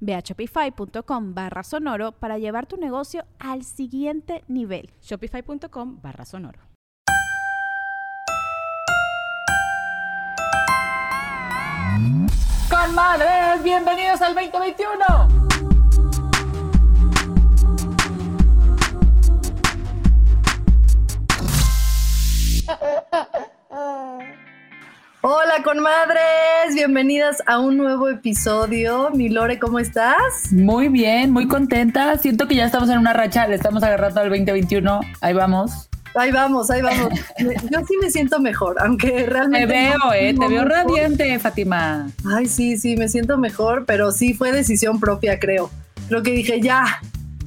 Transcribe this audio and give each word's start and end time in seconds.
Ve 0.00 0.14
a 0.14 0.20
shopify.com 0.20 1.34
barra 1.34 1.62
sonoro 1.62 2.12
para 2.12 2.38
llevar 2.38 2.66
tu 2.66 2.76
negocio 2.76 3.24
al 3.38 3.64
siguiente 3.64 4.44
nivel. 4.48 4.90
Shopify.com 5.00 6.00
barra 6.00 6.24
sonoro. 6.24 6.60
Con 12.70 12.94
madres, 12.94 13.62
bienvenidos 13.62 14.20
al 14.20 14.34
2021. 14.34 15.48
Hola, 25.30 25.62
conmadres, 25.62 26.74
bienvenidas 26.74 27.42
a 27.44 27.58
un 27.58 27.76
nuevo 27.76 28.08
episodio. 28.08 29.10
Mi 29.10 29.28
Lore, 29.28 29.58
¿cómo 29.58 29.78
estás? 29.78 30.16
Muy 30.52 30.88
bien, 30.88 31.32
muy 31.32 31.46
contenta. 31.46 32.16
Siento 32.16 32.48
que 32.48 32.54
ya 32.54 32.64
estamos 32.64 32.88
en 32.88 32.96
una 32.96 33.12
racha, 33.12 33.46
le 33.46 33.54
estamos 33.54 33.82
agarrando 33.82 34.22
al 34.22 34.30
2021. 34.30 35.00
Ahí 35.20 35.34
vamos. 35.34 35.90
Ahí 36.14 36.32
vamos, 36.32 36.70
ahí 36.70 36.80
vamos. 36.80 37.12
Yo 37.38 37.78
sí 37.86 37.98
me 38.00 38.10
siento 38.10 38.40
mejor, 38.40 38.76
aunque 38.80 39.26
realmente. 39.26 39.66
Te 39.66 39.72
veo, 39.74 39.98
eh, 40.14 40.32
te 40.32 40.48
veo 40.48 40.64
radiante, 40.64 41.38
Fátima. 41.38 42.08
Ay, 42.24 42.46
sí, 42.46 42.78
sí, 42.78 42.96
me 42.96 43.10
siento 43.10 43.36
mejor, 43.36 43.84
pero 43.84 44.12
sí 44.12 44.32
fue 44.32 44.50
decisión 44.50 44.98
propia, 44.98 45.38
creo. 45.38 45.70
Lo 46.08 46.22
que 46.22 46.30
dije, 46.30 46.62
ya, 46.62 47.02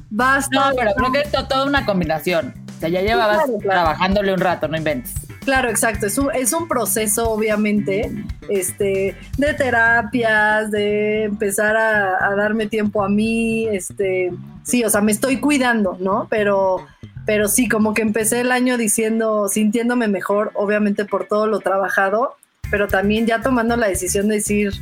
basta. 0.08 0.70
No, 0.70 0.76
pero 0.76 0.92
creo 0.94 1.10
que 1.10 1.20
es 1.22 1.32
toda 1.32 1.66
una 1.66 1.84
combinación. 1.84 2.54
O 2.76 2.78
sea, 2.78 2.88
ya 2.88 3.00
llevabas 3.00 3.42
trabajándole 3.60 4.32
un 4.32 4.40
rato, 4.40 4.68
no 4.68 4.76
inventes. 4.76 5.14
Claro, 5.44 5.68
exacto. 5.70 6.06
Es 6.06 6.18
un, 6.18 6.30
es 6.34 6.52
un 6.52 6.68
proceso, 6.68 7.30
obviamente, 7.30 8.12
este, 8.48 9.16
de 9.36 9.54
terapias, 9.54 10.70
de 10.70 11.24
empezar 11.24 11.76
a, 11.76 12.34
darme 12.36 12.66
tiempo 12.66 13.04
a 13.04 13.08
mí, 13.08 13.66
este, 13.68 14.32
sí, 14.62 14.84
o 14.84 14.90
sea, 14.90 15.00
me 15.00 15.12
estoy 15.12 15.38
cuidando, 15.38 15.96
¿no? 16.00 16.28
Pero, 16.30 16.86
pero 17.26 17.48
sí, 17.48 17.68
como 17.68 17.92
que 17.92 18.02
empecé 18.02 18.40
el 18.40 18.52
año 18.52 18.78
diciendo, 18.78 19.48
sintiéndome 19.48 20.08
mejor, 20.08 20.52
obviamente 20.54 21.04
por 21.04 21.26
todo 21.26 21.46
lo 21.46 21.60
trabajado, 21.60 22.36
pero 22.70 22.88
también 22.88 23.26
ya 23.26 23.42
tomando 23.42 23.76
la 23.76 23.88
decisión 23.88 24.28
de 24.28 24.36
decir, 24.36 24.72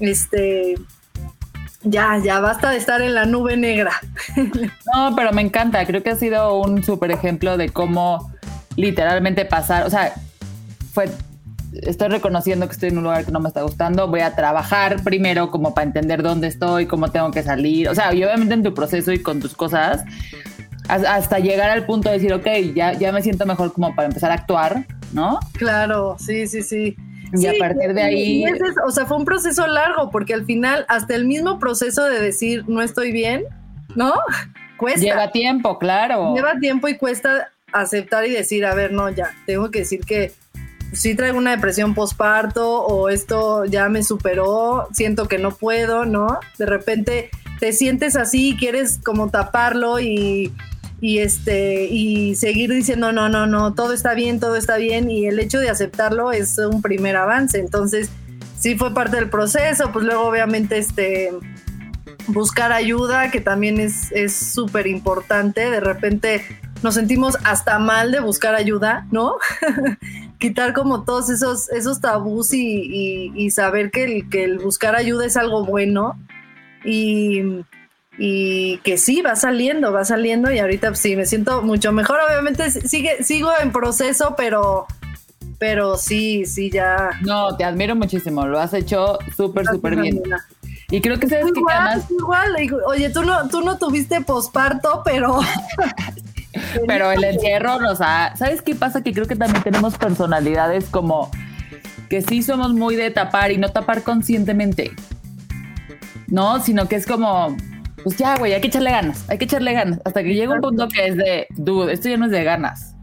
este, 0.00 0.74
ya, 1.82 2.18
ya 2.18 2.40
basta 2.40 2.70
de 2.70 2.78
estar 2.78 3.00
en 3.02 3.14
la 3.14 3.26
nube 3.26 3.56
negra. 3.56 3.92
No, 4.94 5.14
pero 5.14 5.32
me 5.32 5.42
encanta, 5.42 5.84
creo 5.84 6.02
que 6.02 6.10
ha 6.10 6.16
sido 6.16 6.58
un 6.60 6.82
súper 6.82 7.10
ejemplo 7.10 7.56
de 7.56 7.68
cómo 7.68 8.32
literalmente 8.76 9.44
pasar, 9.44 9.86
o 9.86 9.90
sea, 9.90 10.12
fue, 10.92 11.08
estoy 11.72 12.08
reconociendo 12.08 12.66
que 12.66 12.72
estoy 12.72 12.90
en 12.90 12.98
un 12.98 13.04
lugar 13.04 13.24
que 13.24 13.32
no 13.32 13.40
me 13.40 13.48
está 13.48 13.62
gustando, 13.62 14.08
voy 14.08 14.20
a 14.20 14.34
trabajar 14.34 15.02
primero 15.02 15.50
como 15.50 15.74
para 15.74 15.86
entender 15.86 16.22
dónde 16.22 16.46
estoy, 16.46 16.86
cómo 16.86 17.10
tengo 17.10 17.30
que 17.30 17.42
salir, 17.42 17.88
o 17.88 17.94
sea, 17.94 18.14
y 18.14 18.22
obviamente 18.24 18.54
en 18.54 18.62
tu 18.62 18.74
proceso 18.74 19.12
y 19.12 19.22
con 19.22 19.40
tus 19.40 19.54
cosas, 19.54 20.04
hasta 20.88 21.38
llegar 21.38 21.70
al 21.70 21.84
punto 21.84 22.08
de 22.08 22.18
decir, 22.18 22.32
ok, 22.32 22.46
ya, 22.74 22.92
ya 22.92 23.12
me 23.12 23.22
siento 23.22 23.44
mejor 23.46 23.72
como 23.72 23.94
para 23.94 24.08
empezar 24.08 24.30
a 24.30 24.34
actuar, 24.34 24.86
¿no? 25.12 25.40
Claro, 25.54 26.16
sí, 26.18 26.46
sí, 26.46 26.62
sí. 26.62 26.96
Y 27.32 27.46
a 27.46 27.54
partir 27.58 27.92
de 27.92 28.02
ahí... 28.02 28.44
o 28.86 28.90
sea, 28.90 29.04
fue 29.06 29.16
un 29.16 29.24
proceso 29.24 29.66
largo, 29.66 30.10
porque 30.10 30.32
al 30.32 30.44
final, 30.44 30.86
hasta 30.88 31.14
el 31.14 31.24
mismo 31.24 31.58
proceso 31.58 32.04
de 32.04 32.20
decir, 32.20 32.64
no 32.68 32.82
estoy 32.82 33.10
bien, 33.10 33.44
¿no? 33.96 34.14
Cuesta. 34.76 35.00
Lleva 35.00 35.32
tiempo, 35.32 35.78
claro. 35.78 36.34
Lleva 36.34 36.58
tiempo 36.60 36.86
y 36.86 36.96
cuesta 36.96 37.50
aceptar 37.80 38.26
y 38.26 38.32
decir, 38.32 38.64
a 38.66 38.74
ver, 38.74 38.92
no, 38.92 39.10
ya, 39.10 39.34
tengo 39.46 39.70
que 39.70 39.80
decir 39.80 40.00
que 40.00 40.32
sí 40.92 41.14
traigo 41.14 41.38
una 41.38 41.50
depresión 41.50 41.94
postparto 41.94 42.84
o 42.84 43.08
esto 43.08 43.64
ya 43.64 43.88
me 43.88 44.02
superó, 44.02 44.88
siento 44.92 45.28
que 45.28 45.38
no 45.38 45.50
puedo, 45.50 46.06
¿no? 46.06 46.38
De 46.58 46.66
repente 46.66 47.30
te 47.60 47.72
sientes 47.72 48.16
así 48.16 48.50
y 48.50 48.56
quieres 48.56 48.98
como 49.04 49.30
taparlo 49.30 50.00
y, 50.00 50.52
y 51.00 51.18
este 51.18 51.84
y 51.86 52.34
seguir 52.34 52.70
diciendo 52.70 53.12
no, 53.12 53.28
no, 53.28 53.46
no, 53.46 53.74
todo 53.74 53.92
está 53.92 54.14
bien, 54.14 54.40
todo 54.40 54.56
está 54.56 54.76
bien 54.76 55.10
y 55.10 55.26
el 55.26 55.38
hecho 55.38 55.58
de 55.58 55.70
aceptarlo 55.70 56.32
es 56.32 56.58
un 56.58 56.82
primer 56.82 57.16
avance. 57.16 57.58
Entonces, 57.58 58.08
sí 58.58 58.76
fue 58.76 58.94
parte 58.94 59.16
del 59.16 59.28
proceso, 59.28 59.90
pues 59.92 60.04
luego 60.04 60.22
obviamente 60.22 60.78
este 60.78 61.32
buscar 62.28 62.72
ayuda, 62.72 63.30
que 63.30 63.40
también 63.40 63.80
es 63.80 64.34
súper 64.34 64.86
importante. 64.86 65.70
De 65.70 65.80
repente 65.80 66.42
nos 66.82 66.94
sentimos 66.94 67.36
hasta 67.44 67.78
mal 67.78 68.12
de 68.12 68.20
buscar 68.20 68.54
ayuda, 68.54 69.06
¿no? 69.10 69.36
Quitar 70.38 70.72
como 70.72 71.04
todos 71.04 71.30
esos, 71.30 71.70
esos 71.70 72.00
tabús 72.00 72.52
y, 72.52 73.50
saber 73.50 73.90
que 73.90 74.04
el, 74.04 74.28
que 74.28 74.44
el 74.44 74.58
buscar 74.58 74.94
ayuda 74.94 75.24
es 75.24 75.36
algo 75.36 75.64
bueno 75.64 76.18
y, 76.84 77.64
que 78.18 78.96
sí, 78.98 79.20
va 79.22 79.36
saliendo, 79.36 79.92
va 79.92 80.04
saliendo 80.04 80.50
y 80.50 80.58
ahorita 80.58 80.94
sí, 80.94 81.16
me 81.16 81.26
siento 81.26 81.62
mucho 81.62 81.92
mejor. 81.92 82.18
Obviamente 82.28 82.70
sigue, 82.70 83.22
sigo 83.22 83.50
en 83.60 83.72
proceso, 83.72 84.34
pero, 84.36 84.86
pero 85.58 85.96
sí, 85.96 86.46
sí, 86.46 86.70
ya. 86.70 87.10
No, 87.22 87.56
te 87.56 87.64
admiro 87.64 87.94
muchísimo, 87.94 88.46
lo 88.46 88.58
has 88.58 88.72
hecho 88.74 89.18
súper, 89.36 89.66
súper 89.66 89.96
bien. 90.00 90.22
Y 90.90 91.00
creo 91.00 91.18
que 91.18 91.28
sabes 91.28 91.46
igual, 91.54 92.04
que 92.06 92.14
Igual, 92.14 92.56
oye, 92.86 93.10
tú 93.10 93.22
no, 93.24 93.48
tú 93.48 93.60
no 93.62 93.76
tuviste 93.76 94.20
posparto, 94.20 95.02
pero 95.04 95.40
Pero 96.86 97.12
el 97.12 97.24
encierro 97.24 97.80
nos 97.80 98.00
ha... 98.00 98.36
¿Sabes 98.36 98.62
qué 98.62 98.74
pasa? 98.74 99.02
Que 99.02 99.12
creo 99.12 99.26
que 99.26 99.36
también 99.36 99.62
tenemos 99.62 99.96
personalidades 99.96 100.86
como 100.86 101.30
que 102.08 102.22
sí 102.22 102.42
somos 102.42 102.72
muy 102.72 102.96
de 102.96 103.10
tapar 103.10 103.50
y 103.50 103.58
no 103.58 103.70
tapar 103.70 104.02
conscientemente. 104.02 104.92
No, 106.28 106.60
sino 106.60 106.88
que 106.88 106.96
es 106.96 107.06
como, 107.06 107.56
pues 108.02 108.16
ya, 108.16 108.36
güey, 108.36 108.52
hay 108.52 108.60
que 108.60 108.68
echarle 108.68 108.90
ganas, 108.90 109.28
hay 109.28 109.38
que 109.38 109.44
echarle 109.44 109.72
ganas. 109.72 110.00
Hasta 110.04 110.22
que 110.22 110.34
llega 110.34 110.54
un 110.54 110.60
punto 110.60 110.88
que 110.88 111.08
es 111.08 111.16
de, 111.16 111.46
dude, 111.56 111.92
esto 111.92 112.08
ya 112.08 112.16
no 112.16 112.26
es 112.26 112.32
de 112.32 112.44
ganas. 112.44 112.94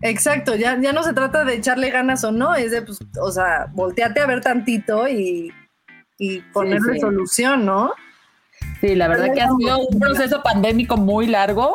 Exacto, 0.00 0.54
ya, 0.54 0.78
ya 0.80 0.92
no 0.92 1.02
se 1.02 1.12
trata 1.12 1.44
de 1.44 1.54
echarle 1.54 1.90
ganas 1.90 2.22
o 2.24 2.30
no, 2.30 2.54
es 2.54 2.70
de, 2.70 2.82
pues, 2.82 2.98
o 3.20 3.32
sea, 3.32 3.66
volteate 3.72 4.20
a 4.20 4.26
ver 4.26 4.40
tantito 4.40 5.08
y, 5.08 5.52
y 6.18 6.40
ponerle 6.52 7.00
solución, 7.00 7.66
¿no? 7.66 7.92
Sí, 8.80 8.94
la 8.94 9.08
verdad 9.08 9.32
que 9.34 9.40
ha 9.40 9.48
sido 9.58 9.78
un 9.78 9.98
proceso 9.98 10.42
pandémico 10.42 10.96
muy 10.96 11.26
largo 11.26 11.74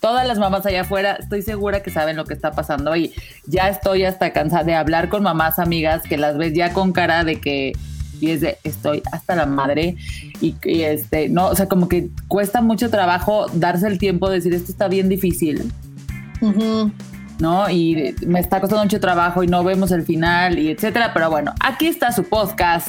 todas 0.00 0.26
las 0.26 0.38
mamás 0.38 0.64
allá 0.66 0.82
afuera, 0.82 1.16
estoy 1.18 1.42
segura 1.42 1.82
que 1.82 1.90
saben 1.90 2.16
lo 2.16 2.24
que 2.24 2.34
está 2.34 2.52
pasando 2.52 2.94
y 2.96 3.12
ya 3.46 3.68
estoy 3.68 4.04
hasta 4.04 4.32
cansada 4.32 4.64
de 4.64 4.74
hablar 4.74 5.08
con 5.08 5.22
mamás 5.22 5.58
amigas 5.58 6.02
que 6.02 6.16
las 6.16 6.36
ves 6.36 6.54
ya 6.54 6.72
con 6.72 6.92
cara 6.92 7.24
de 7.24 7.40
que 7.40 7.72
y 8.20 8.30
es 8.30 8.40
de 8.40 8.58
estoy 8.64 9.02
hasta 9.12 9.36
la 9.36 9.46
madre 9.46 9.96
y, 10.40 10.56
este 10.64 11.28
no 11.28 11.46
o 11.46 11.54
sea 11.54 11.66
como 11.66 11.88
que 11.88 12.08
cuesta 12.26 12.60
mucho 12.60 12.90
trabajo 12.90 13.46
darse 13.52 13.86
el 13.86 13.98
tiempo 13.98 14.28
de 14.28 14.36
decir 14.36 14.54
esto 14.54 14.72
está 14.72 14.88
bien 14.88 15.08
difícil 15.08 15.72
no 17.38 17.70
y 17.70 18.14
me 18.26 18.40
está 18.40 18.60
costando 18.60 18.84
mucho 18.84 18.98
trabajo 18.98 19.42
y 19.44 19.46
no 19.46 19.62
vemos 19.62 19.92
el 19.92 20.02
final 20.02 20.58
y 20.58 20.70
etcétera 20.70 21.12
pero 21.14 21.30
bueno 21.30 21.54
aquí 21.60 21.86
está 21.86 22.12
su 22.12 22.24
podcast. 22.24 22.88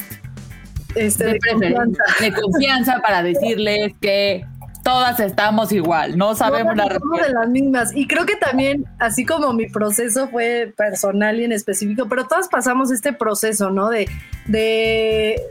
Este, 0.95 1.23
de, 1.23 1.39
confianza. 1.39 2.03
de 2.19 2.33
confianza 2.33 2.99
para 3.03 3.21
decirles 3.21 3.93
que 4.01 4.43
todas 4.83 5.19
estamos 5.19 5.71
igual, 5.71 6.17
no 6.17 6.35
sabemos 6.35 6.75
la 6.75 6.85
respuesta. 6.85 7.27
de 7.27 7.33
las 7.33 7.49
mismas. 7.49 7.95
Y 7.95 8.07
creo 8.07 8.25
que 8.25 8.35
también, 8.35 8.85
así 8.99 9.25
como 9.25 9.53
mi 9.53 9.67
proceso 9.67 10.27
fue 10.29 10.73
personal 10.75 11.39
y 11.39 11.43
en 11.43 11.51
específico, 11.51 12.07
pero 12.07 12.27
todas 12.27 12.47
pasamos 12.47 12.91
este 12.91 13.13
proceso, 13.13 13.69
¿no? 13.69 13.89
De, 13.89 14.09
de 14.45 15.41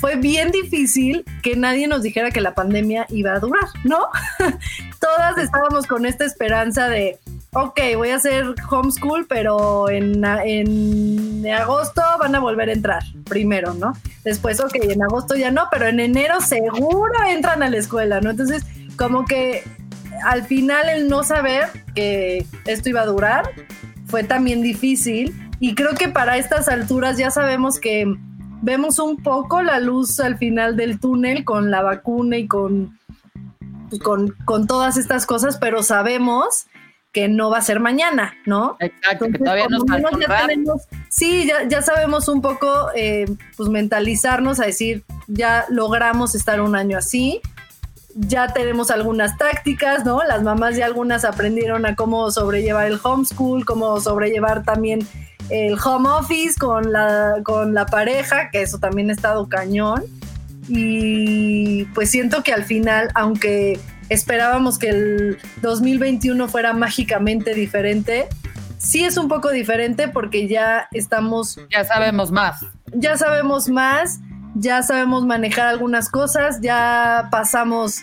fue 0.00 0.16
bien 0.16 0.50
difícil 0.50 1.24
que 1.42 1.56
nadie 1.56 1.88
nos 1.88 2.02
dijera 2.02 2.30
que 2.30 2.40
la 2.40 2.54
pandemia 2.54 3.06
iba 3.10 3.32
a 3.32 3.38
durar, 3.38 3.68
¿no? 3.84 4.08
todas 5.00 5.38
estábamos 5.38 5.86
con 5.86 6.06
esta 6.06 6.24
esperanza 6.24 6.88
de 6.88 7.18
ok, 7.56 7.80
voy 7.96 8.10
a 8.10 8.16
hacer 8.16 8.54
homeschool, 8.70 9.26
pero 9.26 9.88
en, 9.88 10.22
en 10.44 11.46
agosto 11.48 12.02
van 12.18 12.34
a 12.34 12.38
volver 12.38 12.68
a 12.68 12.72
entrar 12.74 13.02
primero, 13.24 13.72
¿no? 13.72 13.94
Después, 14.24 14.60
ok, 14.60 14.74
en 14.82 15.02
agosto 15.02 15.36
ya 15.36 15.50
no, 15.50 15.68
pero 15.70 15.86
en 15.86 15.98
enero 16.00 16.40
seguro 16.42 17.14
entran 17.26 17.62
a 17.62 17.70
la 17.70 17.78
escuela, 17.78 18.20
¿no? 18.20 18.30
Entonces, 18.30 18.62
como 18.98 19.24
que 19.24 19.64
al 20.24 20.44
final 20.44 20.88
el 20.90 21.08
no 21.08 21.22
saber 21.22 21.68
que 21.94 22.46
esto 22.66 22.90
iba 22.90 23.00
a 23.00 23.06
durar 23.06 23.50
fue 24.06 24.22
también 24.22 24.60
difícil 24.60 25.34
y 25.58 25.74
creo 25.74 25.94
que 25.94 26.08
para 26.08 26.36
estas 26.36 26.68
alturas 26.68 27.16
ya 27.16 27.30
sabemos 27.30 27.80
que 27.80 28.06
vemos 28.60 28.98
un 28.98 29.22
poco 29.22 29.62
la 29.62 29.80
luz 29.80 30.20
al 30.20 30.36
final 30.36 30.76
del 30.76 31.00
túnel 31.00 31.44
con 31.44 31.70
la 31.70 31.82
vacuna 31.82 32.36
y 32.36 32.46
con, 32.46 32.98
con, 34.02 34.34
con 34.44 34.66
todas 34.66 34.98
estas 34.98 35.24
cosas, 35.24 35.56
pero 35.56 35.82
sabemos 35.82 36.66
que 37.16 37.28
no 37.28 37.48
va 37.48 37.56
a 37.56 37.62
ser 37.62 37.80
mañana, 37.80 38.34
¿no? 38.44 38.76
Exacto, 38.78 39.24
que 39.32 39.38
todavía 39.38 39.68
nos 39.70 39.84
falta 39.88 40.10
Sí, 41.08 41.46
ya, 41.46 41.66
ya, 41.66 41.80
sabemos 41.80 42.28
un 42.28 42.42
poco, 42.42 42.90
eh, 42.94 43.24
pues 43.56 43.70
mentalizarnos 43.70 44.60
a 44.60 44.66
decir, 44.66 45.02
ya 45.26 45.64
logramos 45.70 46.34
estar 46.34 46.60
un 46.60 46.76
año 46.76 46.98
así, 46.98 47.40
ya 48.14 48.48
tenemos 48.48 48.90
algunas 48.90 49.38
tácticas, 49.38 50.04
¿no? 50.04 50.22
Las 50.24 50.42
mamás 50.42 50.76
ya 50.76 50.84
algunas 50.84 51.24
aprendieron 51.24 51.86
a 51.86 51.94
cómo 51.94 52.30
sobrellevar 52.30 52.86
el 52.86 53.00
homeschool, 53.02 53.64
cómo 53.64 53.98
sobrellevar 53.98 54.62
también 54.62 54.98
el 55.48 55.78
home 55.82 56.10
office 56.10 56.58
con 56.58 56.92
la, 56.92 57.36
con 57.44 57.72
la 57.72 57.86
pareja, 57.86 58.50
que 58.50 58.60
eso 58.60 58.76
también 58.76 59.08
ha 59.08 59.14
estado 59.14 59.48
cañón. 59.48 60.04
Y 60.68 61.84
pues 61.94 62.10
siento 62.10 62.42
que 62.42 62.52
al 62.52 62.64
final, 62.64 63.08
aunque 63.14 63.80
esperábamos 64.08 64.78
que 64.78 64.88
el 64.88 65.38
2021 65.62 66.48
fuera 66.48 66.72
mágicamente 66.72 67.54
diferente. 67.54 68.26
Sí 68.78 69.04
es 69.04 69.16
un 69.16 69.28
poco 69.28 69.50
diferente 69.50 70.08
porque 70.08 70.48
ya 70.48 70.88
estamos... 70.92 71.58
Ya 71.70 71.84
sabemos 71.84 72.30
más. 72.30 72.64
Ya 72.92 73.16
sabemos 73.16 73.68
más, 73.68 74.20
ya 74.54 74.82
sabemos 74.82 75.24
manejar 75.24 75.66
algunas 75.66 76.08
cosas, 76.08 76.60
ya 76.60 77.28
pasamos 77.30 78.02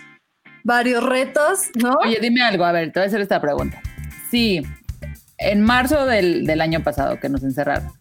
varios 0.64 1.04
retos, 1.04 1.70
¿no? 1.76 1.94
Oye, 2.04 2.20
dime 2.22 2.42
algo, 2.42 2.66
a 2.66 2.72
ver, 2.72 2.92
te 2.92 3.00
voy 3.00 3.06
a 3.06 3.08
hacer 3.08 3.22
esta 3.22 3.40
pregunta. 3.40 3.82
Sí, 4.30 4.62
en 5.38 5.62
marzo 5.62 6.06
del, 6.06 6.62
año 6.62 6.84
pasado 6.84 7.20
que 7.20 7.30
nos 7.30 7.44
encerraron, 7.44 7.92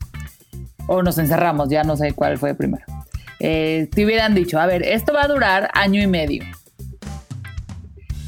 o 0.87 1.03
nos 1.03 1.19
encerramos, 1.19 1.69
ya 1.69 1.85
no 1.85 1.97
sé 1.97 2.13
cuál 2.13 2.39
fue 2.39 2.55
primero, 2.55 2.85
eh, 3.39 3.89
te 3.93 4.05
hubieran 4.05 4.35
dicho, 4.35 4.59
a 4.59 4.67
ver, 4.67 4.83
esto 4.83 5.13
va 5.13 5.23
a 5.23 5.29
durar 5.29 5.71
año 5.75 6.01
y 6.01 6.07
medio 6.07 6.45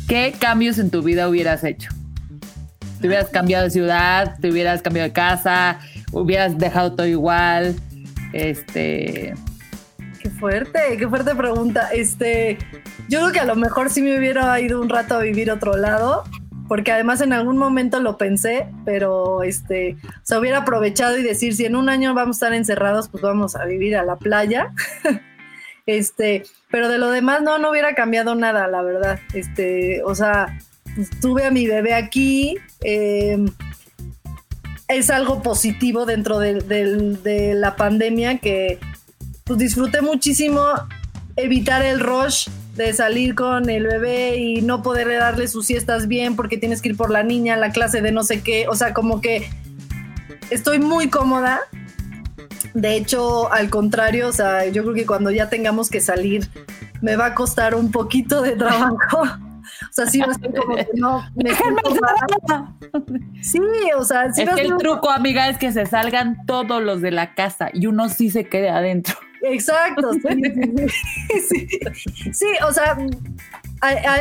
¿qué 0.09 0.35
cambios 0.39 0.79
en 0.79 0.91
tu 0.91 1.03
vida 1.03 1.29
hubieras 1.29 1.65
hecho? 1.65 1.91
¿Te 3.01 3.09
hubieras 3.09 3.29
cambiado 3.29 3.65
de 3.65 3.71
ciudad? 3.71 4.37
¿Te 4.41 4.51
hubieras 4.51 4.83
cambiado 4.83 5.09
de 5.09 5.13
casa? 5.13 5.79
¿Hubieras 6.13 6.59
dejado 6.59 6.95
todo 6.95 7.07
igual? 7.07 7.77
Este. 8.33 9.35
Qué 10.21 10.31
fuerte, 10.31 10.79
qué 10.99 11.09
fuerte 11.09 11.35
pregunta. 11.35 11.91
Este, 11.93 12.57
yo 13.09 13.21
creo 13.21 13.33
que 13.33 13.41
a 13.41 13.45
lo 13.45 13.57
mejor 13.57 13.91
sí 13.91 14.01
me 14.01 14.17
hubiera 14.19 14.59
ido 14.61 14.81
un 14.81 14.89
rato 14.89 15.17
a 15.17 15.19
vivir 15.19 15.51
otro 15.51 15.77
lado, 15.77 16.25
porque 16.67 16.93
además 16.93 17.21
en 17.21 17.35
algún 17.35 17.59
momento 17.59 18.01
lo 18.01 18.17
pensé, 18.17 18.69
pero 18.87 19.43
este, 19.43 19.99
se 20.23 20.39
hubiera 20.39 20.59
aprovechado 20.59 21.19
y 21.19 21.23
decir, 21.23 21.55
si 21.55 21.67
en 21.67 21.77
un 21.77 21.91
año 21.91 22.15
vamos 22.15 22.37
a 22.37 22.47
estar 22.47 22.55
encerrados, 22.55 23.09
pues 23.09 23.23
vamos 23.23 23.55
a 23.55 23.67
vivir 23.67 23.97
a 23.97 24.05
la 24.05 24.17
playa. 24.17 24.73
Este, 25.87 26.45
pero 26.71 26.89
de 26.89 26.99
lo 26.99 27.11
demás 27.11 27.43
no, 27.43 27.59
no 27.59 27.71
hubiera 27.71 27.95
cambiado 27.95 28.35
nada, 28.35 28.67
la 28.69 28.83
verdad. 28.83 29.21
Este, 29.35 30.03
o 30.05 30.15
sea, 30.15 30.59
tuve 31.21 31.45
a 31.45 31.51
mi 31.51 31.67
bebé 31.67 31.95
aquí. 31.95 32.57
Em, 32.83 33.47
es 34.89 35.11
algo 35.11 35.43
positivo 35.43 36.07
dentro 36.07 36.39
de, 36.39 37.55
la 37.55 37.77
pandemia 37.77 38.39
que 38.39 38.79
pues, 39.45 39.59
disfruté 39.59 40.03
muchísimo 40.03 40.67
evitar 41.37 41.83
el 41.83 42.01
rush 42.01 42.49
de 42.77 42.93
salir 42.93 43.35
con 43.35 43.71
el 43.71 43.87
bebé 43.87 44.37
y 44.37 44.63
no 44.63 44.83
poderle 44.83 45.15
darle 45.15 45.49
sus 45.49 45.67
siestas 45.67 46.09
bien 46.09 46.37
porque 46.37 46.59
tienes 46.59 46.83
que 46.83 46.91
ir 46.91 46.97
por 46.97 47.11
la 47.11 47.23
niña 47.23 47.57
la 47.57 47.71
clase 47.71 48.03
de 48.03 48.13
no 48.13 48.25
sé 48.25 48.43
qué. 48.43 48.67
O 48.69 48.75
sea, 48.75 48.93
como 48.93 49.21
que 49.21 49.49
estoy 50.51 50.79
muy 50.79 51.09
cómoda 51.09 51.61
de 52.75 52.97
hecho, 52.97 53.53
al 53.53 53.71
contrario, 53.71 54.29
o 54.29 54.33
sea, 54.33 54.67
yo 54.67 54.83
creo 54.83 54.95
que 54.95 55.07
cuando 55.07 55.31
ya 55.31 55.49
tengamos 55.49 55.89
que 55.89 56.01
salir, 56.01 56.49
me 57.01 57.17
va 57.17 57.27
a 57.27 57.35
costar 57.35 57.75
un 57.75 57.91
poquito 57.91 58.43
de 58.43 58.53
trabajo. 58.53 59.23
O 59.83 59.93
sea, 59.93 60.07
sí 60.07 60.21
va 60.21 60.27
a 60.27 60.35
ser 60.35 60.55
como 60.55 60.77
que 60.77 60.87
no 60.95 61.25
me 61.35 61.51
Sí, 63.43 63.61
o 63.97 64.05
sea, 64.05 64.33
sí 64.33 64.43
es 64.43 64.51
que 64.51 64.61
el 64.61 64.77
truco, 64.77 65.11
amiga, 65.11 65.49
es 65.49 65.59
que 65.59 65.73
se 65.73 65.87
salgan 65.87 66.47
todos 66.47 66.83
los 66.83 67.01
de 67.01 67.11
la 67.11 67.35
casa 67.35 67.71
y 67.73 67.87
uno 67.87 68.09
sí 68.09 68.31
se 68.31 68.45
quede 68.45 68.71
adentro. 68.71 69.17
Exacto, 69.43 70.13
sí, 70.13 71.69
sí, 72.33 72.47
o 72.67 72.73
sea, 72.73 72.97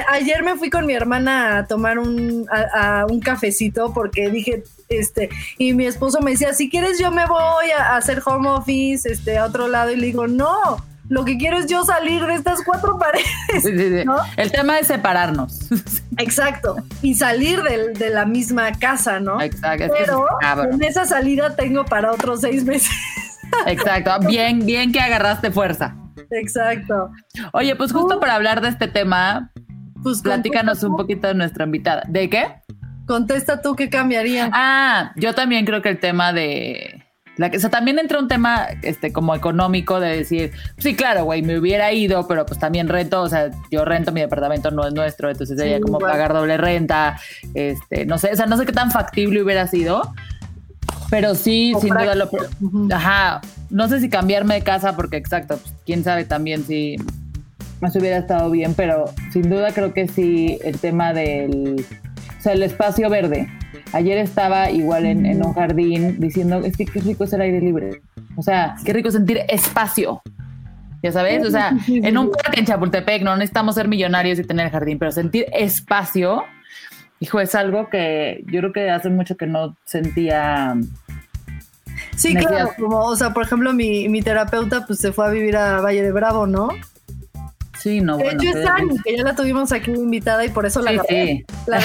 ayer 0.09 0.43
me 0.43 0.55
fui 0.55 0.69
con 0.69 0.85
mi 0.85 0.93
hermana 0.93 1.59
a 1.59 1.67
tomar 1.67 1.97
un, 1.97 2.47
a, 2.51 3.05
un 3.09 3.19
cafecito 3.19 3.93
porque 3.93 4.29
dije, 4.29 4.63
este, 4.97 5.29
y 5.57 5.73
mi 5.73 5.85
esposo 5.85 6.21
me 6.21 6.31
decía, 6.31 6.53
si 6.53 6.69
quieres 6.69 6.99
yo 6.99 7.11
me 7.11 7.25
voy 7.25 7.71
a, 7.77 7.95
hacer 7.95 8.21
home 8.25 8.49
office, 8.49 9.09
este, 9.09 9.37
a 9.37 9.45
otro 9.45 9.67
lado, 9.67 9.91
y 9.91 9.97
le 9.97 10.07
digo, 10.07 10.27
no, 10.27 10.77
lo 11.09 11.25
que 11.25 11.37
quiero 11.37 11.57
es 11.57 11.67
yo 11.67 11.83
salir 11.83 12.25
de 12.25 12.35
estas 12.35 12.63
cuatro 12.63 12.97
paredes. 12.99 14.07
El 14.37 14.51
tema 14.51 14.79
es 14.79 14.87
separarnos. 14.87 15.69
Exacto. 16.17 16.77
Y 17.01 17.15
salir 17.15 17.61
de, 17.61 18.09
la 18.09 18.25
misma 18.25 18.71
casa, 18.73 19.19
¿no? 19.19 19.41
Exacto. 19.41 19.93
Pero 19.97 20.27
en 20.71 20.83
esa 20.83 21.05
salida 21.05 21.55
tengo 21.55 21.85
para 21.85 22.11
otros 22.11 22.41
seis 22.41 22.63
meses. 22.63 22.91
Exacto. 23.67 24.11
Bien, 24.27 24.65
bien 24.65 24.91
que 24.91 24.99
agarraste 24.99 25.51
fuerza. 25.51 25.95
Exacto. 26.31 27.11
Oye, 27.53 27.75
pues 27.75 27.91
justo 27.91 28.19
para 28.19 28.35
hablar 28.35 28.61
de 28.61 28.69
este 28.69 28.87
tema, 28.87 29.51
pues 30.01 30.21
platícanos 30.21 30.83
un 30.83 30.95
poquito 30.95 31.27
de 31.27 31.35
nuestra 31.35 31.65
invitada. 31.65 32.03
¿De 32.07 32.29
qué? 32.29 32.62
Contesta 33.05 33.61
tú 33.61 33.75
qué 33.75 33.89
cambiaría. 33.89 34.49
Ah, 34.53 35.11
yo 35.15 35.33
también 35.33 35.65
creo 35.65 35.81
que 35.81 35.89
el 35.89 35.99
tema 35.99 36.33
de 36.33 37.03
la 37.35 37.49
que, 37.49 37.57
o 37.57 37.59
sea, 37.59 37.69
también 37.69 37.97
entra 37.97 38.19
un 38.19 38.27
tema 38.27 38.67
este 38.83 39.11
como 39.11 39.33
económico 39.33 39.99
de 39.99 40.17
decir, 40.17 40.51
sí, 40.77 40.95
claro, 40.95 41.25
güey, 41.25 41.41
me 41.41 41.57
hubiera 41.57 41.91
ido, 41.91 42.27
pero 42.27 42.45
pues 42.45 42.59
también 42.59 42.87
rento, 42.87 43.21
o 43.21 43.29
sea, 43.29 43.49
yo 43.71 43.85
rento 43.85 44.11
mi 44.11 44.21
departamento 44.21 44.69
no 44.69 44.85
es 44.85 44.93
nuestro, 44.93 45.31
entonces 45.31 45.57
sería 45.57 45.81
como 45.81 45.97
pagar 45.97 46.31
doble 46.33 46.57
renta, 46.57 47.19
este, 47.55 48.05
no 48.05 48.19
sé, 48.19 48.31
o 48.31 48.35
sea, 48.35 48.45
no 48.45 48.55
sé 48.55 48.65
qué 48.65 48.71
tan 48.71 48.91
factible 48.91 49.41
hubiera 49.41 49.65
sido, 49.65 50.13
pero 51.09 51.33
sí, 51.33 51.73
sin 51.81 51.89
duda 51.89 52.13
lo 52.13 52.29
ajá, 52.93 53.41
no 53.71 53.87
sé 53.87 53.99
si 53.99 54.09
cambiarme 54.09 54.55
de 54.55 54.61
casa 54.61 54.95
porque 54.95 55.17
exacto, 55.17 55.57
pues, 55.57 55.73
quién 55.87 56.03
sabe 56.03 56.25
también 56.25 56.63
si 56.63 56.97
más 57.81 57.95
hubiera 57.95 58.17
estado 58.17 58.51
bien, 58.51 58.75
pero 58.75 59.05
sin 59.31 59.49
duda 59.49 59.73
creo 59.73 59.91
que 59.91 60.07
sí 60.07 60.59
el 60.63 60.77
tema 60.77 61.13
del 61.13 61.83
o 62.43 62.47
sea, 62.51 62.51
el 62.51 62.63
espacio 62.63 63.09
verde. 63.09 63.47
Ayer 63.93 64.17
estaba 64.17 64.69
igual 64.69 65.05
en, 65.05 65.41
un 65.41 65.53
jardín 65.53 66.19
diciendo, 66.19 66.57
es 66.57 66.75
que 66.75 66.83
qué 66.83 66.99
rico 66.99 67.23
es 67.23 67.31
el 67.31 67.39
aire 67.39 67.61
libre. 67.61 68.01
O 68.35 68.41
sea, 68.41 68.75
qué 68.83 68.91
rico 68.91 69.09
sentir 69.11 69.39
espacio. 69.47 70.21
Ya 71.01 71.13
sabes, 71.13 71.47
o 71.47 71.49
sea, 71.49 71.71
en 71.87 72.17
un 72.17 72.31
parque 72.31 72.59
en 72.59 72.65
Chapultepec 72.65 73.23
no 73.23 73.37
necesitamos 73.37 73.75
ser 73.75 73.87
millonarios 73.87 74.39
y 74.39 74.43
tener 74.43 74.69
jardín, 74.71 74.99
pero 74.99 75.13
sentir 75.13 75.45
espacio, 75.53 76.43
hijo, 77.21 77.39
es 77.39 77.55
algo 77.55 77.89
que 77.89 78.43
yo 78.47 78.59
creo 78.59 78.73
que 78.73 78.89
hace 78.89 79.09
mucho 79.09 79.37
que 79.37 79.47
no 79.47 79.77
sentía 79.85 80.75
Sí, 82.17 82.35
claro, 82.35 82.71
como, 82.77 83.05
o 83.05 83.15
sea, 83.15 83.33
por 83.33 83.43
ejemplo, 83.43 83.71
mi, 83.71 84.09
mi 84.09 84.21
terapeuta 84.21 84.85
pues 84.85 84.99
se 84.99 85.13
fue 85.13 85.27
a 85.27 85.29
vivir 85.29 85.55
a 85.55 85.79
Valle 85.79 86.03
de 86.03 86.11
Bravo, 86.11 86.45
¿no? 86.45 86.67
Sí, 87.83 87.99
no, 87.99 88.15
de 88.15 88.29
hecho, 88.29 88.57
es 88.57 88.65
Ani, 88.65 88.97
que 89.03 89.17
ya 89.17 89.23
la 89.23 89.35
tuvimos 89.35 89.73
aquí 89.73 89.91
invitada 89.91 90.45
y 90.45 90.49
por 90.49 90.65
eso 90.65 90.81
la, 90.81 90.91
sí, 91.03 91.43
La, 91.67 91.81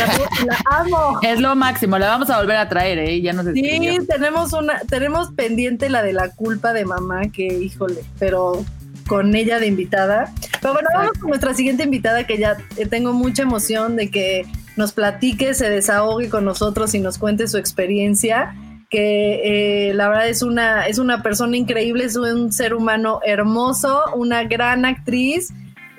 amo. 0.70 1.18
Es 1.22 1.40
lo 1.40 1.56
máximo, 1.56 1.98
la 1.98 2.06
vamos 2.06 2.30
a 2.30 2.38
volver 2.38 2.54
a 2.54 2.68
traer, 2.68 3.00
¿eh? 3.00 3.20
Ya 3.20 3.32
nos 3.32 3.46
Sí, 3.46 3.98
tenemos 4.06 4.52
una, 4.52 4.78
tenemos 4.88 5.32
pendiente 5.32 5.88
la 5.88 6.04
de 6.04 6.12
la 6.12 6.30
culpa 6.30 6.72
de 6.72 6.84
mamá, 6.84 7.22
que 7.32 7.46
híjole, 7.46 8.02
pero 8.20 8.64
con 9.08 9.34
ella 9.34 9.58
de 9.58 9.66
invitada. 9.66 10.32
Pero 10.62 10.74
bueno, 10.74 10.88
vamos 10.94 11.18
con 11.18 11.30
nuestra 11.30 11.52
siguiente 11.52 11.82
invitada, 11.82 12.22
que 12.28 12.38
ya 12.38 12.58
tengo 12.90 13.12
mucha 13.12 13.42
emoción 13.42 13.96
de 13.96 14.08
que 14.08 14.46
nos 14.76 14.92
platique, 14.92 15.52
se 15.52 15.68
desahogue 15.68 16.28
con 16.28 16.44
nosotros 16.44 16.94
y 16.94 17.00
nos 17.00 17.18
cuente 17.18 17.48
su 17.48 17.58
experiencia 17.58 18.54
que 18.90 19.88
eh, 19.90 19.94
la 19.94 20.08
verdad 20.08 20.28
es 20.28 20.42
una, 20.42 20.86
es 20.86 20.98
una 20.98 21.22
persona 21.22 21.56
increíble, 21.56 22.04
es 22.04 22.16
un 22.16 22.52
ser 22.52 22.72
humano 22.72 23.20
hermoso, 23.24 24.02
una 24.14 24.44
gran 24.44 24.84
actriz, 24.86 25.52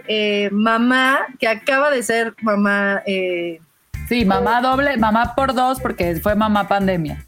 eh, 0.09 0.49
mamá, 0.51 1.19
que 1.39 1.47
acaba 1.47 1.91
de 1.91 2.01
ser 2.01 2.33
mamá. 2.41 3.03
Eh, 3.05 3.61
sí, 4.09 4.25
mamá 4.25 4.59
doble, 4.59 4.97
mamá 4.97 5.35
por 5.35 5.53
dos, 5.53 5.79
porque 5.79 6.19
fue 6.19 6.35
mamá 6.35 6.67
pandemia. 6.67 7.23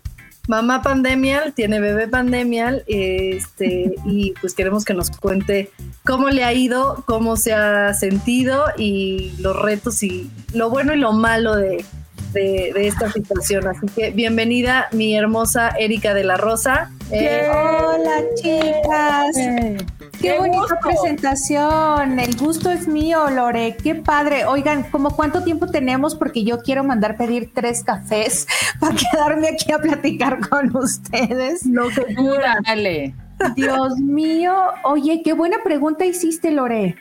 Mamá 0.47 0.81
pandemial, 0.81 1.53
tiene 1.53 1.79
bebé 1.79 2.07
pandemial, 2.07 2.83
este, 2.88 3.93
y 4.03 4.33
pues 4.41 4.55
queremos 4.55 4.83
que 4.83 4.95
nos 4.95 5.11
cuente 5.11 5.69
cómo 6.03 6.29
le 6.31 6.43
ha 6.43 6.51
ido, 6.51 7.03
cómo 7.05 7.38
se 7.38 7.53
ha 7.53 7.93
sentido 7.93 8.65
y 8.75 9.33
los 9.38 9.55
retos 9.55 10.01
y 10.01 10.31
lo 10.53 10.71
bueno 10.71 10.95
y 10.95 10.97
lo 10.97 11.13
malo 11.13 11.55
de, 11.55 11.85
de, 12.33 12.71
de 12.73 12.88
esta 12.88 13.11
situación. 13.11 13.67
Así 13.67 13.88
que 13.88 14.11
bienvenida, 14.11 14.88
mi 14.91 15.15
hermosa 15.15 15.69
Erika 15.79 16.13
de 16.13 16.23
la 16.23 16.38
Rosa. 16.38 16.91
Eh, 17.11 17.47
Hola 17.50 18.21
chicas. 18.35 19.38
Eh, 19.38 19.77
Qué, 20.21 20.27
qué 20.29 20.38
bonita 20.38 20.59
gusto. 20.61 20.75
presentación. 20.83 22.19
El 22.19 22.35
gusto 22.38 22.69
es 22.71 22.88
mío, 22.88 23.29
Lore. 23.29 23.75
Qué 23.81 23.95
padre. 23.95 24.45
Oigan, 24.45 24.83
¿cómo 24.83 25.15
cuánto 25.15 25.43
tiempo 25.43 25.67
tenemos? 25.67 26.15
Porque 26.15 26.43
yo 26.43 26.59
quiero 26.61 26.83
mandar 26.83 27.17
pedir 27.17 27.51
tres 27.53 27.83
cafés 27.83 28.47
para 28.79 28.95
quedarme 28.95 29.50
aquí 29.50 29.71
a 29.71 29.79
platicar 29.79 30.47
con 30.47 30.75
ustedes. 30.75 31.65
lo 31.65 31.89
que 31.89 32.13
Dura, 32.13 32.57
dale. 32.65 33.15
Dios 33.55 33.97
mío. 33.97 34.53
Oye, 34.83 35.21
qué 35.23 35.33
buena 35.33 35.57
pregunta 35.63 36.05
hiciste, 36.05 36.51
Lore. 36.51 36.95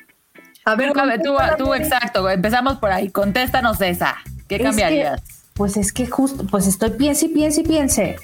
A 0.65 0.75
ver, 0.75 0.93
Tú, 0.93 1.01
tú, 1.25 1.65
tú, 1.65 1.75
exacto. 1.75 2.29
Empezamos 2.31 2.79
por 2.79 2.91
ahí. 2.91 3.11
Contéstanos 3.11 3.81
esa. 3.83 4.17
¿Qué 4.51 4.57
Es 4.57 4.63
cambiarías? 4.63 5.21
que, 5.21 5.27
pues 5.55 5.77
es 5.77 5.93
que 5.93 6.09
justo, 6.09 6.45
pues 6.45 6.67
estoy 6.67 6.91
piense 6.91 7.27
y 7.27 7.29
piense 7.29 7.61
y 7.61 7.65
piense. 7.65 8.17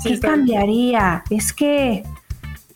Sí, 0.00 0.14
¿Qué 0.14 0.20
cambiaría? 0.20 1.22
Es 1.28 1.52
que, 1.52 2.02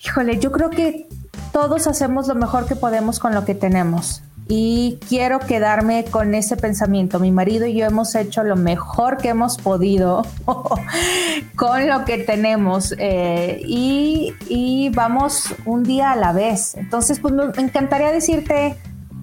híjole, 0.04 0.38
yo 0.38 0.52
creo 0.52 0.68
que 0.68 1.08
todos 1.50 1.86
hacemos 1.86 2.28
lo 2.28 2.34
mejor 2.34 2.66
que 2.66 2.76
podemos 2.76 3.18
con 3.18 3.34
lo 3.34 3.46
que 3.46 3.54
tenemos. 3.54 4.22
Y 4.48 4.98
quiero 5.08 5.38
quedarme 5.38 6.04
con 6.04 6.34
ese 6.34 6.58
pensamiento. 6.58 7.20
Mi 7.20 7.32
marido 7.32 7.64
y 7.64 7.74
yo 7.74 7.86
hemos 7.86 8.14
hecho 8.14 8.42
lo 8.42 8.56
mejor 8.56 9.16
que 9.16 9.30
hemos 9.30 9.56
podido 9.56 10.26
con 11.56 11.88
lo 11.88 12.04
que 12.04 12.18
tenemos 12.18 12.94
eh, 12.98 13.62
y, 13.64 14.34
y 14.46 14.90
vamos 14.90 15.54
un 15.64 15.84
día 15.84 16.10
a 16.10 16.16
la 16.16 16.32
vez. 16.34 16.74
Entonces, 16.74 17.18
pues 17.18 17.32
me 17.32 17.44
encantaría 17.62 18.12
decirte, 18.12 18.76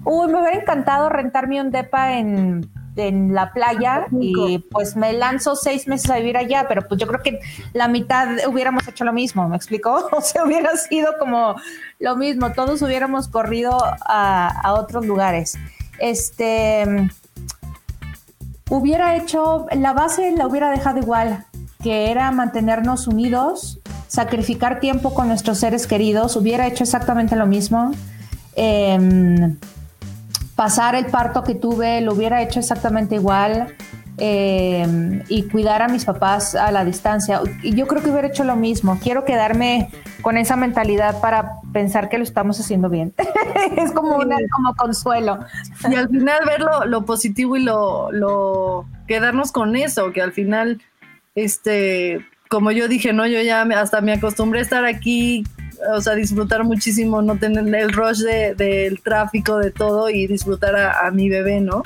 uy, 0.04 0.26
me 0.32 0.40
hubiera 0.40 0.58
encantado 0.60 1.10
rentarme 1.10 1.60
un 1.60 1.70
depa 1.70 2.18
en, 2.18 2.68
en 2.98 3.34
la 3.34 3.52
playa 3.52 4.06
y 4.20 4.58
pues 4.70 4.96
me 4.96 5.12
lanzo 5.12 5.56
seis 5.56 5.86
meses 5.86 6.10
a 6.10 6.16
vivir 6.16 6.36
allá, 6.36 6.66
pero 6.68 6.86
pues 6.86 7.00
yo 7.00 7.06
creo 7.06 7.22
que 7.22 7.40
la 7.72 7.88
mitad 7.88 8.28
hubiéramos 8.48 8.86
hecho 8.88 9.04
lo 9.04 9.12
mismo, 9.12 9.48
¿me 9.48 9.56
explicó? 9.56 10.08
O 10.18 10.20
sea, 10.20 10.44
hubiera 10.44 10.76
sido 10.76 11.16
como 11.18 11.54
lo 12.00 12.16
mismo, 12.16 12.52
todos 12.52 12.82
hubiéramos 12.82 13.28
corrido 13.28 13.78
a, 14.04 14.48
a 14.48 14.74
otros 14.74 15.06
lugares. 15.06 15.56
Este 15.98 17.08
hubiera 18.70 19.16
hecho, 19.16 19.66
la 19.72 19.92
base 19.92 20.32
la 20.32 20.46
hubiera 20.46 20.70
dejado 20.70 20.98
igual, 20.98 21.44
que 21.82 22.10
era 22.10 22.30
mantenernos 22.30 23.06
unidos, 23.06 23.80
sacrificar 24.08 24.80
tiempo 24.80 25.14
con 25.14 25.28
nuestros 25.28 25.58
seres 25.58 25.86
queridos, 25.86 26.36
hubiera 26.36 26.66
hecho 26.66 26.84
exactamente 26.84 27.36
lo 27.36 27.46
mismo. 27.46 27.92
Em, 28.56 29.56
pasar 30.58 30.96
el 30.96 31.06
parto 31.06 31.44
que 31.44 31.54
tuve, 31.54 32.00
lo 32.00 32.12
hubiera 32.14 32.42
hecho 32.42 32.58
exactamente 32.58 33.14
igual. 33.14 33.74
em, 34.20 35.22
y 35.28 35.44
cuidar 35.44 35.80
a 35.80 35.86
mis 35.86 36.04
papás 36.04 36.56
a 36.56 36.72
la 36.72 36.84
distancia. 36.84 37.40
Y 37.62 37.76
yo 37.76 37.86
creo 37.86 38.02
que 38.02 38.10
hubiera 38.10 38.26
hecho 38.26 38.42
lo 38.42 38.56
mismo. 38.56 38.98
Quiero 39.00 39.24
quedarme 39.24 39.90
con 40.22 40.36
esa 40.36 40.56
mentalidad 40.56 41.20
para 41.20 41.52
pensar 41.72 42.08
que 42.08 42.18
lo 42.18 42.24
estamos 42.24 42.58
haciendo 42.58 42.88
bien. 42.88 43.14
es 43.76 43.92
como, 43.92 44.16
una, 44.16 44.34
como 44.56 44.74
consuelo. 44.74 45.38
Y 45.88 45.94
al 45.94 46.08
final 46.08 46.40
ver 46.46 46.60
lo, 46.62 46.84
lo 46.86 47.04
positivo 47.04 47.56
y 47.56 47.62
lo, 47.62 48.10
lo 48.10 48.86
quedarnos 49.06 49.52
con 49.52 49.76
eso, 49.76 50.10
que 50.12 50.20
al 50.20 50.32
final, 50.32 50.82
este, 51.36 52.18
como 52.50 52.72
yo 52.72 52.88
dije, 52.88 53.12
no, 53.12 53.24
yo 53.24 53.40
ya 53.42 53.64
me- 53.64 53.76
hasta 53.76 54.00
me 54.00 54.14
acostumbré 54.14 54.58
a 54.58 54.62
estar 54.62 54.84
aquí, 54.84 55.44
o 55.94 56.00
sea, 56.00 56.14
disfrutar 56.14 56.64
muchísimo, 56.64 57.22
no 57.22 57.36
tener 57.38 57.72
el 57.74 57.92
rush 57.92 58.18
de- 58.20 58.54
del 58.54 59.00
tráfico, 59.00 59.58
de 59.58 59.70
todo 59.70 60.10
y 60.10 60.26
disfrutar 60.26 60.76
a, 60.76 61.06
a 61.06 61.10
mi 61.10 61.28
bebé, 61.28 61.60
¿no? 61.60 61.82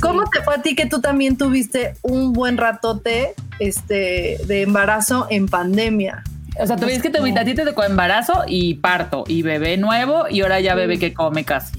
¿Cómo 0.00 0.24
te 0.30 0.42
fue 0.42 0.54
a 0.54 0.62
ti 0.62 0.74
que 0.76 0.86
tú 0.86 1.00
también 1.00 1.36
tuviste 1.36 1.94
un 2.02 2.32
buen 2.32 2.56
ratote 2.56 3.34
este, 3.58 4.38
de 4.46 4.62
embarazo 4.62 5.26
en 5.28 5.46
pandemia? 5.48 6.22
O 6.60 6.66
sea, 6.66 6.76
ves 6.76 7.02
que 7.02 7.10
te, 7.10 7.18
a 7.18 7.44
ti 7.44 7.54
te 7.54 7.64
tocó 7.64 7.84
embarazo 7.84 8.44
y 8.46 8.74
parto 8.74 9.24
y 9.26 9.42
bebé 9.42 9.76
nuevo 9.76 10.28
y 10.28 10.40
ahora 10.42 10.60
ya 10.60 10.74
bebé 10.74 10.98
que 10.98 11.12
come 11.14 11.44
casi. 11.44 11.72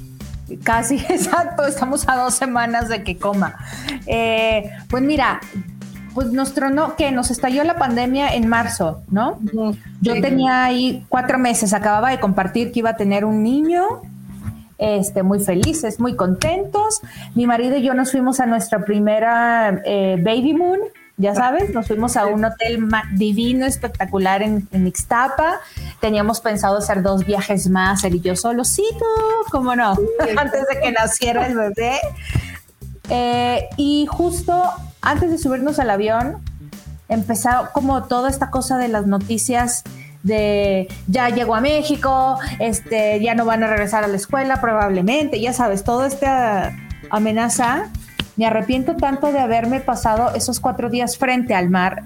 Casi, 0.63 0.95
exacto, 1.09 1.65
estamos 1.65 2.07
a 2.07 2.15
dos 2.17 2.33
semanas 2.33 2.89
de 2.89 3.03
que 3.03 3.17
coma. 3.17 3.55
Eh, 4.05 4.69
pues 4.89 5.03
mira, 5.03 5.39
pues 6.13 6.31
nos 6.31 6.53
tronó, 6.53 6.95
que 6.95 7.11
nos 7.11 7.31
estalló 7.31 7.63
la 7.63 7.75
pandemia 7.75 8.33
en 8.33 8.47
marzo, 8.47 9.01
¿no? 9.09 9.39
Yo 10.01 10.21
tenía 10.21 10.65
ahí 10.65 11.05
cuatro 11.09 11.37
meses, 11.39 11.73
acababa 11.73 12.09
de 12.09 12.19
compartir 12.19 12.71
que 12.71 12.79
iba 12.79 12.91
a 12.91 12.97
tener 12.97 13.25
un 13.25 13.43
niño, 13.43 13.83
este, 14.77 15.23
muy 15.23 15.39
felices, 15.39 15.99
muy 15.99 16.15
contentos. 16.15 17.01
Mi 17.35 17.45
marido 17.45 17.77
y 17.77 17.83
yo 17.83 17.93
nos 17.93 18.11
fuimos 18.11 18.39
a 18.39 18.45
nuestra 18.45 18.85
primera 18.85 19.81
eh, 19.85 20.17
baby 20.23 20.53
moon, 20.53 20.79
ya 21.17 21.35
sabes, 21.35 21.73
nos 21.73 21.87
fuimos 21.87 22.15
a 22.15 22.27
un 22.27 22.45
hotel 22.45 22.87
divino, 23.15 23.65
espectacular 23.65 24.41
en, 24.41 24.69
en 24.71 24.87
Ixtapa. 24.87 25.59
Teníamos 25.99 26.39
pensado 26.39 26.77
hacer 26.77 27.01
dos 27.01 27.25
viajes 27.25 27.69
más, 27.69 28.05
él 28.05 28.15
y 28.15 28.21
yo 28.21 28.35
tú, 28.35 29.05
cómo 29.51 29.75
no, 29.75 29.97
antes 30.37 30.65
de 30.67 30.79
que 30.81 30.91
naciera 30.93 31.45
el 31.45 31.57
bebé. 31.57 31.99
Eh, 33.09 33.67
y 33.75 34.05
justo 34.09 34.63
antes 35.01 35.31
de 35.31 35.37
subirnos 35.37 35.79
al 35.79 35.89
avión, 35.89 36.37
empezó 37.07 37.49
como 37.73 38.03
toda 38.03 38.29
esta 38.29 38.49
cosa 38.51 38.77
de 38.77 38.87
las 38.87 39.07
noticias 39.07 39.83
de 40.23 40.87
ya 41.07 41.29
llegó 41.29 41.55
a 41.55 41.61
México, 41.61 42.37
este, 42.59 43.21
ya 43.21 43.35
no 43.35 43.45
van 43.45 43.63
a 43.63 43.67
regresar 43.67 44.03
a 44.03 44.07
la 44.07 44.17
escuela 44.17 44.59
probablemente, 44.59 45.39
ya 45.39 45.53
sabes, 45.53 45.83
toda 45.83 46.07
esta 46.07 46.75
amenaza. 47.09 47.87
Me 48.35 48.45
arrepiento 48.45 48.95
tanto 48.95 49.31
de 49.31 49.39
haberme 49.39 49.79
pasado 49.79 50.33
esos 50.35 50.59
cuatro 50.59 50.89
días 50.89 51.17
frente 51.17 51.55
al 51.55 51.69
mar, 51.69 52.03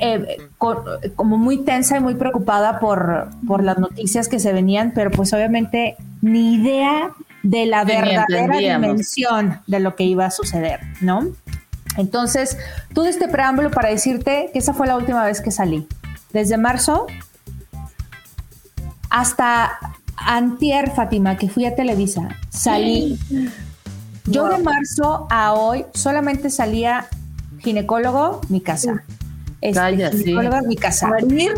eh, 0.00 0.38
con- 0.58 0.84
como 1.16 1.36
muy 1.38 1.64
tensa 1.64 1.96
y 1.98 2.00
muy 2.00 2.14
preocupada 2.14 2.78
por, 2.80 3.28
por 3.46 3.62
las 3.62 3.78
noticias 3.78 4.28
que 4.28 4.38
se 4.40 4.52
venían, 4.52 4.92
pero 4.94 5.10
pues 5.10 5.32
obviamente 5.32 5.96
ni 6.22 6.54
idea 6.54 7.10
de 7.42 7.66
la 7.66 7.82
Sí, 7.84 7.88
verdadera 7.92 8.58
dimensión 8.58 9.60
de 9.66 9.80
lo 9.80 9.96
que 9.96 10.04
iba 10.04 10.26
a 10.26 10.30
suceder, 10.30 10.80
¿no? 11.00 11.26
Entonces, 11.98 12.56
todo 12.94 13.06
este 13.06 13.28
preámbulo 13.28 13.70
para 13.70 13.90
decirte 13.90 14.48
que 14.52 14.58
esa 14.60 14.72
fue 14.72 14.86
la 14.86 14.96
última 14.96 15.22
vez 15.24 15.40
que 15.42 15.50
salí. 15.50 15.86
Desde 16.32 16.56
marzo 16.56 17.06
hasta 19.10 19.78
antier, 20.16 20.90
Fátima, 20.92 21.36
que 21.36 21.48
fui 21.48 21.66
a 21.66 21.74
Televisa, 21.74 22.28
salí. 22.50 23.18
Yo 24.26 24.48
de 24.48 24.58
marzo 24.62 25.26
a 25.30 25.54
hoy 25.54 25.86
solamente 25.94 26.50
salía 26.50 27.06
ginecólogo, 27.60 28.40
mi 28.48 28.60
casa. 28.60 29.02
Este, 29.60 29.80
Calla, 29.80 30.12
sí. 30.12 30.18
ginecóloga, 30.18 30.62
mi 30.62 30.76
casa. 30.76 31.08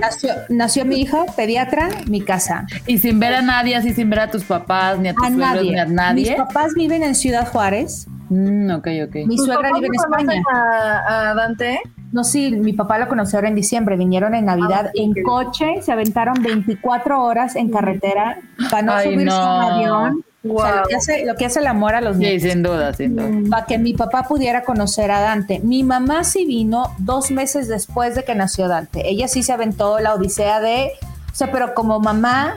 Nació, 0.01 0.33
nació 0.49 0.85
mi 0.85 1.01
hija, 1.01 1.27
pediatra, 1.37 1.89
mi 2.07 2.23
casa. 2.23 2.67
Y 2.87 2.99
sin 2.99 3.19
ver 3.21 3.35
a 3.35 3.43
nadie, 3.43 3.77
así 3.77 3.93
sin 3.93 4.09
ver 4.09 4.21
a 4.21 4.31
tus 4.31 4.45
papás, 4.45 4.99
ni 4.99 5.09
a 5.09 5.15
tus 5.15 5.25
A 5.25 5.29
suegros, 5.29 5.55
nadie. 5.55 5.71
ni 5.73 5.79
a 5.79 5.85
Mis 5.85 5.95
nadie. 5.95 6.37
papás 6.37 6.73
viven 6.75 7.03
en 7.03 7.15
Ciudad 7.15 7.47
Juárez. 7.51 8.07
Mm, 8.31 8.71
ok, 8.71 8.87
ok. 9.09 9.15
Mi 9.27 9.37
¿Tus 9.37 9.47
suegra 9.47 9.71
vive 9.75 9.87
en 9.87 9.93
no 9.93 10.03
España. 10.19 10.43
A, 10.53 11.31
a 11.31 11.35
Dante? 11.35 11.81
No, 12.13 12.25
sí, 12.25 12.51
mi 12.53 12.73
papá 12.73 12.99
lo 12.99 13.09
conoció 13.09 13.39
ahora 13.39 13.49
en 13.49 13.55
diciembre. 13.55 13.97
Vinieron 13.97 14.35
en 14.35 14.45
Navidad 14.47 14.87
Ah, 14.89 14.93
en 14.95 15.13
coche, 15.23 15.83
se 15.83 15.93
aventaron 15.93 16.43
24 16.43 17.23
horas 17.23 17.55
en 17.57 17.71
carretera 17.71 18.39
para 18.71 18.83
no 18.83 18.93
Ay, 18.95 19.13
subirse 19.13 19.37
a 19.37 19.41
un 19.41 19.61
no. 19.61 19.69
avión. 20.01 20.25
O 20.49 20.63
sea, 20.63 20.77
lo 20.77 20.83
que, 20.89 20.95
hace, 20.97 21.27
lo 21.27 21.35
que 21.37 21.45
hace 21.45 21.59
el 21.61 21.67
amor 21.67 21.95
a 21.95 22.01
los 22.01 22.17
Sí, 22.17 22.23
niños. 22.25 22.43
sin 22.43 22.63
duda, 22.63 22.95
sin 22.95 23.15
duda. 23.15 23.29
Para 23.51 23.67
que 23.67 23.79
mi 23.79 23.93
papá 23.93 24.23
pudiera 24.23 24.63
conocer 24.63 25.11
a 25.11 25.21
Dante. 25.21 25.61
Mi 25.61 25.85
mamá 25.85 26.25
sí 26.25 26.47
vino 26.47 26.95
dos 26.99 27.31
meses 27.31 27.69
después 27.69 28.15
de 28.15 28.25
que 28.25 28.35
nació 28.35 28.67
Dante. 28.67 29.07
Ella 29.09 29.29
sí 29.29 29.43
se 29.43 29.53
aventó 29.53 30.01
la 30.01 30.15
odisea 30.15 30.61
de, 30.61 30.93
o 31.31 31.35
sea, 31.35 31.53
pero 31.53 31.75
como 31.75 32.01
mamá, 32.01 32.57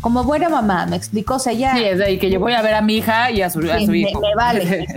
como 0.00 0.22
buena 0.24 0.48
mamá, 0.48 0.86
me 0.86 0.96
explicó. 0.96 1.34
O 1.34 1.38
sea, 1.38 1.52
ella 1.52 1.74
Sí, 1.74 1.84
es 1.84 1.98
de 1.98 2.04
ahí 2.04 2.18
que 2.18 2.30
yo 2.30 2.38
voy 2.40 2.52
a 2.52 2.62
ver 2.62 2.74
a 2.74 2.80
mi 2.82 2.96
hija 2.98 3.30
y 3.30 3.42
a 3.42 3.50
su, 3.50 3.60
a 3.70 3.78
Sí, 3.78 3.86
su 3.86 3.94
hijo. 3.94 4.20
me 4.20 4.34
vale. 4.34 4.86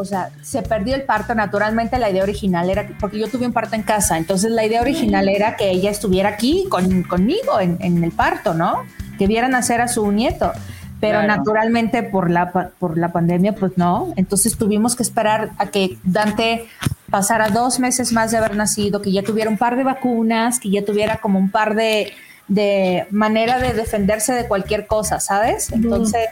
O 0.00 0.04
sea, 0.04 0.30
se 0.42 0.62
perdió 0.62 0.94
el 0.94 1.02
parto. 1.02 1.34
Naturalmente, 1.34 1.98
la 1.98 2.08
idea 2.08 2.22
original 2.22 2.70
era, 2.70 2.86
que- 2.86 2.94
porque 2.94 3.18
yo 3.18 3.26
tuve 3.26 3.46
un 3.46 3.52
parto 3.52 3.74
en 3.74 3.82
casa, 3.82 4.16
entonces 4.16 4.52
la 4.52 4.64
idea 4.64 4.80
original 4.80 5.28
era 5.28 5.56
que 5.56 5.70
ella 5.70 5.90
estuviera 5.90 6.28
aquí 6.28 6.66
con, 6.70 7.02
conmigo 7.02 7.58
en, 7.58 7.78
en 7.80 8.04
el 8.04 8.12
parto, 8.12 8.54
¿no? 8.54 8.84
Que 9.18 9.26
viera 9.26 9.48
nacer 9.48 9.80
a 9.80 9.88
su 9.88 10.10
nieto. 10.12 10.52
Pero 11.00 11.18
Claro. 11.20 11.36
naturalmente 11.36 12.04
por 12.04 12.30
la, 12.30 12.52
por 12.52 12.96
la 12.96 13.10
pandemia, 13.10 13.54
pues 13.56 13.72
no. 13.76 14.12
Entonces 14.16 14.56
tuvimos 14.56 14.94
que 14.94 15.02
esperar 15.02 15.50
a 15.58 15.66
que 15.66 15.98
Dante 16.04 16.66
pasara 17.10 17.48
dos 17.50 17.80
meses 17.80 18.12
más 18.12 18.30
de 18.30 18.36
haber 18.38 18.54
nacido, 18.54 19.02
que 19.02 19.10
ya 19.10 19.22
tuviera 19.24 19.50
un 19.50 19.58
par 19.58 19.76
de 19.76 19.82
vacunas, 19.82 20.60
que 20.60 20.70
ya 20.70 20.84
tuviera 20.84 21.16
como 21.16 21.40
un 21.40 21.50
par 21.50 21.74
de, 21.74 22.12
de 22.48 23.06
manera 23.10 23.58
de 23.58 23.72
defenderse 23.74 24.32
de 24.32 24.48
cualquier 24.48 24.86
cosa, 24.86 25.20
¿sabes? 25.20 25.70
Entonces, 25.72 26.28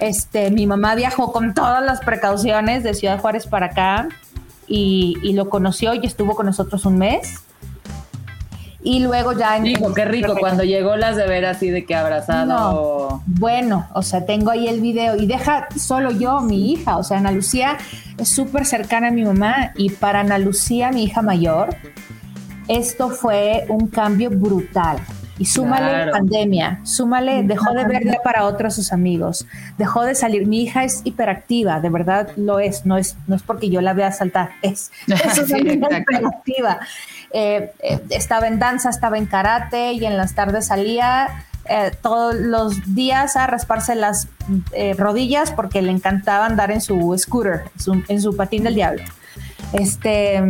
este, 0.00 0.50
mi 0.50 0.66
mamá 0.66 0.94
viajó 0.94 1.32
con 1.32 1.54
todas 1.54 1.84
las 1.84 2.00
precauciones 2.00 2.82
de 2.82 2.94
Ciudad 2.94 3.20
Juárez 3.20 3.46
para 3.46 3.66
acá 3.66 4.08
y, 4.66 5.16
y 5.22 5.32
lo 5.34 5.48
conoció 5.50 5.94
y 5.94 6.06
estuvo 6.06 6.34
con 6.34 6.46
nosotros 6.46 6.84
un 6.86 6.98
mes. 6.98 7.34
Y 8.80 9.00
luego 9.00 9.32
ya... 9.32 9.56
en- 9.56 9.66
Hijo, 9.66 9.92
qué 9.92 10.04
rico 10.04 10.36
cuando 10.38 10.62
llegó 10.62 10.96
las 10.96 11.16
de 11.16 11.26
ver 11.26 11.44
así 11.46 11.68
de 11.68 11.84
que 11.84 11.94
abrazado. 11.96 12.46
No. 13.10 13.22
Bueno, 13.26 13.86
o 13.92 14.02
sea, 14.02 14.24
tengo 14.24 14.50
ahí 14.52 14.68
el 14.68 14.80
video 14.80 15.16
y 15.16 15.26
deja 15.26 15.66
solo 15.76 16.10
yo, 16.12 16.40
mi 16.40 16.72
hija, 16.72 16.96
o 16.96 17.02
sea, 17.02 17.18
Ana 17.18 17.32
Lucía 17.32 17.76
es 18.16 18.28
súper 18.28 18.64
cercana 18.64 19.08
a 19.08 19.10
mi 19.10 19.24
mamá 19.24 19.72
y 19.74 19.90
para 19.90 20.20
Ana 20.20 20.38
Lucía, 20.38 20.90
mi 20.92 21.02
hija 21.04 21.22
mayor, 21.22 21.76
esto 22.68 23.10
fue 23.10 23.64
un 23.68 23.88
cambio 23.88 24.30
brutal. 24.30 24.98
Y 25.38 25.44
súmale 25.46 25.88
Claro. 25.90 26.12
pandemia, 26.12 26.80
súmale, 26.84 27.42
dejó 27.44 27.72
de 27.72 27.84
ver 27.84 28.04
ya 28.04 28.16
para 28.24 28.44
otros 28.44 28.74
sus 28.74 28.92
amigos, 28.92 29.46
dejó 29.78 30.02
de 30.02 30.14
salir. 30.14 30.46
Mi 30.46 30.62
hija 30.62 30.82
es 30.84 31.00
hiperactiva, 31.04 31.80
de 31.80 31.90
verdad 31.90 32.30
lo 32.36 32.58
es, 32.58 32.84
no 32.86 32.96
es, 32.98 33.16
no 33.28 33.36
es 33.36 33.42
porque 33.42 33.70
yo 33.70 33.80
la 33.80 33.92
vea 33.92 34.10
saltar, 34.10 34.50
es, 34.62 34.90
es 35.06 35.38
una 35.38 35.58
niña 35.58 35.98
hiperactiva. 36.00 36.80
Eh, 37.32 37.72
eh, 37.80 38.00
estaba 38.10 38.48
en 38.48 38.58
danza, 38.58 38.90
estaba 38.90 39.16
en 39.18 39.26
karate 39.26 39.92
y 39.92 40.04
en 40.06 40.16
las 40.16 40.34
tardes 40.34 40.66
salía 40.66 41.44
eh, 41.68 41.92
todos 42.02 42.34
los 42.34 42.94
días 42.94 43.36
a 43.36 43.46
rasparse 43.46 43.94
las 43.94 44.26
eh, 44.72 44.94
rodillas 44.98 45.52
porque 45.52 45.82
le 45.82 45.92
encantaba 45.92 46.46
andar 46.46 46.70
en 46.70 46.80
su 46.80 47.14
scooter, 47.18 47.62
su- 47.78 48.02
en 48.08 48.20
su 48.22 48.34
patín 48.34 48.64
del 48.64 48.74
diablo. 48.74 49.02
Este, 49.74 50.42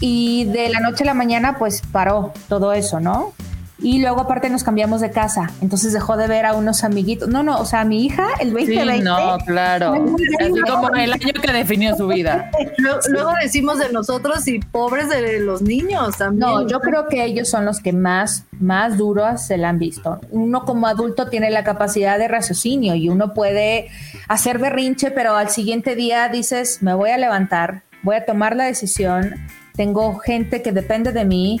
y 0.00 0.44
de 0.44 0.68
la 0.68 0.80
noche 0.80 1.02
a 1.04 1.06
la 1.06 1.14
mañana, 1.14 1.56
pues 1.58 1.82
paró 1.92 2.32
todo 2.48 2.72
eso, 2.74 3.00
¿no? 3.00 3.32
Y 3.78 4.00
luego 4.00 4.22
aparte 4.22 4.48
nos 4.48 4.64
cambiamos 4.64 5.02
de 5.02 5.10
casa, 5.10 5.50
entonces 5.60 5.92
dejó 5.92 6.16
de 6.16 6.26
ver 6.26 6.46
a 6.46 6.54
unos 6.54 6.82
amiguitos. 6.82 7.28
No, 7.28 7.42
no, 7.42 7.58
o 7.58 7.66
sea, 7.66 7.84
mi 7.84 8.06
hija, 8.06 8.26
el 8.40 8.52
2020. 8.52 8.96
Sí, 8.96 9.02
no, 9.02 9.38
claro. 9.44 9.92
Así 10.40 10.60
como 10.62 10.88
el 10.94 11.12
año 11.12 11.32
que 11.42 11.52
definió 11.52 11.94
su 11.94 12.06
vida. 12.06 12.50
Luego, 12.78 12.98
luego 13.10 13.32
decimos 13.42 13.78
de 13.78 13.90
nosotros 13.92 14.46
y 14.48 14.60
pobres 14.60 15.08
de 15.08 15.40
los 15.40 15.60
niños 15.60 16.16
también. 16.16 16.40
No, 16.40 16.66
yo 16.66 16.80
creo 16.80 17.06
que 17.08 17.24
ellos 17.24 17.48
son 17.48 17.64
los 17.64 17.80
que 17.80 17.92
más, 17.92 18.44
más 18.58 18.96
duros 18.96 19.42
se 19.42 19.58
la 19.58 19.70
han 19.70 19.78
visto. 19.78 20.20
Uno 20.30 20.64
como 20.64 20.86
adulto 20.86 21.28
tiene 21.28 21.50
la 21.50 21.64
capacidad 21.64 22.18
de 22.18 22.28
raciocinio 22.28 22.94
y 22.94 23.08
uno 23.08 23.34
puede 23.34 23.88
hacer 24.28 24.58
berrinche, 24.58 25.10
pero 25.10 25.36
al 25.36 25.50
siguiente 25.50 25.94
día 25.94 26.28
dices, 26.28 26.82
me 26.82 26.94
voy 26.94 27.10
a 27.10 27.18
levantar, 27.18 27.82
voy 28.02 28.16
a 28.16 28.24
tomar 28.24 28.56
la 28.56 28.64
decisión, 28.64 29.34
tengo 29.74 30.18
gente 30.18 30.62
que 30.62 30.72
depende 30.72 31.12
de 31.12 31.24
mí, 31.24 31.60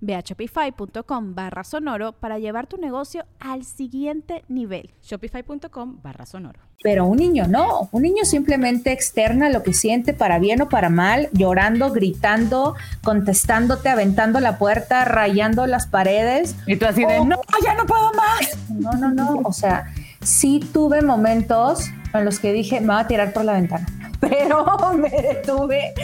Ve 0.00 0.14
a 0.14 0.20
shopify.com 0.20 1.34
barra 1.34 1.64
sonoro 1.64 2.12
para 2.12 2.38
llevar 2.38 2.66
tu 2.66 2.76
negocio 2.76 3.24
al 3.40 3.64
siguiente 3.64 4.44
nivel. 4.48 4.90
Shopify.com 5.02 6.00
barra 6.02 6.26
sonoro. 6.26 6.60
Pero 6.82 7.06
un 7.06 7.16
niño 7.16 7.46
no, 7.48 7.88
un 7.92 8.02
niño 8.02 8.24
simplemente 8.24 8.92
externa 8.92 9.48
lo 9.48 9.62
que 9.62 9.72
siente 9.72 10.12
para 10.12 10.38
bien 10.38 10.60
o 10.60 10.68
para 10.68 10.90
mal, 10.90 11.30
llorando, 11.32 11.90
gritando, 11.90 12.74
contestándote, 13.02 13.88
aventando 13.88 14.38
la 14.40 14.58
puerta, 14.58 15.04
rayando 15.06 15.66
las 15.66 15.86
paredes. 15.86 16.54
Y 16.66 16.76
tú 16.76 16.84
así 16.84 17.06
de, 17.06 17.24
no, 17.24 17.40
ya 17.64 17.74
no 17.74 17.86
puedo 17.86 18.12
más. 18.12 18.58
No, 18.68 18.92
no, 18.92 19.10
no. 19.10 19.40
O 19.44 19.52
sea, 19.52 19.94
sí 20.20 20.60
tuve 20.72 21.00
momentos 21.00 21.90
en 22.12 22.24
los 22.24 22.38
que 22.38 22.52
dije, 22.52 22.80
me 22.80 22.88
voy 22.88 23.02
a 23.02 23.06
tirar 23.06 23.32
por 23.32 23.44
la 23.44 23.54
ventana. 23.54 23.86
Pero 24.28 24.92
me 24.94 25.10
detuve, 25.10 25.94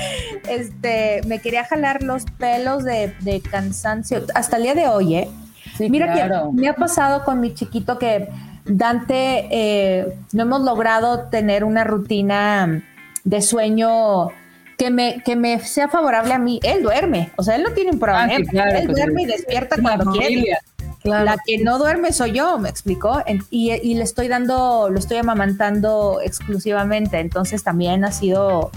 este, 0.48 1.20
me 1.26 1.40
quería 1.40 1.64
jalar 1.64 2.02
los 2.02 2.24
pelos 2.38 2.84
de, 2.84 3.14
de 3.20 3.40
cansancio. 3.40 4.24
Hasta 4.34 4.56
el 4.56 4.64
día 4.64 4.74
de 4.74 4.88
hoy, 4.88 5.14
¿eh? 5.16 5.28
Sí, 5.76 5.88
Mira 5.88 6.12
claro. 6.12 6.50
que 6.54 6.60
me 6.60 6.68
ha 6.68 6.74
pasado 6.74 7.24
con 7.24 7.40
mi 7.40 7.54
chiquito 7.54 7.98
que 7.98 8.28
Dante 8.64 9.48
eh, 9.50 10.18
no 10.32 10.42
hemos 10.42 10.62
logrado 10.62 11.28
tener 11.28 11.64
una 11.64 11.84
rutina 11.84 12.82
de 13.24 13.42
sueño 13.42 14.28
que 14.76 14.90
me, 14.90 15.22
que 15.24 15.36
me 15.36 15.60
sea 15.60 15.88
favorable 15.88 16.32
a 16.32 16.38
mí. 16.38 16.60
Él 16.62 16.82
duerme, 16.82 17.30
o 17.36 17.42
sea, 17.42 17.56
él 17.56 17.62
no 17.62 17.72
tiene 17.72 17.90
un 17.90 17.98
problema. 17.98 18.32
Ah, 18.32 18.36
sí, 18.36 18.46
claro, 18.46 18.78
él 18.78 18.86
pues, 18.86 18.96
duerme 18.96 19.22
y 19.22 19.24
es 19.26 19.32
despierta 19.32 19.76
cuando 19.80 20.10
quiere. 20.12 20.58
La 21.02 21.38
que 21.44 21.58
no 21.58 21.78
duerme 21.78 22.12
soy 22.12 22.32
yo, 22.32 22.58
me 22.58 22.68
explicó. 22.68 23.22
Y, 23.50 23.94
le 23.94 24.02
estoy 24.02 24.28
dando, 24.28 24.88
lo 24.90 24.98
estoy 24.98 25.16
amamantando 25.16 26.20
exclusivamente. 26.22 27.18
Entonces 27.20 27.64
también 27.64 28.04
ha 28.04 28.12
sido 28.12 28.70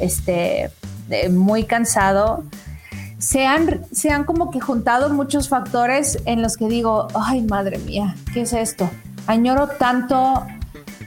este, 0.00 0.70
eh, 1.10 1.28
muy 1.28 1.64
cansado. 1.64 2.44
Se 3.18 3.46
han, 3.46 3.84
se 3.92 4.10
han 4.10 4.24
como 4.24 4.50
que 4.50 4.60
juntado 4.60 5.10
muchos 5.10 5.48
factores 5.48 6.18
en 6.24 6.42
los 6.42 6.56
que 6.56 6.68
digo, 6.68 7.08
ay, 7.14 7.42
madre 7.42 7.78
mía, 7.78 8.14
¿qué 8.32 8.42
es 8.42 8.52
esto? 8.52 8.88
Añoro 9.26 9.68
tanto 9.68 10.46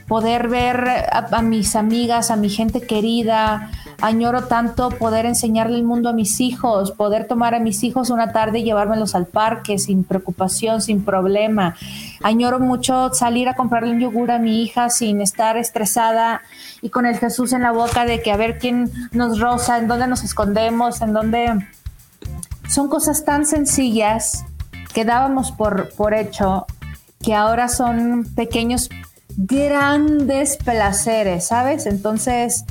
poder 0.08 0.48
ver 0.48 0.86
a 1.10 1.42
mis 1.42 1.74
amigas, 1.74 2.30
a 2.30 2.36
mi 2.36 2.50
gente 2.50 2.82
querida. 2.82 3.70
Añoro 4.02 4.46
tanto 4.46 4.90
poder 4.90 5.26
enseñarle 5.26 5.76
el 5.76 5.84
mundo 5.84 6.08
a 6.08 6.12
mis 6.12 6.40
hijos, 6.40 6.90
poder 6.90 7.28
tomar 7.28 7.54
a 7.54 7.60
mis 7.60 7.84
hijos 7.84 8.10
una 8.10 8.32
tarde 8.32 8.58
y 8.58 8.64
llevármelos 8.64 9.14
al 9.14 9.26
parque 9.26 9.78
sin 9.78 10.02
preocupación, 10.02 10.82
sin 10.82 11.04
problema. 11.04 11.76
Añoro 12.20 12.58
mucho 12.58 13.14
salir 13.14 13.48
a 13.48 13.54
comprarle 13.54 13.92
un 13.92 14.00
yogur 14.00 14.32
a 14.32 14.40
mi 14.40 14.60
hija 14.60 14.90
sin 14.90 15.20
estar 15.20 15.56
estresada 15.56 16.42
y 16.80 16.90
con 16.90 17.06
el 17.06 17.16
Jesús 17.16 17.52
en 17.52 17.62
la 17.62 17.70
boca 17.70 18.04
de 18.04 18.20
que 18.20 18.32
a 18.32 18.36
ver 18.36 18.58
quién 18.58 18.90
nos 19.12 19.38
roza, 19.38 19.78
en 19.78 19.86
dónde 19.86 20.08
nos 20.08 20.24
escondemos, 20.24 21.00
en 21.00 21.12
dónde... 21.12 21.68
Son 22.68 22.88
cosas 22.88 23.24
tan 23.24 23.46
sencillas 23.46 24.44
que 24.92 25.04
dábamos 25.04 25.52
por, 25.52 25.90
por 25.90 26.12
hecho 26.12 26.66
que 27.22 27.34
ahora 27.34 27.68
son 27.68 28.24
pequeños 28.34 28.90
grandes 29.36 30.56
placeres, 30.56 31.46
¿sabes? 31.46 31.86
Entonces, 31.86 32.64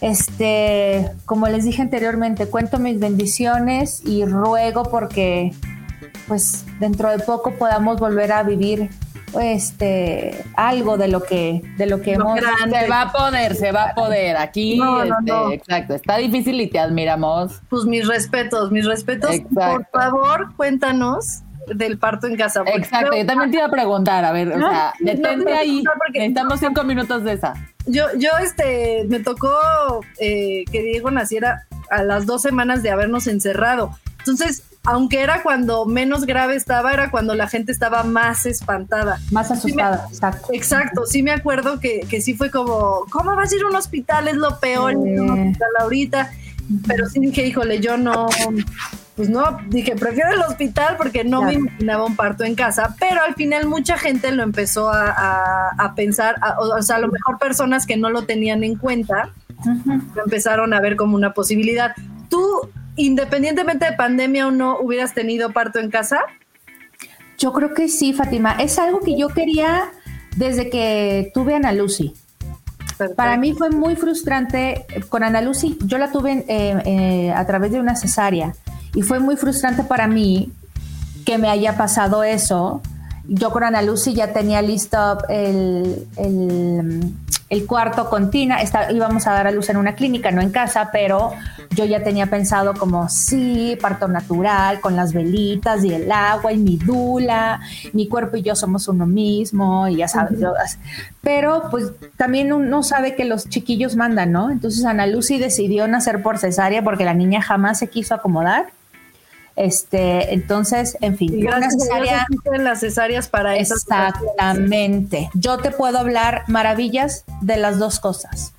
este, 0.00 1.10
como 1.26 1.46
les 1.48 1.64
dije 1.64 1.82
anteriormente, 1.82 2.46
cuento 2.46 2.78
mis 2.78 2.98
bendiciones 2.98 4.02
y 4.04 4.24
ruego 4.24 4.84
porque, 4.84 5.52
pues, 6.28 6.64
dentro 6.78 7.10
de 7.10 7.18
poco 7.20 7.52
podamos 7.52 7.98
volver 8.00 8.32
a 8.32 8.42
vivir, 8.42 8.90
este, 9.40 10.44
algo 10.56 10.96
de 10.96 11.06
lo 11.08 11.22
que, 11.22 11.62
de 11.76 11.86
lo 11.86 12.00
que 12.00 12.16
Lo 12.16 12.22
hemos. 12.24 12.40
grande. 12.40 12.80
Se 12.80 12.88
va 12.88 13.02
a 13.02 13.12
poder, 13.12 13.54
se 13.54 13.70
va 13.72 13.84
a 13.90 13.94
poder. 13.94 14.36
Aquí, 14.36 14.76
No, 14.76 15.04
no, 15.04 15.18
este, 15.18 15.30
no. 15.30 15.52
exacto, 15.52 15.94
está 15.94 16.16
difícil 16.16 16.60
y 16.60 16.66
te 16.68 16.78
admiramos. 16.80 17.60
Pues 17.68 17.84
mis 17.84 18.08
respetos, 18.08 18.72
mis 18.72 18.86
respetos. 18.86 19.30
Exacto. 19.30 19.86
Por 19.92 20.02
favor, 20.02 20.54
cuéntanos 20.56 21.42
del 21.66 21.98
parto 21.98 22.26
en 22.26 22.36
casa. 22.36 22.62
Exacto, 22.66 23.16
yo 23.16 23.26
también 23.26 23.50
te 23.50 23.56
iba 23.58 23.66
a 23.66 23.70
preguntar, 23.70 24.24
a 24.24 24.32
ver, 24.32 24.52
o 24.52 24.58
sea, 24.58 24.92
detente 25.00 25.50
no, 25.50 25.56
ahí. 25.56 25.84
Necesitamos 26.12 26.60
cinco 26.60 26.84
minutos 26.84 27.24
de 27.24 27.32
esa. 27.32 27.54
Yo, 27.86 28.06
yo, 28.16 28.30
este, 28.42 29.04
me 29.08 29.20
tocó 29.20 29.50
eh, 30.18 30.64
que 30.70 30.82
Diego 30.82 31.10
naciera 31.10 31.66
a 31.90 32.02
las 32.02 32.26
dos 32.26 32.42
semanas 32.42 32.82
de 32.82 32.90
habernos 32.90 33.26
encerrado. 33.26 33.96
Entonces, 34.18 34.64
aunque 34.84 35.20
era 35.20 35.42
cuando 35.42 35.86
menos 35.86 36.24
grave 36.24 36.56
estaba, 36.56 36.92
era 36.92 37.10
cuando 37.10 37.34
la 37.34 37.48
gente 37.48 37.72
estaba 37.72 38.02
más 38.02 38.46
espantada. 38.46 39.18
Más 39.30 39.50
asustada, 39.50 40.06
exacto. 40.08 40.48
Exacto, 40.52 41.06
sí 41.06 41.22
me 41.22 41.32
acuerdo 41.32 41.80
que, 41.80 42.00
que 42.08 42.20
sí 42.20 42.34
fue 42.34 42.50
como, 42.50 43.06
¿cómo 43.10 43.34
vas 43.36 43.52
a 43.52 43.56
ir 43.56 43.62
a 43.62 43.68
un 43.68 43.76
hospital? 43.76 44.28
Es 44.28 44.36
lo 44.36 44.58
peor, 44.58 44.92
ir 44.92 45.18
a 45.18 45.22
un 45.22 45.30
hospital 45.30 45.70
ahorita. 45.80 46.30
Pero 46.86 47.08
sí 47.08 47.18
dije, 47.18 47.46
híjole, 47.46 47.80
yo 47.80 47.96
no, 47.96 48.28
pues 49.20 49.28
no, 49.28 49.58
dije, 49.68 49.96
prefiero 49.96 50.30
el 50.32 50.40
hospital 50.40 50.94
porque 50.96 51.24
no 51.24 51.42
me 51.42 51.50
Claro. 51.50 51.66
imaginaba 51.66 52.04
un 52.06 52.16
parto 52.16 52.42
en 52.44 52.54
casa, 52.54 52.96
pero 52.98 53.20
al 53.22 53.34
final 53.34 53.66
mucha 53.66 53.98
gente 53.98 54.30
lo 54.32 54.42
empezó 54.42 54.88
a, 54.88 55.10
a- 55.10 55.68
a 55.76 55.94
pensar, 55.94 56.36
a- 56.40 56.58
o, 56.58 56.80
sea, 56.80 56.96
a 56.96 57.00
lo 57.00 57.08
mejor 57.08 57.38
personas 57.38 57.84
que 57.84 57.98
no 57.98 58.08
lo 58.08 58.22
tenían 58.22 58.64
en 58.64 58.76
cuenta, 58.76 59.28
lo 60.14 60.24
empezaron 60.24 60.72
a 60.72 60.80
ver 60.80 60.96
como 60.96 61.16
una 61.16 61.34
posibilidad. 61.34 61.92
¿Tú, 62.30 62.70
independientemente 62.96 63.84
de 63.84 63.92
pandemia 63.92 64.46
o 64.46 64.50
no, 64.52 64.78
hubieras 64.80 65.12
tenido 65.12 65.50
parto 65.52 65.80
en 65.80 65.90
casa? 65.90 66.20
Yo 67.36 67.52
creo 67.52 67.74
que 67.74 67.88
sí, 67.88 68.14
Fátima. 68.14 68.52
Es 68.52 68.78
algo 68.78 69.00
que 69.00 69.18
yo 69.18 69.28
quería 69.28 69.90
desde 70.34 70.70
que 70.70 71.30
tuve 71.34 71.52
a 71.52 71.56
Ana 71.58 71.72
Lucy. 71.72 72.14
Para 73.16 73.36
mí 73.36 73.52
fue 73.52 73.68
muy 73.68 73.96
frustrante 73.96 74.86
con 75.10 75.22
Ana 75.24 75.42
Lucy. 75.42 75.76
Yo 75.84 75.98
la 75.98 76.10
tuve 76.10 76.44
eh, 76.48 76.82
eh, 76.86 77.32
a 77.34 77.46
través 77.46 77.70
de 77.72 77.80
una 77.80 77.96
cesárea 77.96 78.54
y 78.94 79.02
fue 79.02 79.20
muy 79.20 79.36
frustrante 79.36 79.82
para 79.82 80.06
mí 80.06 80.52
que 81.24 81.38
me 81.38 81.48
haya 81.48 81.76
pasado 81.76 82.24
eso. 82.24 82.82
Yo 83.28 83.50
con 83.50 83.62
Ana 83.62 83.82
Lucy 83.82 84.14
ya 84.14 84.32
tenía 84.32 84.62
listo 84.62 85.18
el, 85.28 86.06
el, 86.16 87.66
cuarto 87.66 88.10
con 88.10 88.30
Tina. 88.30 88.58
íbamos 88.90 89.26
a 89.26 89.32
dar 89.32 89.46
a 89.46 89.52
luz 89.52 89.68
en 89.68 89.76
una 89.76 89.94
clínica, 89.94 90.32
no 90.32 90.40
en 90.40 90.50
casa, 90.50 90.90
pero 90.92 91.32
yo 91.70 91.84
ya 91.84 92.02
tenía 92.02 92.26
pensado 92.26 92.74
como, 92.74 93.08
sí, 93.08 93.78
parto 93.80 94.08
natural, 94.08 94.80
con 94.80 94.96
las 94.96 95.12
velitas 95.12 95.84
y 95.84 95.94
el 95.94 96.10
agua 96.10 96.52
y 96.52 96.58
mi 96.58 96.76
dula, 96.76 97.60
mi 97.92 98.08
cuerpo 98.08 98.36
y 98.36 98.42
yo 98.42 98.56
somos 98.56 98.88
uno 98.88 99.06
mismo, 99.06 99.86
y 99.86 99.96
ya 99.96 100.08
sabes. 100.08 100.40
pero 101.20 101.68
pues 101.70 101.92
también 102.16 102.52
uno 102.52 102.82
sabe 102.82 103.14
que 103.14 103.24
los 103.24 103.48
chiquillos 103.48 103.94
mandan, 103.94 104.32
¿no? 104.32 104.50
Entonces 104.50 104.84
Ana 104.84 105.06
Lucy 105.06 105.38
decidió 105.38 105.86
nacer 105.86 106.22
por 106.22 106.38
cesárea 106.38 106.82
porque 106.82 107.04
la 107.04 107.14
niña 107.14 107.42
jamás 107.42 107.78
se 107.78 107.88
quiso 107.88 108.14
acomodar. 108.14 108.66
Este, 109.60 110.32
entonces, 110.32 110.96
en 111.02 111.18
fin, 111.18 111.38
y 111.38 111.42
gracias 111.42 111.74
cesárea, 111.74 112.26
las 112.58 112.80
cesáreas 112.80 113.28
para 113.28 113.56
eso. 113.56 113.74
Exactamente. 113.74 115.28
Yo 115.34 115.58
te 115.58 115.70
puedo 115.70 115.98
hablar 115.98 116.44
maravillas 116.46 117.24
de 117.42 117.58
las 117.58 117.78
dos 117.78 118.00
cosas. 118.00 118.54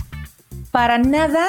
Para 0.70 1.00
nada 1.00 1.44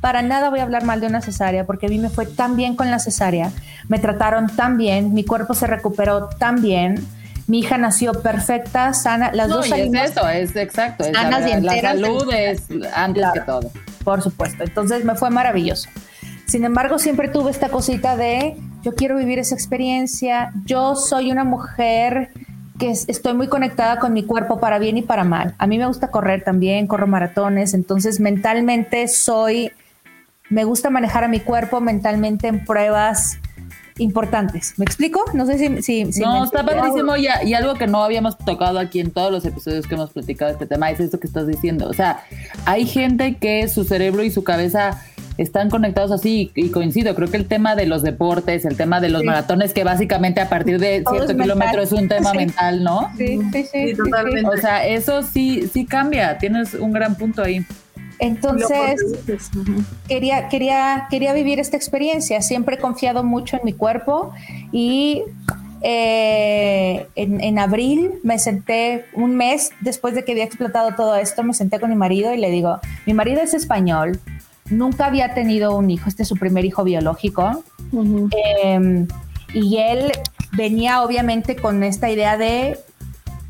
para 0.00 0.22
nada 0.22 0.50
voy 0.50 0.60
a 0.60 0.62
hablar 0.64 0.84
mal 0.84 1.00
de 1.00 1.06
una 1.06 1.20
cesárea 1.20 1.64
porque 1.64 1.86
a 1.86 1.88
mí 1.88 1.98
me 1.98 2.08
fue 2.08 2.26
tan 2.26 2.56
bien 2.56 2.74
con 2.74 2.90
la 2.90 2.98
cesárea, 2.98 3.52
me 3.88 3.98
trataron 3.98 4.48
tan 4.48 4.78
bien, 4.78 5.14
mi 5.14 5.24
cuerpo 5.24 5.54
se 5.54 5.66
recuperó 5.66 6.28
tan 6.28 6.60
bien. 6.60 7.06
Mi 7.46 7.60
hija 7.60 7.78
nació 7.78 8.12
perfecta, 8.12 8.92
sana, 8.94 9.32
las 9.32 9.48
dos 9.48 9.66
es 9.66 9.94
eso, 9.94 10.28
es 10.28 10.54
exacto. 10.54 11.04
Es 11.04 11.16
sanas 11.16 11.40
la, 11.40 11.48
y 11.48 11.52
enteras. 11.52 11.94
La 11.94 12.06
salud 12.06 12.32
es 12.32 12.62
antes 12.94 13.24
que 13.32 13.40
todo. 13.40 13.70
Por 14.04 14.22
supuesto. 14.22 14.64
Entonces 14.64 15.04
me 15.04 15.14
fue 15.14 15.30
maravilloso. 15.30 15.88
Sin 16.48 16.64
embargo, 16.64 16.98
siempre 16.98 17.28
tuve 17.28 17.50
esta 17.50 17.68
cosita 17.68 18.16
de 18.16 18.56
yo 18.82 18.94
quiero 18.94 19.16
vivir 19.16 19.38
esa 19.38 19.54
experiencia. 19.54 20.50
Yo 20.64 20.96
soy 20.96 21.30
una 21.30 21.44
mujer 21.44 22.30
que 22.78 22.90
estoy 22.90 23.34
muy 23.34 23.48
conectada 23.48 23.98
con 23.98 24.14
mi 24.14 24.22
cuerpo 24.22 24.58
para 24.58 24.78
bien 24.78 24.96
y 24.96 25.02
para 25.02 25.24
mal. 25.24 25.54
A 25.58 25.66
mí 25.66 25.76
me 25.76 25.86
gusta 25.86 26.10
correr 26.10 26.42
también, 26.44 26.86
corro 26.86 27.06
maratones, 27.06 27.74
entonces 27.74 28.18
mentalmente 28.18 29.08
soy 29.08 29.72
me 30.48 30.64
gusta 30.64 30.88
manejar 30.88 31.24
a 31.24 31.28
mi 31.28 31.40
cuerpo 31.40 31.82
mentalmente 31.82 32.48
en 32.48 32.64
pruebas 32.64 33.38
importantes. 33.98 34.72
¿Me 34.78 34.84
explico? 34.84 35.22
No 35.34 35.44
sé 35.44 35.58
si... 35.58 35.82
si, 35.82 36.20
no, 36.22 36.44
está 36.44 36.64
padrísimo 36.64 37.16
y, 37.16 37.28
y, 37.44 37.52
algo 37.52 37.74
que 37.74 37.86
no 37.86 38.02
habíamos 38.02 38.38
tocado 38.38 38.78
aquí 38.78 39.00
en 39.00 39.10
todos 39.10 39.30
los 39.30 39.44
episodios 39.44 39.86
que 39.86 39.96
hemos 39.96 40.10
platicado 40.10 40.50
de 40.50 40.52
este 40.54 40.66
tema 40.66 40.90
es 40.90 41.00
esto 41.00 41.20
que 41.20 41.26
estás 41.26 41.46
diciendo. 41.46 41.88
O 41.88 41.92
sea, 41.92 42.24
hay 42.64 42.86
gente 42.86 43.36
que 43.36 43.68
su 43.68 43.84
cerebro 43.84 44.22
y 44.22 44.30
su 44.30 44.44
cabeza 44.44 45.02
están 45.38 45.70
conectados 45.70 46.10
así 46.10 46.50
y 46.54 46.70
coincido. 46.70 47.14
Creo 47.14 47.30
que 47.30 47.36
el 47.36 47.46
tema 47.46 47.76
de 47.76 47.86
los 47.86 48.02
deportes, 48.02 48.64
el 48.64 48.76
tema 48.76 49.00
de 49.00 49.08
los 49.08 49.24
maratones, 49.24 49.72
que 49.72 49.84
básicamente 49.84 50.40
a 50.40 50.48
partir 50.48 50.78
de 50.78 51.04
cierto 51.08 51.36
kilómetro 51.36 51.80
es 51.80 51.92
un 51.92 52.08
tema 52.08 52.34
mental, 52.34 52.82
¿no? 52.82 53.10
Sí, 53.16 53.38
sí, 53.52 53.64
sí. 53.72 53.94
totalmente. 53.94 54.50
O 54.50 54.56
sea, 54.56 54.86
eso 54.86 55.22
sí, 55.22 55.68
sí 55.72 55.86
cambia. 55.86 56.38
Tienes 56.38 56.74
un 56.74 56.92
gran 56.92 57.14
punto 57.14 57.42
ahí. 57.42 57.64
Entonces, 58.18 59.00
quería, 60.08 60.48
quería, 60.48 61.06
quería 61.08 61.32
vivir 61.32 61.60
esta 61.60 61.76
experiencia. 61.76 62.42
Siempre 62.42 62.74
he 62.74 62.78
confiado 62.78 63.22
mucho 63.22 63.56
en 63.56 63.62
mi 63.64 63.72
cuerpo 63.72 64.32
y 64.72 65.22
eh, 65.82 67.06
en, 67.14 67.58
abril 67.58 68.14
me 68.24 68.38
senté, 68.40 69.04
un 69.14 69.36
mes 69.36 69.70
después 69.80 70.14
de 70.14 70.24
que 70.24 70.32
había 70.32 70.44
explotado 70.44 70.94
todo 70.96 71.14
esto, 71.14 71.44
me 71.44 71.54
senté 71.54 71.78
con 71.78 71.90
mi 71.90 71.96
marido 71.96 72.34
y 72.34 72.38
le 72.38 72.50
digo, 72.50 72.80
mi 73.06 73.14
marido 73.14 73.40
es 73.40 73.54
español, 73.54 74.18
nunca 74.70 75.06
había 75.06 75.34
tenido 75.34 75.76
un 75.76 75.90
hijo, 75.90 76.08
este 76.08 76.22
es 76.22 76.28
su 76.28 76.36
primer 76.36 76.64
hijo 76.64 76.84
biológico. 76.84 77.62
Em, 77.92 79.06
y 79.54 79.78
él 79.78 80.12
venía 80.52 81.02
obviamente 81.02 81.56
con 81.56 81.82
esta 81.82 82.10
idea 82.10 82.36
de 82.36 82.78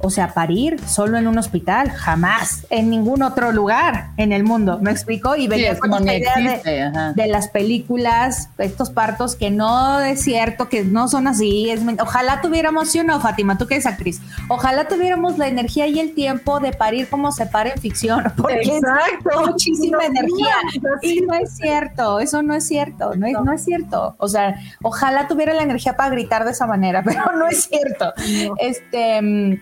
o 0.01 0.11
sea, 0.11 0.33
parir 0.33 0.79
solo 0.87 1.19
en 1.19 1.27
un 1.27 1.39
hospital, 1.39 1.91
jamás, 1.91 2.67
en 2.71 2.89
ningún 2.89 3.23
otro 3.23 3.51
lugar 3.51 4.11
en 4.17 4.33
el 4.33 4.45
mundo, 4.45 4.79
¿me 4.81 4.93
explico? 4.93 5.35
Y 5.35 5.49
venía 5.49 5.77
con 5.77 5.93
esta 6.09 6.41
idea 6.41 7.13
de, 7.15 7.27
las 7.27 7.49
películas, 7.49 8.49
estos 8.59 8.91
partos 8.91 9.35
que 9.35 9.51
no 9.51 10.01
es 10.01 10.23
cierto, 10.23 10.69
que 10.69 10.85
no 10.85 11.09
son 11.09 11.27
así, 11.27 11.71
es, 11.71 11.81
ojalá 12.01 12.41
tuviéramos, 12.41 12.91
sí 12.91 13.01
o 13.01 13.05
no, 13.05 13.21
Fátima, 13.21 13.59
tú 13.59 13.67
que 13.67 13.75
eres 13.75 13.87
actriz, 13.87 14.21
ojalá 14.49 14.87
tuviéramos 14.87 15.37
la 15.37 15.49
energía 15.49 15.89
y 15.89 15.99
el 15.99 16.15
tiempo 16.15 16.61
de 16.61 16.73
parir 16.73 17.09
como 17.09 17.33
se 17.33 17.47
para 17.47 17.71
en 17.71 17.81
ficción, 17.81 18.23
porque 18.37 18.63
Exacto. 18.63 19.47
muchísima 19.47 20.05
energía, 20.05 20.55
y 21.03 21.21
no 21.23 21.35
es 21.35 21.57
cierto, 21.57 22.21
eso 22.21 22.43
no 22.43 22.55
es 22.55 22.67
cierto, 22.67 23.17
no 23.17 23.27
es, 23.27 23.33
no. 23.33 23.53
es 23.53 23.65
cierto, 23.65 24.15
o 24.19 24.29
sea, 24.29 24.55
ojalá 24.81 25.27
tuviera 25.27 25.55
la 25.55 25.63
energía 25.63 25.97
para 25.97 26.11
gritar 26.11 26.45
de 26.45 26.53
esa 26.53 26.67
manera, 26.67 27.03
pero 27.05 27.33
no 27.37 27.49
es 27.49 27.65
cierto, 27.65 28.13
este 28.59 29.21
mm, 29.21 29.61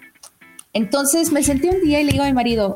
entonces 0.76 1.32
me 1.32 1.42
senté 1.42 1.70
un 1.70 1.80
día 1.80 2.02
y 2.02 2.04
le 2.04 2.12
digo 2.12 2.24
a 2.24 2.26
mi 2.26 2.34
marido, 2.34 2.74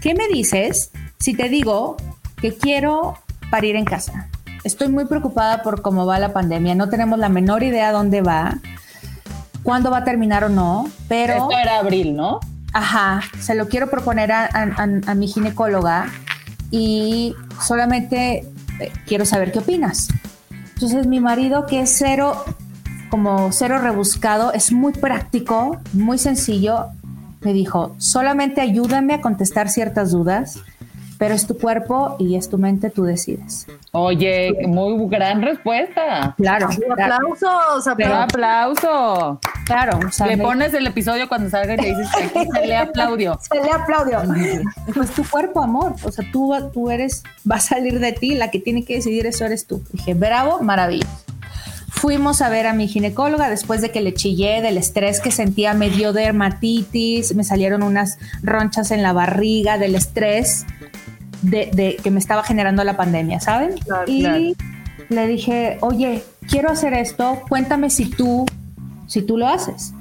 ¿qué 0.00 0.14
me 0.14 0.28
dices 0.28 0.90
si 1.18 1.34
te 1.34 1.50
digo 1.50 1.98
que 2.40 2.56
quiero 2.56 3.18
parir 3.50 3.76
en 3.76 3.84
casa? 3.84 4.30
Estoy 4.64 4.88
muy 4.88 5.04
preocupada 5.04 5.62
por 5.62 5.82
cómo 5.82 6.06
va 6.06 6.18
la 6.18 6.32
pandemia, 6.32 6.74
no 6.74 6.88
tenemos 6.88 7.18
la 7.18 7.28
menor 7.28 7.64
idea 7.64 7.92
dónde 7.92 8.22
va, 8.22 8.60
cuándo 9.62 9.90
va 9.90 9.98
a 9.98 10.04
terminar 10.04 10.44
o 10.44 10.48
no, 10.48 10.88
pero... 11.06 11.34
Esto 11.34 11.50
era 11.50 11.80
abril, 11.80 12.16
¿no? 12.16 12.40
Ajá, 12.72 13.20
se 13.38 13.54
lo 13.54 13.68
quiero 13.68 13.90
proponer 13.90 14.32
a, 14.32 15.14
mi 15.14 15.28
ginecóloga 15.28 16.06
y 16.70 17.34
solamente 17.60 18.46
eh, 18.80 18.92
quiero 19.06 19.26
saber 19.26 19.52
qué 19.52 19.58
opinas. 19.58 20.08
Entonces 20.74 21.06
mi 21.06 21.20
marido, 21.20 21.66
que 21.66 21.82
es 21.82 21.94
cero, 21.94 22.42
como 23.10 23.52
cero 23.52 23.78
rebuscado, 23.78 24.54
es 24.54 24.72
muy 24.72 24.94
práctico, 24.94 25.78
muy 25.92 26.16
sencillo, 26.16 26.88
me 27.42 27.52
dijo, 27.52 27.94
solamente 27.98 28.60
ayúdame 28.60 29.14
a 29.14 29.20
contestar 29.20 29.68
ciertas 29.68 30.10
dudas, 30.10 30.62
pero 31.22 31.34
es 31.34 31.46
tu 31.46 31.56
cuerpo 31.56 32.16
y 32.18 32.34
es 32.34 32.48
tu 32.48 32.58
mente, 32.58 32.90
tú 32.90 33.04
decides. 33.04 33.68
Oye, 33.92 34.66
muy 34.66 35.08
gran 35.08 35.40
respuesta. 35.40 36.34
Claro. 36.36 36.68
Aplausos, 36.90 37.86
aplauso. 37.86 39.40
Claro. 39.64 40.00
le 40.26 40.38
pones 40.38 40.74
el 40.74 40.84
episodio 40.86 41.28
cuando 41.28 41.48
salga 41.48 41.74
y 41.74 41.76
le 41.76 41.88
dices 41.90 42.08
que 42.16 42.24
aquí 42.24 42.48
se 42.52 42.66
le 42.66 42.76
aplaudió. 42.76 43.38
Se 43.52 43.62
le 43.62 43.70
aplaudió. 43.70 44.20
Pues 44.92 45.12
tu 45.12 45.24
cuerpo, 45.24 45.62
amor. 45.62 45.94
O 46.02 46.10
sea, 46.10 46.24
tú, 46.32 46.52
tú 46.72 46.90
eres, 46.90 47.22
va 47.48 47.56
a 47.56 47.60
salir 47.60 48.00
de 48.00 48.12
ti, 48.12 48.34
la 48.34 48.50
que 48.50 48.58
tiene 48.58 48.84
que 48.84 48.96
decidir 48.96 49.26
eso 49.26 49.44
eres 49.44 49.66
tú. 49.68 49.80
Dije, 49.92 50.14
bravo, 50.14 50.60
maravilloso. 50.60 51.31
Fuimos 52.02 52.42
a 52.42 52.48
ver 52.48 52.66
a 52.66 52.72
mi 52.72 52.88
ginecóloga 52.88 53.48
después 53.48 53.80
de 53.80 53.92
que 53.92 54.00
le 54.00 54.12
chillé 54.12 54.60
del 54.60 54.76
estrés 54.76 55.20
que 55.20 55.30
sentía, 55.30 55.72
me 55.72 55.88
dio 55.88 56.12
dermatitis, 56.12 57.32
me 57.36 57.44
salieron 57.44 57.84
unas 57.84 58.18
ronchas 58.42 58.90
en 58.90 59.04
la 59.04 59.12
barriga 59.12 59.78
del 59.78 59.94
estrés 59.94 60.66
de, 61.42 61.96
que 62.02 62.10
me 62.10 62.18
estaba 62.18 62.42
generando 62.42 62.82
la 62.82 62.96
pandemia, 62.96 63.38
¿saben? 63.38 63.76
y 64.08 64.56
le 65.10 65.26
dije, 65.28 65.78
oye, 65.80 66.24
quiero 66.48 66.72
hacer 66.72 66.92
esto, 66.92 67.40
cuéntame 67.48 67.88
si 67.88 68.10
tú, 68.10 68.46
si 69.06 69.22
tú 69.22 69.38
lo 69.38 69.46
haces. 69.46 69.94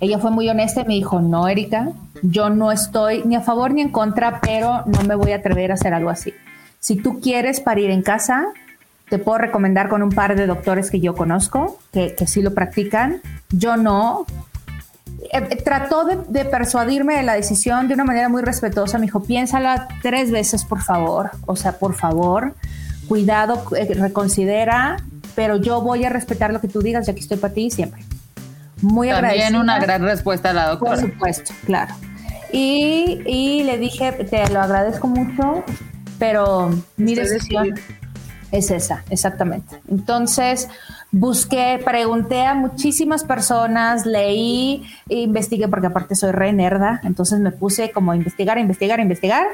Ella 0.00 0.18
fue 0.18 0.32
muy 0.32 0.50
honesta 0.50 0.82
y 0.82 0.84
me 0.84 0.94
dijo, 0.96 1.18
no, 1.18 1.48
Erika, 1.48 1.92
yo 2.20 2.50
no 2.50 2.70
estoy 2.70 3.22
ni 3.24 3.36
a 3.36 3.40
favor 3.40 3.72
ni 3.72 3.80
en 3.80 3.88
contra, 3.88 4.38
pero 4.42 4.84
no 4.84 5.02
me 5.04 5.14
voy 5.14 5.32
a 5.32 5.36
atrever 5.36 5.70
a 5.70 5.74
hacer 5.76 5.94
algo 5.94 6.10
así. 6.10 6.34
Si 6.78 6.96
tú 6.96 7.20
quieres 7.22 7.60
parir 7.60 7.88
en 7.88 8.02
casa, 8.02 8.48
te 9.08 9.18
puedo 9.18 9.38
recomendar 9.38 9.88
con 9.88 10.02
un 10.02 10.10
par 10.10 10.36
de 10.36 10.46
doctores 10.46 10.90
que 10.90 11.00
yo 11.00 11.14
conozco, 11.14 11.78
que, 11.92 12.14
que 12.14 12.26
sí 12.26 12.42
lo 12.42 12.54
practican. 12.54 13.20
Yo 13.50 13.76
no. 13.76 14.26
Eh, 15.32 15.46
eh, 15.50 15.56
trató 15.62 16.04
de, 16.04 16.44
persuadirme 16.44 17.16
de 17.16 17.22
la 17.22 17.34
decisión 17.34 17.88
de 17.88 17.94
una 17.94 18.04
manera 18.04 18.28
muy 18.28 18.42
respetuosa. 18.42 18.98
Me 18.98 19.06
dijo, 19.06 19.22
piénsala 19.22 19.88
tres 20.02 20.30
veces, 20.30 20.64
por 20.64 20.82
favor. 20.82 21.30
O 21.46 21.56
sea, 21.56 21.78
por 21.78 21.94
favor, 21.94 22.54
cuidado, 23.08 23.62
eh, 23.76 23.94
reconsidera, 23.94 24.96
pero 25.34 25.56
yo 25.56 25.80
voy 25.82 26.04
a 26.04 26.08
respetar 26.08 26.52
lo 26.52 26.60
que 26.60 26.68
tú 26.68 26.80
digas, 26.80 27.06
ya 27.06 27.14
que 27.14 27.20
estoy 27.20 27.36
para 27.36 27.54
ti 27.54 27.70
siempre. 27.70 28.02
Muy 28.80 29.08
También 29.08 29.56
una 29.56 29.78
gran 29.78 30.02
respuesta 30.02 30.50
a 30.50 30.52
la 30.52 30.68
doctora. 30.68 31.00
Por 31.00 31.10
supuesto, 31.10 31.54
claro. 31.64 31.94
Y, 32.52 33.22
y 33.26 33.64
le 33.64 33.78
dije, 33.78 34.12
te 34.12 34.48
lo 34.50 34.60
agradezco 34.60 35.08
mucho, 35.08 35.64
pero 36.18 36.70
mi 36.96 37.14
decisión 37.14 37.74
es 38.54 38.70
esa, 38.70 39.02
exactamente. 39.10 39.76
Entonces, 39.90 40.68
busqué, 41.10 41.80
pregunté 41.84 42.42
a 42.46 42.54
muchísimas 42.54 43.24
personas, 43.24 44.06
leí, 44.06 44.84
investigué, 45.08 45.66
porque 45.68 45.88
aparte 45.88 46.14
soy 46.14 46.30
re 46.32 46.52
nerda, 46.52 47.00
entonces 47.02 47.40
me 47.40 47.50
puse 47.50 47.90
como 47.90 48.12
a 48.12 48.16
investigar, 48.16 48.58
investigar, 48.58 49.00
investigar. 49.00 49.46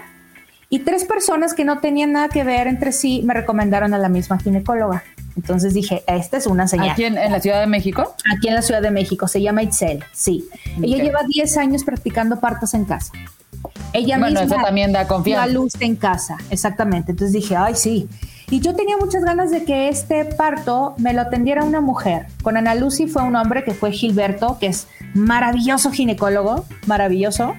Y 0.69 0.81
tres 0.81 1.05
personas 1.05 1.55
que 1.55 1.65
no 1.65 1.79
tenían 1.81 2.13
nada 2.13 2.29
que 2.29 2.45
ver 2.45 2.69
entre 2.69 2.93
sí 2.93 3.23
me 3.25 3.35
recomendaron 3.35 3.93
a 3.95 3.99
la 3.99 4.09
misma 4.09 4.39
ginecóloga. 4.39 5.03
Entonces 5.35 5.73
dije, 5.75 6.03
esta 6.07 6.37
es 6.37 6.47
una 6.47 6.69
señal. 6.69 6.91
¿Aquí 6.91 7.05
en, 7.05 7.17
en 7.17 7.33
la 7.33 7.41
Ciudad 7.41 7.61
de 7.61 7.67
México? 7.67 8.15
Aquí 8.37 8.49
en 8.49 8.55
la 8.55 8.63
Ciudad 8.63 8.83
de 8.83 8.91
México, 8.91 9.27
se 9.27 9.41
llama 9.41 9.63
Itzel, 9.63 10.05
sí. 10.13 10.47
Ella 10.83 11.03
lleva 11.03 11.21
10 11.27 11.57
años 11.57 11.85
practicando 11.85 12.39
partos 12.39 12.75
en 12.75 12.85
casa. 12.85 13.13
Ella 13.93 14.19
Bueno, 14.19 14.41
misma 14.41 14.57
eso 14.57 14.65
también 14.65 14.93
da 14.93 15.07
confianza. 15.09 15.47
luz 15.47 15.73
en 15.81 15.97
casa, 15.97 16.37
exactamente. 16.51 17.13
Entonces 17.13 17.33
dije, 17.33 17.57
ay, 17.57 17.75
sí. 17.75 18.09
Y 18.51 18.61
yo 18.61 18.75
tenía 18.75 18.97
muchas 18.97 19.25
ganas 19.25 19.53
de 19.53 19.65
que 19.65 19.89
este 19.89 20.25
parto 20.25 20.95
me 20.99 21.15
lo 21.15 21.23
atendiera 21.23 21.65
una 21.65 21.81
mujer. 21.81 22.27
Con 22.43 22.57
Ana 22.57 22.75
Lucy 22.75 23.07
fue 23.07 23.23
un 23.23 23.37
hombre 23.37 23.63
que 23.63 23.73
fue 23.73 23.93
Gilberto, 23.93 24.59
que 24.59 24.67
es 24.67 24.89
maravilloso 25.15 25.93
ginecólogo, 25.93 26.65
maravilloso. 26.87 27.55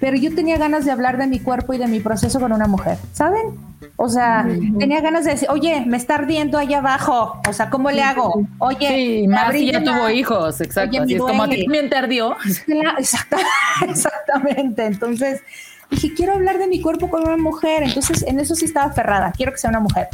Pero 0.00 0.16
yo 0.16 0.34
tenía 0.34 0.56
ganas 0.56 0.86
de 0.86 0.92
hablar 0.92 1.18
de 1.18 1.26
mi 1.26 1.40
cuerpo 1.40 1.74
y 1.74 1.78
de 1.78 1.86
mi 1.86 2.00
proceso 2.00 2.40
con 2.40 2.52
una 2.52 2.66
mujer, 2.66 2.96
¿saben? 3.12 3.70
O 3.96 4.08
sea, 4.08 4.46
tenía 4.78 5.02
ganas 5.02 5.26
de 5.26 5.32
decir, 5.32 5.50
oye, 5.50 5.84
me 5.86 5.98
está 5.98 6.14
ardiendo 6.14 6.56
allá 6.56 6.78
abajo. 6.78 7.38
O 7.46 7.52
sea, 7.52 7.68
¿cómo 7.68 7.90
le 7.90 8.02
hago? 8.02 8.46
Oye, 8.58 8.88
Sí, 8.88 9.28
me 9.28 9.34
más 9.34 9.52
si 9.52 9.70
ya 9.70 9.84
tuvo 9.84 10.08
hijos, 10.08 10.58
exacto. 10.62 10.96
Oye, 10.96 11.04
Así 11.04 11.14
es 11.16 11.20
como 11.20 11.42
a 11.42 11.48
ti 11.48 11.64
también 11.64 11.90
te 11.90 11.96
ardió. 11.96 12.34
Exactamente. 13.86 14.86
Entonces 14.86 15.42
dije, 15.90 16.14
quiero 16.14 16.32
hablar 16.32 16.58
de 16.58 16.66
mi 16.66 16.80
cuerpo 16.80 17.10
con 17.10 17.22
una 17.24 17.36
mujer. 17.36 17.82
Entonces 17.82 18.24
en 18.26 18.40
eso 18.40 18.54
sí 18.54 18.64
estaba 18.64 18.86
aferrada. 18.86 19.32
Quiero 19.36 19.52
que 19.52 19.58
sea 19.58 19.68
una 19.68 19.80
mujer. 19.80 20.08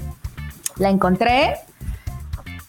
La 0.78 0.90
encontré. 0.90 1.54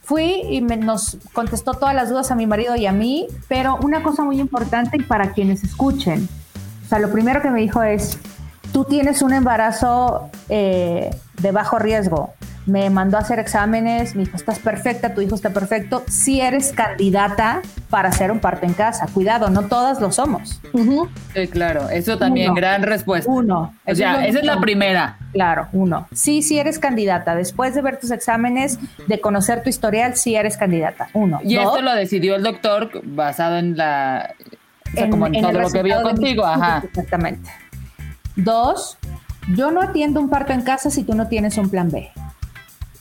Fui 0.04 0.41
y 0.50 0.62
me- 0.62 0.78
nos 0.78 1.17
contestó 1.34 1.74
todas 1.74 1.93
las 1.93 2.10
dudas 2.10 2.32
a 2.32 2.36
mi 2.36 2.48
marido 2.48 2.76
y 2.78 2.86
a 2.86 2.93
mí, 2.93 3.28
pero 3.50 3.78
una 3.84 4.04
cosa 4.04 4.24
muy 4.24 4.39
importante 4.39 4.98
y 4.98 5.04
para 5.04 5.34
quienes 5.34 5.63
escuchen, 5.65 6.30
o 6.86 6.88
sea, 6.88 7.00
lo 7.00 7.12
primero 7.12 7.41
que 7.41 7.50
me 7.50 7.60
dijo 7.60 7.84
es, 7.84 8.17
tú 8.72 8.86
tienes 8.86 9.22
un 9.22 9.34
embarazo 9.34 10.30
eh, 10.48 11.10
de 11.41 11.52
bajo 11.52 11.78
riesgo. 11.78 12.34
Me 12.67 12.89
mandó 12.89 13.15
a 13.17 13.21
hacer 13.21 13.39
exámenes, 13.39 14.13
me 14.13 14.25
dijo, 14.25 14.36
estás 14.36 14.60
perfecta, 14.60 15.13
tu 15.13 15.21
hijo 15.21 15.36
está 15.36 15.51
perfecto, 15.51 16.03
si 16.10 16.41
eres 16.41 16.73
candidata 16.73 17.62
para 17.89 18.10
hacer 18.10 18.30
un 18.30 18.39
parto 18.39 18.65
en 18.65 18.73
casa. 18.73 19.08
Cuidado, 19.13 19.49
no 19.49 19.63
todas 19.63 20.01
lo 20.01 20.12
somos. 20.12 20.60
Sí, 21.34 21.47
claro. 21.47 21.89
Eso 21.89 22.17
también, 22.17 22.47
Uno. 22.51 22.56
gran 22.56 22.84
respuesta. 22.84 23.32
Uno. 23.32 23.73
O 23.86 23.89
Eso 23.91 23.99
sea, 23.99 24.21
es 24.25 24.32
esa 24.32 24.39
es 24.39 24.45
la 24.45 24.60
primera. 24.60 25.17
Claro, 25.32 25.67
uno. 25.71 26.08
Sí, 26.13 26.41
sí 26.41 26.60
eres 26.60 26.77
candidata. 26.77 27.36
Después 27.36 27.73
de 27.73 27.82
ver 27.82 27.99
tus 28.01 28.12
exámenes, 28.12 28.77
de 29.08 29.19
conocer 29.21 29.63
tu 29.63 29.69
historial, 29.69 30.15
sí 30.17 30.36
eres 30.36 30.58
candidata. 30.58 31.08
Uno. 31.13 31.39
Y 31.43 31.56
Dos, 31.56 31.65
esto 31.67 31.82
lo 31.82 31.93
decidió 31.95 32.36
el 32.36 32.43
doctor 32.43 32.89
basado 33.06 33.58
en 33.60 33.77
la. 33.77 34.36
O 34.88 34.91
sea, 34.91 35.06
en- 35.06 35.12
como 35.12 35.27
en, 35.27 35.36
en 35.36 35.41
todo 35.41 35.53
lo 35.53 35.69
que 35.69 35.84
vio 35.84 36.01
contigo, 36.01 36.45
ajá. 36.45 36.84
Exactamente. 36.84 37.49
Dos, 38.36 38.97
yo 39.56 39.71
no 39.71 39.82
atiendo 39.82 40.19
un 40.19 40.30
parto 40.30 40.51
en 40.53 40.62
casa 40.63 40.89
si 40.89 41.03
tú 41.03 41.15
no 41.15 41.27
tienes 41.27 41.58
un 41.58 41.69
plan 41.69 41.89
B. 41.89 42.10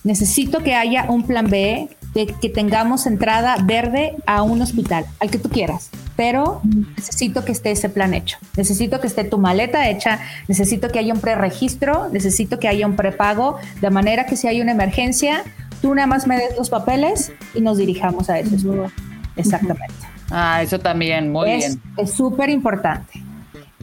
Necesito 0.07 0.61
que 0.61 0.77
haya 0.77 1.07
un 1.09 1.25
plan 1.25 1.51
B, 1.51 1.89
de 2.15 2.27
que 2.29 2.49
tengamos 2.49 3.07
entrada 3.07 3.57
verde 3.65 4.15
a 4.25 4.43
un 4.43 4.63
hospital, 4.63 5.05
al 5.19 5.33
que 5.33 5.39
tú 5.39 5.49
quieras. 5.49 5.91
Pero 6.15 6.61
necesito 6.97 7.45
que 7.45 7.51
esté 7.51 7.73
ese 7.73 7.89
plan 7.89 8.15
hecho. 8.15 8.39
Necesito 8.57 9.01
que 9.01 9.09
esté 9.09 9.25
tu 9.25 9.39
maleta 9.39 9.91
hecha. 9.91 10.21
Necesito 10.47 10.91
que 10.91 11.01
haya 11.01 11.13
un 11.13 11.21
preregistro. 11.21 12.09
Necesito 12.11 12.61
que 12.61 12.69
haya 12.69 12.87
un 12.87 12.95
prepago. 12.95 13.59
De 13.81 13.91
manera 13.91 14.27
que 14.27 14.37
si 14.37 14.47
hay 14.47 14.61
una 14.61 14.71
emergencia, 14.71 15.43
tú 15.83 15.93
nada 15.93 16.07
más 16.07 16.29
me 16.29 16.37
des 16.37 16.57
los 16.57 16.71
papeles 16.71 17.33
y 17.53 17.61
nos 17.61 17.77
dirijamos 17.77 18.31
a 18.31 18.39
ese 18.39 18.55
hospital. 18.55 18.93
Exactamente. 19.35 19.95
Ah, 20.31 20.63
eso 20.63 20.79
también, 20.79 21.33
muy 21.33 21.51
es, 21.51 21.59
bien. 21.67 21.83
Es 21.97 22.13
súper 22.13 22.49
importante. 22.49 23.21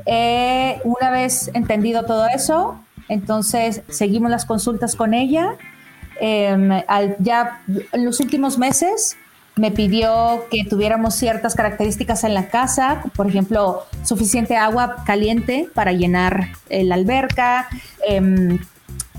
Eh, 0.05 0.79
una 0.85 1.11
vez 1.11 1.51
entendido 1.53 2.05
todo 2.05 2.27
eso, 2.33 2.79
entonces 3.09 3.81
seguimos 3.89 4.31
las 4.31 4.45
consultas 4.45 4.95
con 4.95 5.13
ella. 5.13 5.57
Al- 6.87 7.15
ya 7.19 7.61
en 7.91 8.05
los 8.05 8.19
últimos 8.19 8.57
meses 8.57 9.17
me 9.55 9.69
pidió 9.71 10.45
que 10.49 10.63
tuviéramos 10.65 11.13
ciertas 11.15 11.53
características 11.55 12.23
en 12.23 12.33
la 12.33 12.47
casa, 12.47 13.03
por 13.15 13.27
ejemplo, 13.27 13.83
suficiente 14.03 14.55
agua 14.57 15.03
caliente 15.05 15.69
para 15.75 15.91
llenar 15.91 16.49
la 16.69 16.95
alberca, 16.95 17.67
em, 18.07 18.57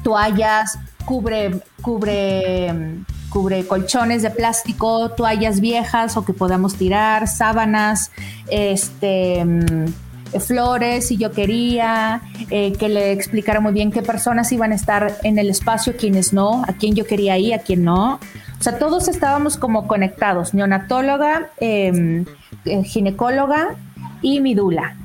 toallas, 0.03 0.79
cubre, 1.05 1.61
cubre, 1.83 2.67
em, 2.67 3.05
cubre 3.31 3.65
colchones 3.67 4.23
de 4.23 4.31
plástico, 4.31 5.11
toallas 5.11 5.61
viejas 5.61 6.17
o 6.17 6.25
que 6.25 6.33
podamos 6.33 6.77
tirar, 6.77 7.29
sábanas, 7.29 8.11
este, 8.49 9.39
em, 9.39 9.87
flores 10.41 11.09
si 11.09 11.17
yo 11.17 11.31
quería, 11.33 12.23
eh, 12.51 12.73
que 12.79 12.89
le 12.89 13.13
explicara 13.13 13.61
muy 13.61 13.73
bien 13.73 13.91
qué 13.93 14.03
personas 14.03 14.51
iban 14.53 14.73
a 14.73 14.75
estar 14.75 15.13
en 15.23 15.39
el 15.39 15.51
espacio, 15.51 15.97
quiénes 15.97 16.33
no, 16.33 16.63
a 16.67 16.73
quién 16.75 16.95
yo 16.95 17.05
quería 17.07 17.37
ir, 17.39 17.55
a 17.55 17.59
quién 17.59 17.85
no. 17.85 18.15
O 18.59 18.63
sea, 18.63 18.79
todos 18.79 19.09
estábamos 19.09 19.57
como 19.57 19.87
conectados, 19.87 20.55
neonatóloga, 20.55 21.51
em, 21.59 22.25
eh, 22.65 22.83
ginecóloga 22.85 23.75
y 24.23 24.41
mi 24.41 24.55
dula. 24.55 24.97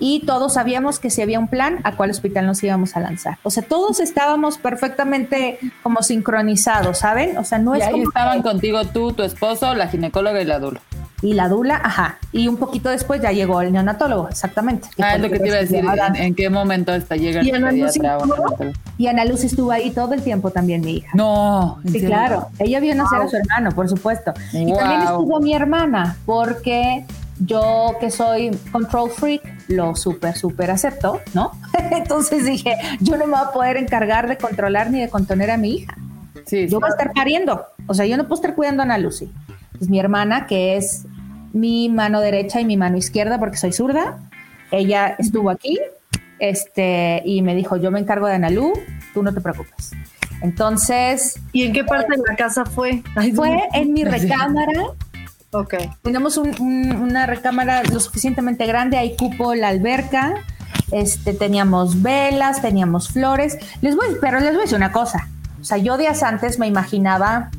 Y 0.00 0.20
todos 0.26 0.54
sabíamos 0.54 1.00
que 1.00 1.10
si 1.10 1.22
había 1.22 1.40
un 1.40 1.48
plan, 1.48 1.80
a 1.82 1.96
cuál 1.96 2.10
hospital 2.10 2.46
nos 2.46 2.62
íbamos 2.62 2.96
a 2.96 3.00
lanzar. 3.00 3.38
O 3.42 3.50
sea, 3.50 3.64
todos 3.64 3.98
estábamos 3.98 4.56
perfectamente 4.56 5.58
como 5.82 6.02
sincronizados, 6.02 6.98
¿saben? 6.98 7.36
O 7.36 7.42
sea, 7.42 7.58
no 7.58 7.74
y 7.74 7.80
es 7.80 7.86
ahí 7.86 7.92
como 7.92 8.04
estaban 8.04 8.42
que- 8.42 8.48
contigo 8.48 8.84
tú, 8.84 9.12
tu 9.12 9.24
esposo, 9.24 9.74
la 9.74 9.88
ginecóloga 9.88 10.40
y 10.40 10.44
la 10.44 10.60
dula. 10.60 10.80
Y 11.20 11.34
la 11.34 11.48
dula, 11.48 11.80
ajá. 11.82 12.18
Y 12.30 12.46
un 12.46 12.56
poquito 12.58 12.90
después 12.90 13.20
ya 13.20 13.32
llegó 13.32 13.60
el 13.60 13.72
neonatólogo, 13.72 14.28
exactamente. 14.28 14.88
Ah, 15.02 15.16
es 15.16 15.20
lo 15.22 15.28
que 15.28 15.40
te 15.40 15.48
iba 15.48 15.56
a 15.56 15.60
decir. 15.60 15.84
¿En, 16.14 16.34
qué 16.34 16.48
momento 16.48 16.92
hasta 16.92 17.16
llega 17.16 17.40
el 17.40 17.46
¿Y 17.48 17.50
Ana 17.50 17.72
Lucy? 17.72 18.00
Y 18.98 19.06
Ana 19.08 19.24
Luz 19.24 19.42
estuvo 19.42 19.72
ahí 19.72 19.90
todo 19.90 20.14
el 20.14 20.22
tiempo 20.22 20.50
también, 20.50 20.80
mi 20.80 20.98
hija. 20.98 21.10
No. 21.14 21.78
¿en 21.84 21.92
Sí, 21.92 22.00
serio? 22.00 22.08
claro. 22.08 22.48
Ella 22.60 22.78
vio 22.80 22.94
nacer 22.94 23.20
a 23.20 23.28
su 23.28 23.36
hermano, 23.36 23.72
por 23.72 23.88
supuesto. 23.88 24.32
Y 24.52 24.72
también 24.72 25.00
Wow. 25.06 25.20
estuvo 25.22 25.40
mi 25.40 25.54
hermana, 25.54 26.16
porque 26.24 27.04
yo 27.40 27.96
que 28.00 28.10
soy 28.12 28.50
control 28.70 29.10
freak, 29.10 29.42
lo 29.68 29.96
súper, 29.96 30.36
súper 30.36 30.70
acepto, 30.70 31.20
¿no? 31.34 31.50
Entonces 31.90 32.44
dije, 32.44 32.76
yo 33.00 33.16
no 33.16 33.26
me 33.26 33.32
voy 33.32 33.40
a 33.44 33.50
poder 33.50 33.76
encargar 33.76 34.28
de 34.28 34.36
controlar 34.38 34.90
ni 34.92 35.00
de 35.00 35.08
contener 35.08 35.50
a 35.50 35.56
mi 35.56 35.74
hija. 35.78 35.96
Sí. 36.46 36.68
Yo 36.68 36.78
voy 36.78 36.88
a 36.88 36.92
estar 36.92 37.12
pariendo. 37.12 37.64
O 37.88 37.94
sea, 37.94 38.06
yo 38.06 38.16
no 38.16 38.24
puedo 38.28 38.36
estar 38.40 38.54
cuidando 38.54 38.82
a 38.82 38.84
Ana 38.84 38.98
Lucy. 38.98 39.30
Es 39.80 39.88
mi 39.88 40.00
hermana, 40.00 40.46
que 40.46 40.76
es 40.76 41.04
mi 41.52 41.88
mano 41.88 42.20
derecha 42.20 42.60
y 42.60 42.64
mi 42.64 42.76
mano 42.76 42.96
izquierda, 42.96 43.38
porque 43.38 43.56
soy 43.56 43.72
zurda. 43.72 44.18
Ella 44.70 45.14
estuvo 45.18 45.50
aquí 45.50 45.78
este, 46.38 47.22
y 47.24 47.42
me 47.42 47.54
dijo, 47.54 47.76
yo 47.76 47.90
me 47.90 47.98
encargo 48.00 48.26
de 48.26 48.34
Ana 48.34 48.50
Lu, 48.50 48.72
tú 49.14 49.22
no 49.22 49.32
te 49.34 49.40
preocupes. 49.40 49.92
Entonces, 50.42 51.40
¿Y 51.52 51.64
en 51.64 51.72
qué 51.72 51.84
parte 51.84 52.12
de 52.16 52.22
la 52.28 52.36
casa 52.36 52.64
fue? 52.64 53.02
Ay, 53.16 53.32
fue 53.32 53.58
en 53.74 53.92
mi 53.92 54.04
recámara. 54.04 54.72
Ok. 55.50 55.74
Tenemos 56.02 56.36
un- 56.36 56.54
un- 56.60 56.92
una 56.92 57.26
recámara 57.26 57.82
lo 57.82 57.98
suficientemente 58.00 58.66
grande, 58.66 58.98
hay 58.98 59.16
cupo 59.16 59.54
la 59.54 59.68
alberca, 59.68 60.34
este, 60.92 61.32
teníamos 61.34 62.02
velas, 62.02 62.62
teníamos 62.62 63.08
flores. 63.08 63.58
Les 63.80 63.96
voy, 63.96 64.08
pero 64.20 64.38
les 64.38 64.50
voy 64.50 64.58
a 64.58 64.62
decir 64.62 64.76
una 64.76 64.92
cosa. 64.92 65.28
O 65.60 65.64
sea, 65.64 65.78
yo 65.78 65.96
días 65.98 66.22
antes 66.22 66.58
me 66.58 66.66
imaginaba, 66.68 67.50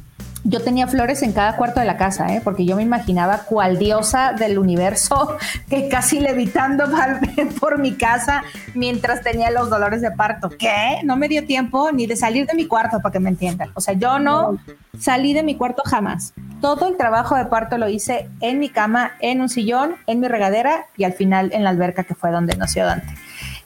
yo 0.43 0.61
tenía 0.61 0.87
flores 0.87 1.21
en 1.21 1.33
cada 1.33 1.55
cuarto 1.55 1.79
de 1.79 1.85
la 1.85 1.97
casa, 1.97 2.33
¿eh? 2.33 2.41
porque 2.43 2.65
yo 2.65 2.75
me 2.75 2.83
imaginaba 2.83 3.39
cual 3.39 3.77
diosa 3.77 4.33
del 4.33 4.57
universo, 4.57 5.37
que 5.69 5.89
casi 5.89 6.19
levitando 6.19 6.85
por 7.59 7.79
mi 7.79 7.93
casa 7.93 8.43
mientras 8.73 9.21
tenía 9.21 9.51
los 9.51 9.69
dolores 9.69 10.01
de 10.01 10.11
parto. 10.11 10.49
¿Qué? 10.49 10.99
No 11.03 11.17
me 11.17 11.27
dio 11.27 11.45
tiempo 11.45 11.91
ni 11.91 12.07
de 12.07 12.15
salir 12.15 12.45
de 12.45 12.53
mi 12.53 12.67
cuarto, 12.67 12.99
para 13.01 13.13
que 13.13 13.19
me 13.19 13.29
entiendan. 13.29 13.71
O 13.73 13.81
sea, 13.81 13.93
yo 13.93 14.19
no 14.19 14.57
salí 14.97 15.33
de 15.33 15.43
mi 15.43 15.55
cuarto 15.55 15.83
jamás. 15.85 16.33
Todo 16.61 16.87
el 16.87 16.97
trabajo 16.97 17.35
de 17.35 17.45
parto 17.45 17.77
lo 17.77 17.87
hice 17.89 18.29
en 18.41 18.59
mi 18.59 18.69
cama, 18.69 19.13
en 19.19 19.41
un 19.41 19.49
sillón, 19.49 19.95
en 20.07 20.19
mi 20.19 20.27
regadera 20.27 20.85
y 20.97 21.03
al 21.03 21.13
final 21.13 21.51
en 21.53 21.63
la 21.63 21.69
alberca 21.69 22.03
que 22.03 22.15
fue 22.15 22.31
donde 22.31 22.55
nació 22.57 22.85
Dante. 22.85 23.13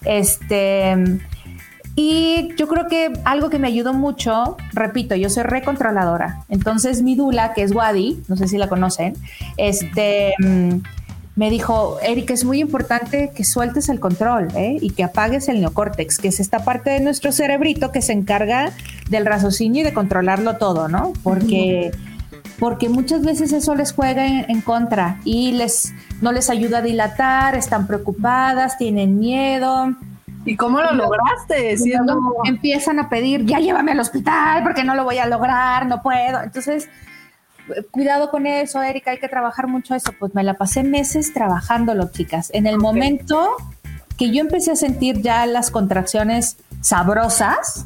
Este, 0.05 0.95
y 1.95 2.49
yo 2.57 2.67
creo 2.67 2.87
que 2.87 3.13
algo 3.23 3.49
que 3.49 3.59
me 3.59 3.67
ayudó 3.67 3.93
mucho, 3.93 4.57
repito, 4.73 5.15
yo 5.15 5.29
soy 5.29 5.43
recontroladora. 5.43 6.43
Entonces 6.49 7.01
mi 7.03 7.15
dula, 7.15 7.53
que 7.53 7.61
es 7.61 7.73
Wadi, 7.73 8.23
no 8.27 8.35
sé 8.35 8.47
si 8.47 8.57
la 8.57 8.67
conocen, 8.67 9.13
este, 9.57 10.33
mm, 10.39 10.77
me 11.35 11.49
dijo, 11.49 11.97
Erika, 12.01 12.33
es 12.33 12.45
muy 12.45 12.61
importante 12.61 13.31
que 13.35 13.43
sueltes 13.43 13.89
el 13.89 13.99
control 13.99 14.47
¿eh? 14.55 14.77
y 14.81 14.91
que 14.91 15.03
apagues 15.03 15.49
el 15.49 15.61
neocórtex, 15.61 16.17
que 16.17 16.27
es 16.27 16.39
esta 16.39 16.63
parte 16.63 16.91
de 16.91 16.99
nuestro 16.99 17.31
cerebrito 17.31 17.91
que 17.91 18.01
se 18.01 18.13
encarga 18.13 18.71
del 19.09 19.25
raciocinio 19.25 19.81
y 19.81 19.83
de 19.83 19.93
controlarlo 19.93 20.57
todo, 20.57 20.87
¿no? 20.87 21.13
Porque 21.23 21.91
porque 22.59 22.87
muchas 22.87 23.23
veces 23.23 23.51
eso 23.51 23.75
les 23.75 23.91
juega 23.91 24.25
en, 24.25 24.45
en 24.49 24.61
contra 24.61 25.19
y 25.25 25.53
les 25.53 25.91
no 26.21 26.31
les 26.31 26.49
ayuda 26.49 26.77
a 26.77 26.81
dilatar, 26.81 27.55
están 27.55 27.87
preocupadas, 27.87 28.77
tienen 28.77 29.19
miedo, 29.19 29.95
¿Y 30.45 30.57
cómo 30.57 30.81
lo 30.81 30.91
lograste? 30.93 31.77
Siendo... 31.77 32.17
empiezan 32.45 32.99
a 32.99 33.09
pedir, 33.09 33.45
ya 33.45 33.59
llévame 33.59 33.93
al 33.93 33.99
hospital 33.99 34.63
porque 34.63 34.83
no 34.83 34.95
lo 34.95 35.03
voy 35.03 35.17
a 35.17 35.25
lograr, 35.25 35.85
no 35.85 36.01
puedo. 36.01 36.41
Entonces, 36.41 36.89
eh, 37.75 37.83
cuidado 37.91 38.29
con 38.29 38.45
eso, 38.45 38.81
Erika, 38.81 39.11
hay 39.11 39.19
que 39.19 39.29
trabajar 39.29 39.67
mucho 39.67 39.95
eso. 39.95 40.11
Pues 40.19 40.35
me 40.35 40.43
la 40.43 40.55
pasé 40.55 40.83
meses 40.83 41.33
trabajándolo, 41.33 42.11
chicas. 42.11 42.49
En 42.53 42.67
el 42.67 42.77
momento 42.77 43.55
que 44.17 44.31
yo 44.31 44.41
empecé 44.41 44.71
a 44.71 44.75
sentir 44.75 45.21
ya 45.21 45.45
las 45.45 45.71
contracciones 45.71 46.57
sabrosas, 46.81 47.85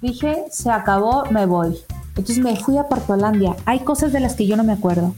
dije, 0.00 0.44
se 0.50 0.70
acabó, 0.70 1.24
me 1.30 1.46
voy. 1.46 1.78
Entonces 2.10 2.38
me 2.38 2.56
fui 2.56 2.78
a 2.78 2.84
Portolandia. 2.84 3.56
Hay 3.64 3.80
cosas 3.80 4.12
de 4.12 4.20
las 4.20 4.34
que 4.34 4.46
yo 4.46 4.56
no 4.56 4.64
me 4.64 4.72
acuerdo. 4.72 5.14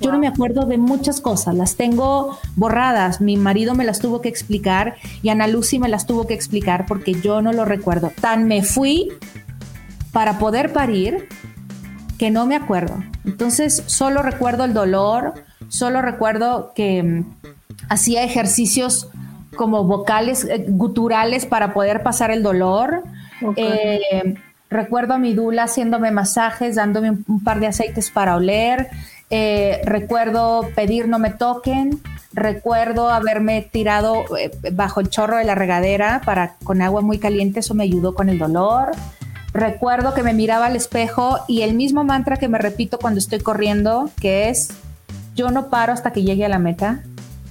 Yo 0.00 0.12
no 0.12 0.18
me 0.18 0.28
acuerdo 0.28 0.66
de 0.66 0.78
muchas 0.78 1.20
cosas, 1.20 1.54
las 1.54 1.76
tengo 1.76 2.38
borradas. 2.54 3.20
Mi 3.20 3.36
marido 3.36 3.74
me 3.74 3.84
las 3.84 4.00
tuvo 4.00 4.20
que 4.20 4.28
explicar 4.28 4.96
y 5.22 5.30
Ana 5.30 5.46
Lucy 5.46 5.78
me 5.78 5.88
las 5.88 6.06
tuvo 6.06 6.26
que 6.26 6.34
explicar 6.34 6.86
porque 6.86 7.14
yo 7.14 7.42
no 7.42 7.52
lo 7.52 7.64
recuerdo. 7.64 8.12
Tan 8.20 8.46
me 8.46 8.62
fui 8.62 9.08
para 10.12 10.38
poder 10.38 10.72
parir 10.72 11.28
que 12.18 12.30
no 12.30 12.46
me 12.46 12.56
acuerdo. 12.56 13.02
Entonces 13.24 13.82
solo 13.86 14.22
recuerdo 14.22 14.64
el 14.64 14.74
dolor, 14.74 15.34
solo 15.68 16.02
recuerdo 16.02 16.72
que 16.74 17.02
mm, 17.02 17.24
hacía 17.88 18.22
ejercicios 18.22 19.08
como 19.56 19.84
vocales, 19.84 20.44
eh, 20.44 20.64
guturales 20.68 21.46
para 21.46 21.74
poder 21.74 22.02
pasar 22.02 22.30
el 22.30 22.42
dolor. 22.42 23.04
Eh, 23.56 24.34
recuerdo 24.70 25.14
a 25.14 25.18
mi 25.18 25.34
dula 25.34 25.64
haciéndome 25.64 26.10
masajes, 26.10 26.76
dándome 26.76 27.10
un 27.10 27.42
par 27.42 27.60
de 27.60 27.66
aceites 27.66 28.10
para 28.10 28.36
oler. 28.36 28.88
Eh, 29.30 29.80
recuerdo 29.84 30.68
pedir 30.74 31.08
no 31.08 31.18
me 31.18 31.30
toquen. 31.30 32.00
Recuerdo 32.32 33.10
haberme 33.10 33.62
tirado 33.62 34.24
eh, 34.36 34.50
bajo 34.72 35.00
el 35.00 35.08
chorro 35.08 35.38
de 35.38 35.44
la 35.44 35.54
regadera 35.54 36.20
para 36.24 36.56
con 36.64 36.82
agua 36.82 37.00
muy 37.00 37.18
caliente, 37.18 37.60
eso 37.60 37.74
me 37.74 37.84
ayudó 37.84 38.14
con 38.14 38.28
el 38.28 38.38
dolor. 38.38 38.92
Recuerdo 39.52 40.12
que 40.12 40.22
me 40.22 40.34
miraba 40.34 40.66
al 40.66 40.76
espejo 40.76 41.38
y 41.48 41.62
el 41.62 41.74
mismo 41.74 42.04
mantra 42.04 42.36
que 42.36 42.48
me 42.48 42.58
repito 42.58 42.98
cuando 42.98 43.18
estoy 43.18 43.40
corriendo, 43.40 44.10
que 44.20 44.50
es 44.50 44.68
yo 45.34 45.50
no 45.50 45.70
paro 45.70 45.94
hasta 45.94 46.12
que 46.12 46.22
llegue 46.22 46.44
a 46.44 46.48
la 46.48 46.58
meta. 46.58 47.02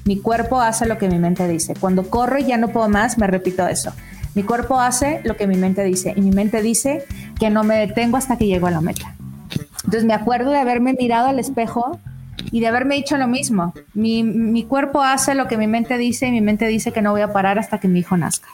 Mi 0.05 0.17
cuerpo 0.19 0.61
hace 0.61 0.85
lo 0.85 0.99
que 0.99 1.09
mi 1.09 1.17
mente 1.17 1.47
dice. 1.47 1.73
Cuando 1.79 2.09
corro 2.09 2.37
y 2.37 2.45
ya 2.45 2.57
no 2.57 2.67
puedo 2.67 2.89
más, 2.89 3.17
me 3.17 3.25
repito 3.25 3.67
eso. 3.67 3.91
Mi 4.35 4.43
cuerpo 4.43 4.79
hace 4.79 5.21
lo 5.23 5.35
que 5.35 5.47
mi 5.47 5.55
mente 5.55 5.83
dice 5.83 6.13
y 6.15 6.21
mi 6.21 6.29
mente 6.29 6.61
dice 6.61 7.05
que 7.39 7.49
no 7.49 7.63
me 7.63 7.77
detengo 7.77 8.17
hasta 8.17 8.37
que 8.37 8.45
llego 8.45 8.67
a 8.67 8.71
la 8.71 8.81
meta. 8.81 9.15
Entonces 9.85 10.05
me 10.05 10.13
acuerdo 10.13 10.51
de 10.51 10.59
haberme 10.59 10.93
mirado 10.93 11.27
al 11.27 11.39
espejo 11.39 11.99
y 12.51 12.59
de 12.59 12.67
haberme 12.67 12.95
dicho 12.95 13.17
lo 13.17 13.27
mismo. 13.27 13.73
Mi, 13.93 14.23
mi, 14.23 14.63
cuerpo 14.63 15.01
hace 15.01 15.35
lo 15.35 15.47
que 15.47 15.57
mi 15.57 15.67
mente 15.67 15.97
dice 15.97 16.27
y 16.27 16.31
mi 16.31 16.41
mente 16.41 16.67
dice 16.67 16.91
que 16.91 17.01
no 17.01 17.11
voy 17.11 17.21
a 17.21 17.31
parar 17.31 17.59
hasta 17.59 17.79
que 17.79 17.87
mi 17.87 17.99
hijo 17.99 18.17
nazca. 18.17 18.49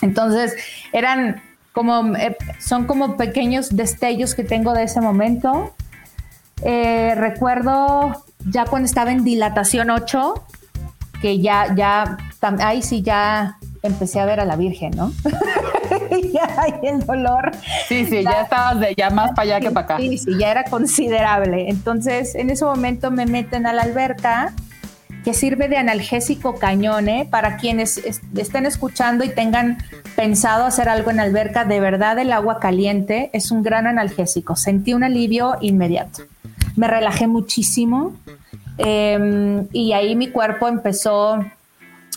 Entonces 0.00 0.54
eran 0.92 1.42
como, 1.72 2.14
eh, 2.16 2.36
son 2.60 2.86
como 2.86 3.16
pequeños 3.16 3.76
destellos 3.76 4.34
que 4.34 4.44
tengo 4.44 4.72
de 4.72 4.84
ese 4.84 5.00
momento. 5.00 5.74
Eh, 6.62 7.14
recuerdo 7.16 8.24
ya 8.48 8.64
cuando 8.64 8.86
estaba 8.86 9.10
en 9.12 9.24
dilatación 9.24 9.90
8, 9.90 10.44
que 11.20 11.40
ya, 11.40 11.74
ya, 11.74 12.16
ahí 12.60 12.82
sí 12.82 13.02
ya 13.02 13.58
empecé 13.82 14.20
a 14.20 14.24
ver 14.24 14.40
a 14.40 14.44
la 14.44 14.56
Virgen, 14.56 14.92
¿no? 14.96 15.12
hay 16.58 16.74
el 16.82 17.04
dolor. 17.04 17.52
Sí, 17.88 18.06
sí, 18.06 18.22
ya, 18.22 18.32
ya 18.32 18.40
estabas 18.42 18.80
de 18.80 18.94
ya 18.96 19.10
más 19.10 19.30
para 19.30 19.42
allá 19.42 19.60
que 19.60 19.70
para 19.70 19.84
acá. 19.84 19.96
Sí, 19.98 20.18
sí, 20.18 20.30
ya 20.38 20.50
era 20.50 20.64
considerable. 20.64 21.68
Entonces, 21.68 22.34
en 22.34 22.50
ese 22.50 22.64
momento 22.64 23.10
me 23.10 23.26
meten 23.26 23.66
a 23.66 23.72
la 23.72 23.82
alberca 23.82 24.52
que 25.24 25.32
sirve 25.32 25.68
de 25.68 25.78
analgésico 25.78 26.56
cañón, 26.56 27.08
¿eh? 27.08 27.26
Para 27.28 27.56
quienes 27.56 27.96
estén 27.98 28.66
escuchando 28.66 29.24
y 29.24 29.30
tengan 29.30 29.78
pensado 30.16 30.66
hacer 30.66 30.88
algo 30.88 31.10
en 31.10 31.18
alberca, 31.18 31.64
de 31.64 31.80
verdad 31.80 32.18
el 32.18 32.30
agua 32.30 32.60
caliente 32.60 33.30
es 33.32 33.50
un 33.50 33.62
gran 33.62 33.86
analgésico. 33.86 34.54
Sentí 34.54 34.92
un 34.92 35.02
alivio 35.02 35.56
inmediato. 35.62 36.24
Me 36.76 36.88
relajé 36.88 37.26
muchísimo 37.26 38.14
eh, 38.76 39.66
y 39.72 39.92
ahí 39.92 40.14
mi 40.14 40.28
cuerpo 40.28 40.68
empezó 40.68 41.42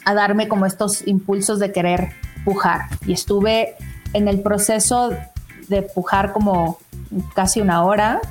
a 0.03 0.13
darme 0.13 0.47
como 0.47 0.65
estos 0.65 1.07
impulsos 1.07 1.59
de 1.59 1.71
querer 1.71 2.09
pujar 2.43 2.83
y 3.05 3.13
estuve 3.13 3.75
en 4.17 4.27
el 4.27 4.41
proceso 4.41 5.11
de 5.67 5.81
pujar 5.81 6.33
como 6.33 6.79
casi 7.35 7.61
una 7.61 7.83
hora. 7.83 8.21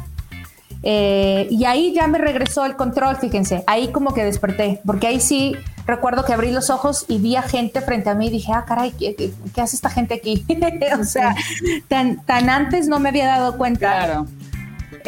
Eh, 0.83 1.49
y 1.51 1.65
ahí 1.65 1.93
ya 1.95 2.07
me 2.07 2.19
regresó 2.19 2.65
el 2.65 2.77
control, 2.77 3.17
fíjense, 3.17 3.65
ahí 3.67 3.89
como 3.89 4.15
que 4.15 4.25
desperté, 4.25 4.81
porque 4.87 5.07
ahí 5.07 5.21
sí 5.21 5.57
recuerdo 5.87 6.25
que 6.25 6.33
abrí 6.33 6.53
los 6.53 6.71
ojos 6.71 7.07
y 7.09 7.19
vi 7.19 7.37
a 7.37 7.43
gente 7.43 7.81
frente 7.81 8.11
a 8.11 8.15
mí 8.15 8.27
y 8.27 8.31
dije, 8.31 8.53
ah, 8.53 8.65
caray, 8.67 8.93
¿qué, 8.93 9.15
qué, 9.17 9.33
qué 9.55 9.61
hace 9.61 9.77
esta 9.77 9.91
gente 9.91 10.15
aquí? 10.15 10.45
o 11.01 11.05
sea, 11.05 11.35
tan, 11.89 12.25
tan 12.25 12.51
antes 12.51 12.89
no 12.89 13.01
me 13.01 13.09
había 13.09 13.27
dado 13.27 13.57
cuenta. 13.57 13.79
Claro. 13.79 14.27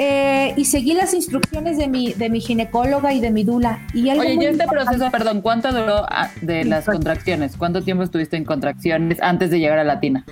Eh, 0.01 0.55
y 0.57 0.65
seguí 0.65 0.95
las 0.95 1.13
instrucciones 1.13 1.77
de 1.77 1.89
mi, 1.89 2.13
de 2.13 2.31
mi 2.31 2.41
ginecóloga 2.41 3.13
y 3.13 3.21
de 3.21 3.31
mi 3.31 3.43
dula. 3.43 3.81
Y 3.93 4.09
Oye, 4.11 4.35
y 4.35 4.45
este 4.45 4.67
proceso, 4.69 5.11
perdón, 5.11 5.43
¿cuánto 5.43 5.73
duró 5.73 6.07
ah, 6.09 6.31
de 6.41 6.65
las 6.65 6.87
contracciones? 6.87 7.57
¿Cuánto 7.57 7.83
tiempo 7.83 8.05
estuviste 8.05 8.37
en 8.37 8.45
contracciones 8.45 9.21
antes 9.21 9.51
de 9.51 9.59
llegar 9.59 9.79
a 9.79 9.85
la 9.85 9.99
tina? 9.99 10.25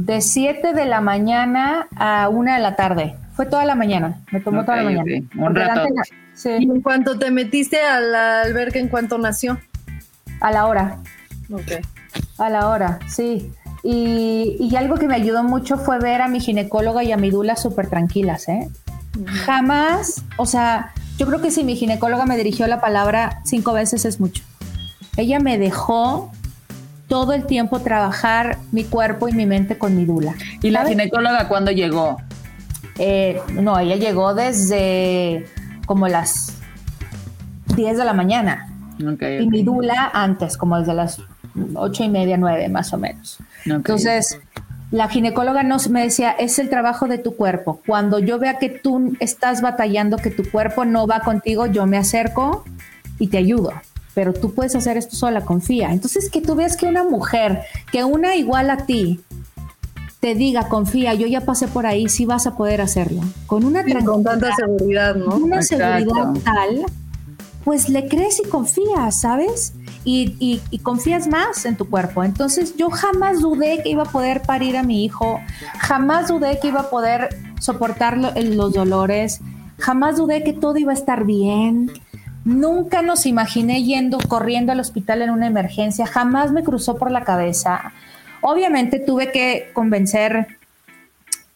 De 0.00 0.20
7 0.20 0.72
de 0.72 0.84
la 0.86 1.00
mañana 1.00 1.88
a 1.96 2.28
1 2.28 2.52
de 2.54 2.58
la 2.58 2.76
tarde. 2.76 3.16
Fue 3.34 3.46
toda 3.46 3.64
la 3.64 3.74
mañana. 3.74 4.20
Me 4.32 4.40
tomó 4.40 4.64
toda 4.64 4.78
la 4.78 4.82
mañana. 4.84 5.02
ok. 5.02 5.36
Un 5.36 5.54
rato. 5.54 5.86
sí, 6.34 6.50
Y 6.58 6.64
en 6.64 6.80
cuanto 6.80 7.18
te 7.18 7.30
metiste 7.30 7.80
a 7.80 8.00
la 8.00 8.42
alberca, 8.42 8.78
¿en 8.78 8.88
cuanto 8.88 9.18
nació? 9.18 9.58
a 10.40 10.50
la 10.50 10.66
hora. 10.66 10.98
Ok. 11.52 11.84
A 12.38 12.48
la 12.48 12.68
hora, 12.68 12.98
sí. 13.08 13.52
Y, 13.82 14.56
y 14.58 14.76
algo 14.76 14.96
que 14.96 15.06
me 15.06 15.14
ayudó 15.14 15.42
mucho 15.44 15.76
fue 15.76 15.98
ver 15.98 16.22
a 16.22 16.28
mi 16.28 16.40
ginecóloga 16.40 17.02
y 17.04 17.12
a 17.12 17.16
mi 17.16 17.30
dula 17.30 17.56
súper 17.56 17.88
tranquilas, 17.88 18.48
¿eh? 18.48 18.68
Jamás, 19.44 20.22
o 20.36 20.46
sea, 20.46 20.92
yo 21.18 21.26
creo 21.26 21.40
que 21.40 21.50
si 21.50 21.64
mi 21.64 21.76
ginecóloga 21.76 22.24
me 22.26 22.36
dirigió 22.36 22.66
la 22.66 22.80
palabra 22.80 23.40
cinco 23.44 23.72
veces 23.72 24.04
es 24.04 24.20
mucho. 24.20 24.42
Ella 25.16 25.40
me 25.40 25.58
dejó 25.58 26.30
todo 27.10 27.32
el 27.32 27.44
tiempo 27.44 27.80
trabajar 27.80 28.56
mi 28.70 28.84
cuerpo 28.84 29.28
y 29.28 29.32
mi 29.32 29.44
mente 29.44 29.76
con 29.76 29.96
mi 29.96 30.04
dula. 30.06 30.34
¿Y 30.62 30.70
la 30.70 30.80
¿Sabes? 30.80 30.92
ginecóloga 30.92 31.48
cuándo 31.48 31.72
llegó? 31.72 32.18
Eh, 32.98 33.40
no, 33.54 33.78
ella 33.80 33.96
llegó 33.96 34.32
desde 34.32 35.44
como 35.86 36.06
las 36.06 36.56
10 37.74 37.98
de 37.98 38.04
la 38.04 38.12
mañana. 38.12 38.68
Y 38.98 39.48
mi 39.48 39.64
dula 39.64 40.10
antes, 40.14 40.56
como 40.56 40.78
desde 40.78 40.94
las 40.94 41.20
ocho 41.74 42.04
y 42.04 42.08
media, 42.08 42.36
nueve 42.36 42.68
más 42.68 42.92
o 42.92 42.98
menos. 42.98 43.38
Entonces, 43.64 44.38
la 44.92 45.08
ginecóloga 45.08 45.64
nos 45.64 45.88
me 45.90 46.02
decía, 46.02 46.30
es 46.30 46.60
el 46.60 46.68
trabajo 46.68 47.08
de 47.08 47.18
tu 47.18 47.34
cuerpo. 47.34 47.80
Cuando 47.86 48.20
yo 48.20 48.38
vea 48.38 48.58
que 48.58 48.68
tú 48.68 49.16
estás 49.18 49.62
batallando, 49.62 50.16
que 50.16 50.30
tu 50.30 50.48
cuerpo 50.48 50.84
no 50.84 51.08
va 51.08 51.20
contigo, 51.20 51.66
yo 51.66 51.86
me 51.86 51.96
acerco 51.96 52.64
y 53.18 53.28
te 53.28 53.38
ayudo. 53.38 53.72
Pero 54.14 54.32
tú 54.32 54.52
puedes 54.54 54.74
hacer 54.74 54.96
esto 54.96 55.14
sola, 55.16 55.42
confía. 55.44 55.92
Entonces, 55.92 56.30
que 56.30 56.40
tú 56.40 56.54
veas 56.56 56.76
que 56.76 56.86
una 56.86 57.04
mujer, 57.04 57.62
que 57.92 58.02
una 58.04 58.34
igual 58.36 58.70
a 58.70 58.78
ti, 58.86 59.20
te 60.20 60.34
diga, 60.34 60.68
confía, 60.68 61.14
yo 61.14 61.26
ya 61.26 61.42
pasé 61.42 61.66
por 61.68 61.86
ahí, 61.86 62.08
sí 62.08 62.26
vas 62.26 62.46
a 62.46 62.56
poder 62.56 62.80
hacerlo. 62.80 63.22
Con 63.46 63.64
una 63.64 63.82
Y 63.86 64.04
con 64.04 64.22
tanta 64.22 64.54
seguridad, 64.54 65.14
¿no? 65.14 65.36
una 65.36 65.56
Exacto. 65.60 65.84
seguridad 66.04 66.42
tal, 66.44 66.84
pues 67.64 67.88
le 67.88 68.06
crees 68.08 68.40
y 68.44 68.48
confías, 68.48 69.20
¿sabes? 69.20 69.72
Y, 70.04 70.34
y- 70.40 70.60
y 70.70 70.78
confías 70.80 71.26
más 71.26 71.64
en 71.64 71.76
tu 71.76 71.88
cuerpo. 71.88 72.22
Entonces 72.24 72.74
yo 72.76 72.90
jamás 72.90 73.40
dudé 73.40 73.82
que 73.82 73.90
iba 73.90 74.02
a 74.02 74.06
poder 74.10 74.42
parir 74.42 74.76
a 74.76 74.82
mi 74.82 75.04
hijo, 75.04 75.40
jamás 75.78 76.28
dudé 76.28 76.58
que 76.60 76.68
iba 76.68 76.80
a 76.80 76.90
poder 76.90 77.28
soportar 77.60 78.16
lo- 78.18 78.32
los 78.34 78.72
dolores, 78.72 79.40
jamás 79.78 80.16
dudé 80.16 80.42
que 80.42 80.52
todo 80.52 80.76
iba 80.78 80.92
a 80.92 80.94
estar 80.94 81.24
bien. 81.24 81.90
Nunca 82.50 83.00
nos 83.02 83.26
imaginé 83.26 83.82
yendo 83.84 84.18
corriendo 84.18 84.72
al 84.72 84.80
hospital 84.80 85.22
en 85.22 85.30
una 85.30 85.46
emergencia, 85.46 86.06
jamás 86.06 86.50
me 86.52 86.64
cruzó 86.64 86.96
por 86.96 87.10
la 87.10 87.22
cabeza. 87.22 87.92
Obviamente 88.40 88.98
tuve 88.98 89.30
que 89.30 89.70
convencer 89.72 90.46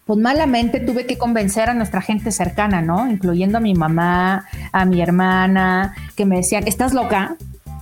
pues 0.06 0.18
malamente 0.20 0.80
tuve 0.80 1.06
que 1.06 1.16
convencer 1.16 1.70
a 1.70 1.74
nuestra 1.74 2.02
gente 2.02 2.30
cercana, 2.30 2.82
¿no? 2.82 3.10
Incluyendo 3.10 3.56
a 3.56 3.60
mi 3.62 3.72
mamá, 3.74 4.44
a 4.70 4.84
mi 4.84 5.00
hermana, 5.00 5.94
que 6.14 6.26
me 6.26 6.36
decían, 6.36 6.66
¿estás 6.68 6.92
loca? 6.92 7.36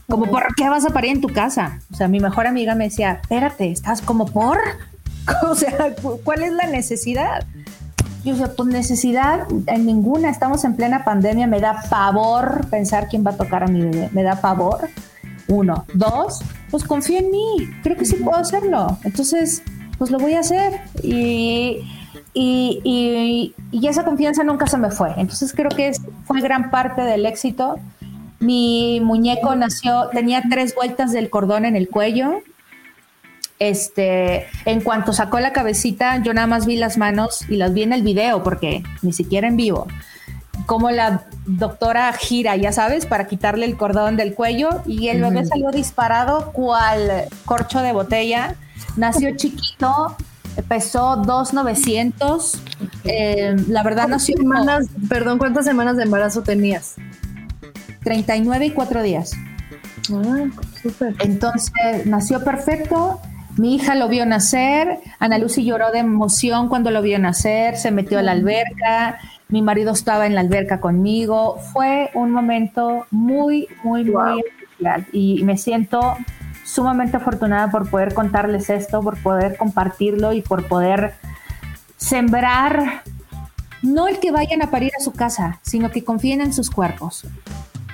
Como, 0.08 0.26
¿por 0.26 0.54
qué 0.54 0.68
vas 0.68 0.86
a 0.86 0.90
parir 0.90 1.10
en 1.10 1.20
tu 1.20 1.28
casa? 1.30 1.80
O 1.92 1.96
sea, 1.96 2.06
mi 2.06 2.20
mejor 2.20 2.46
amiga 2.46 2.76
me 2.76 2.84
decía, 2.84 3.18
espérate, 3.20 3.72
¿estás 3.72 4.00
como 4.02 4.26
por? 4.26 4.58
O 5.48 5.54
sea, 5.56 5.94
cu- 6.00 6.20
¿cuál 6.24 6.42
es 6.42 6.52
la 6.52 6.66
necesidad? 6.66 7.44
Yo 8.24 8.32
decía, 8.32 8.52
pues 8.56 8.68
necesidad 8.68 9.46
en 9.66 9.86
ninguna, 9.86 10.30
estamos 10.30 10.64
en 10.64 10.76
plena 10.76 11.04
pandemia, 11.04 11.46
me 11.46 11.60
da 11.60 11.82
pavor 11.90 12.66
pensar 12.70 13.08
quién 13.08 13.24
va 13.26 13.32
a 13.32 13.36
tocar 13.36 13.64
a 13.64 13.66
mi 13.66 13.80
bebé, 13.82 14.08
me 14.12 14.22
da 14.22 14.40
pavor. 14.40 14.88
Uno. 15.48 15.84
Dos, 15.92 16.40
pues 16.70 16.84
confía 16.84 17.18
en 17.18 17.30
mí, 17.30 17.68
creo 17.82 17.96
que 17.96 18.04
sí 18.04 18.14
puedo 18.16 18.36
hacerlo. 18.38 18.96
Entonces, 19.04 19.62
pues 19.98 20.10
lo 20.10 20.18
voy 20.18 20.34
a 20.34 20.40
hacer. 20.40 20.80
Y, 21.02 21.80
y, 22.32 22.80
y- 22.84 23.54
y 23.72 23.86
esa 23.88 24.04
confianza 24.04 24.44
nunca 24.44 24.66
se 24.66 24.78
me 24.78 24.90
fue. 24.90 25.10
Entonces 25.16 25.52
creo 25.52 25.70
que 25.70 25.92
fue 26.24 26.40
gran 26.40 26.70
parte 26.70 27.02
del 27.02 27.26
éxito. 27.26 27.76
Mi 28.38 29.00
muñeco 29.02 29.54
nació, 29.56 30.08
tenía 30.12 30.42
tres 30.48 30.74
vueltas 30.74 31.12
del 31.12 31.28
cordón 31.28 31.64
en 31.64 31.76
el 31.76 31.88
cuello. 31.88 32.40
Este, 33.62 34.48
en 34.64 34.80
cuanto 34.80 35.12
sacó 35.12 35.38
la 35.38 35.52
cabecita, 35.52 36.20
yo 36.20 36.34
nada 36.34 36.48
más 36.48 36.66
vi 36.66 36.76
las 36.76 36.98
manos 36.98 37.48
y 37.48 37.58
las 37.58 37.72
vi 37.72 37.84
en 37.84 37.92
el 37.92 38.02
video, 38.02 38.42
porque 38.42 38.82
ni 39.02 39.12
siquiera 39.12 39.46
en 39.46 39.56
vivo. 39.56 39.86
Como 40.66 40.90
la 40.90 41.26
doctora 41.46 42.12
gira, 42.12 42.56
ya 42.56 42.72
sabes, 42.72 43.06
para 43.06 43.28
quitarle 43.28 43.66
el 43.66 43.76
cordón 43.76 44.16
del 44.16 44.34
cuello 44.34 44.82
y 44.84 45.10
el 45.10 45.20
bebé 45.20 45.46
salió 45.46 45.70
disparado 45.70 46.50
cual 46.50 47.28
corcho 47.44 47.82
de 47.82 47.92
botella. 47.92 48.56
Nació 48.96 49.36
chiquito, 49.36 50.16
pesó 50.66 51.22
2,900. 51.24 52.58
Eh, 53.04 53.54
la 53.68 53.84
verdad 53.84 54.08
¿Cuántas 54.08 54.22
nació 54.22 54.36
semanas, 54.38 54.86
perdón, 55.08 55.38
¿cuántas 55.38 55.64
semanas 55.66 55.96
de 55.96 56.02
embarazo 56.02 56.42
tenías? 56.42 56.96
39 58.02 58.66
y 58.66 58.70
4 58.72 59.02
días. 59.04 59.30
Ah, 60.12 60.46
súper. 60.82 61.14
Entonces 61.20 62.06
nació 62.06 62.42
perfecto. 62.42 63.20
Mi 63.58 63.74
hija 63.74 63.94
lo 63.94 64.08
vio 64.08 64.24
nacer. 64.26 64.98
Ana 65.18 65.38
Lucy 65.38 65.64
lloró 65.64 65.90
de 65.90 65.98
emoción 65.98 66.68
cuando 66.68 66.90
lo 66.90 67.02
vio 67.02 67.18
nacer. 67.18 67.76
Se 67.76 67.90
metió 67.90 68.18
a 68.18 68.22
la 68.22 68.32
alberca. 68.32 69.18
Mi 69.48 69.60
marido 69.62 69.92
estaba 69.92 70.26
en 70.26 70.34
la 70.34 70.40
alberca 70.40 70.80
conmigo. 70.80 71.58
Fue 71.72 72.10
un 72.14 72.30
momento 72.30 73.06
muy, 73.10 73.68
muy, 73.84 74.08
Wow. 74.08 74.22
muy 74.32 74.40
especial. 74.40 75.06
Y 75.12 75.44
me 75.44 75.58
siento 75.58 76.16
sumamente 76.64 77.18
afortunada 77.18 77.70
por 77.70 77.90
poder 77.90 78.14
contarles 78.14 78.70
esto, 78.70 79.02
por 79.02 79.18
poder 79.18 79.56
compartirlo 79.56 80.32
y 80.32 80.40
por 80.42 80.66
poder 80.66 81.14
sembrar, 81.96 83.02
no 83.82 84.08
el 84.08 84.18
que 84.18 84.30
vayan 84.30 84.62
a 84.62 84.70
parir 84.70 84.92
a 84.98 85.02
su 85.02 85.12
casa, 85.12 85.60
sino 85.62 85.90
que 85.90 86.04
confíen 86.04 86.40
en 86.40 86.52
sus 86.52 86.70
cuerpos. 86.70 87.26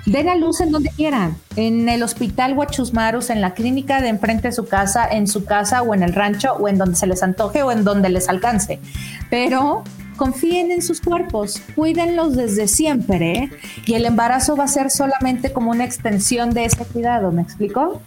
Den 0.08 0.30
a 0.30 0.34
luz 0.36 0.62
en 0.62 0.72
donde 0.72 0.88
quieran, 0.88 1.36
en 1.54 1.86
el 1.86 2.02
hospital 2.02 2.56
Huachusmarus, 2.56 3.28
en 3.28 3.42
la 3.42 3.52
clínica 3.52 4.00
de 4.00 4.08
enfrente 4.08 4.48
de 4.48 4.52
su 4.52 4.64
casa, 4.66 5.06
en 5.06 5.26
su 5.26 5.44
casa 5.44 5.82
o 5.82 5.92
en 5.92 6.02
el 6.02 6.14
rancho 6.14 6.54
o 6.54 6.66
en 6.66 6.78
donde 6.78 6.96
se 6.96 7.06
les 7.06 7.22
antoje 7.22 7.62
o 7.62 7.70
en 7.70 7.84
donde 7.84 8.08
les 8.08 8.26
alcance. 8.30 8.80
Pero 9.28 9.84
confíen 10.16 10.72
en 10.72 10.80
sus 10.80 11.02
cuerpos, 11.02 11.60
cuídenlos 11.76 12.36
desde 12.36 12.68
siempre 12.68 13.32
¿eh? 13.32 13.50
y 13.84 13.94
el 13.94 14.06
embarazo 14.06 14.56
va 14.56 14.64
a 14.64 14.68
ser 14.68 14.90
solamente 14.90 15.52
como 15.52 15.72
una 15.72 15.84
extensión 15.84 16.54
de 16.54 16.64
ese 16.64 16.86
cuidado, 16.86 17.30
¿me 17.30 17.42
explico? 17.42 18.00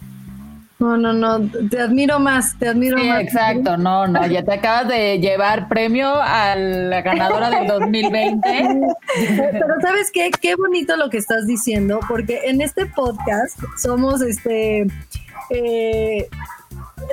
No, 0.82 0.96
no, 0.96 1.12
no, 1.12 1.48
te 1.70 1.78
admiro 1.80 2.18
más, 2.18 2.58
te 2.58 2.66
admiro 2.68 2.98
Sí, 2.98 3.06
más. 3.08 3.20
exacto, 3.22 3.76
no, 3.76 4.08
no, 4.08 4.26
ya 4.26 4.42
te 4.42 4.54
acabas 4.54 4.88
de 4.88 5.20
llevar 5.20 5.68
premio 5.68 6.12
a 6.20 6.56
la 6.56 7.02
ganadora 7.02 7.50
del 7.50 7.68
2020. 7.68 8.40
Pero 9.52 9.74
sabes 9.80 10.10
qué, 10.12 10.30
qué 10.40 10.56
bonito 10.56 10.96
lo 10.96 11.08
que 11.08 11.18
estás 11.18 11.46
diciendo, 11.46 12.00
porque 12.08 12.40
en 12.46 12.60
este 12.60 12.86
podcast 12.86 13.56
somos 13.80 14.22
este 14.22 14.86
eh, 15.50 16.28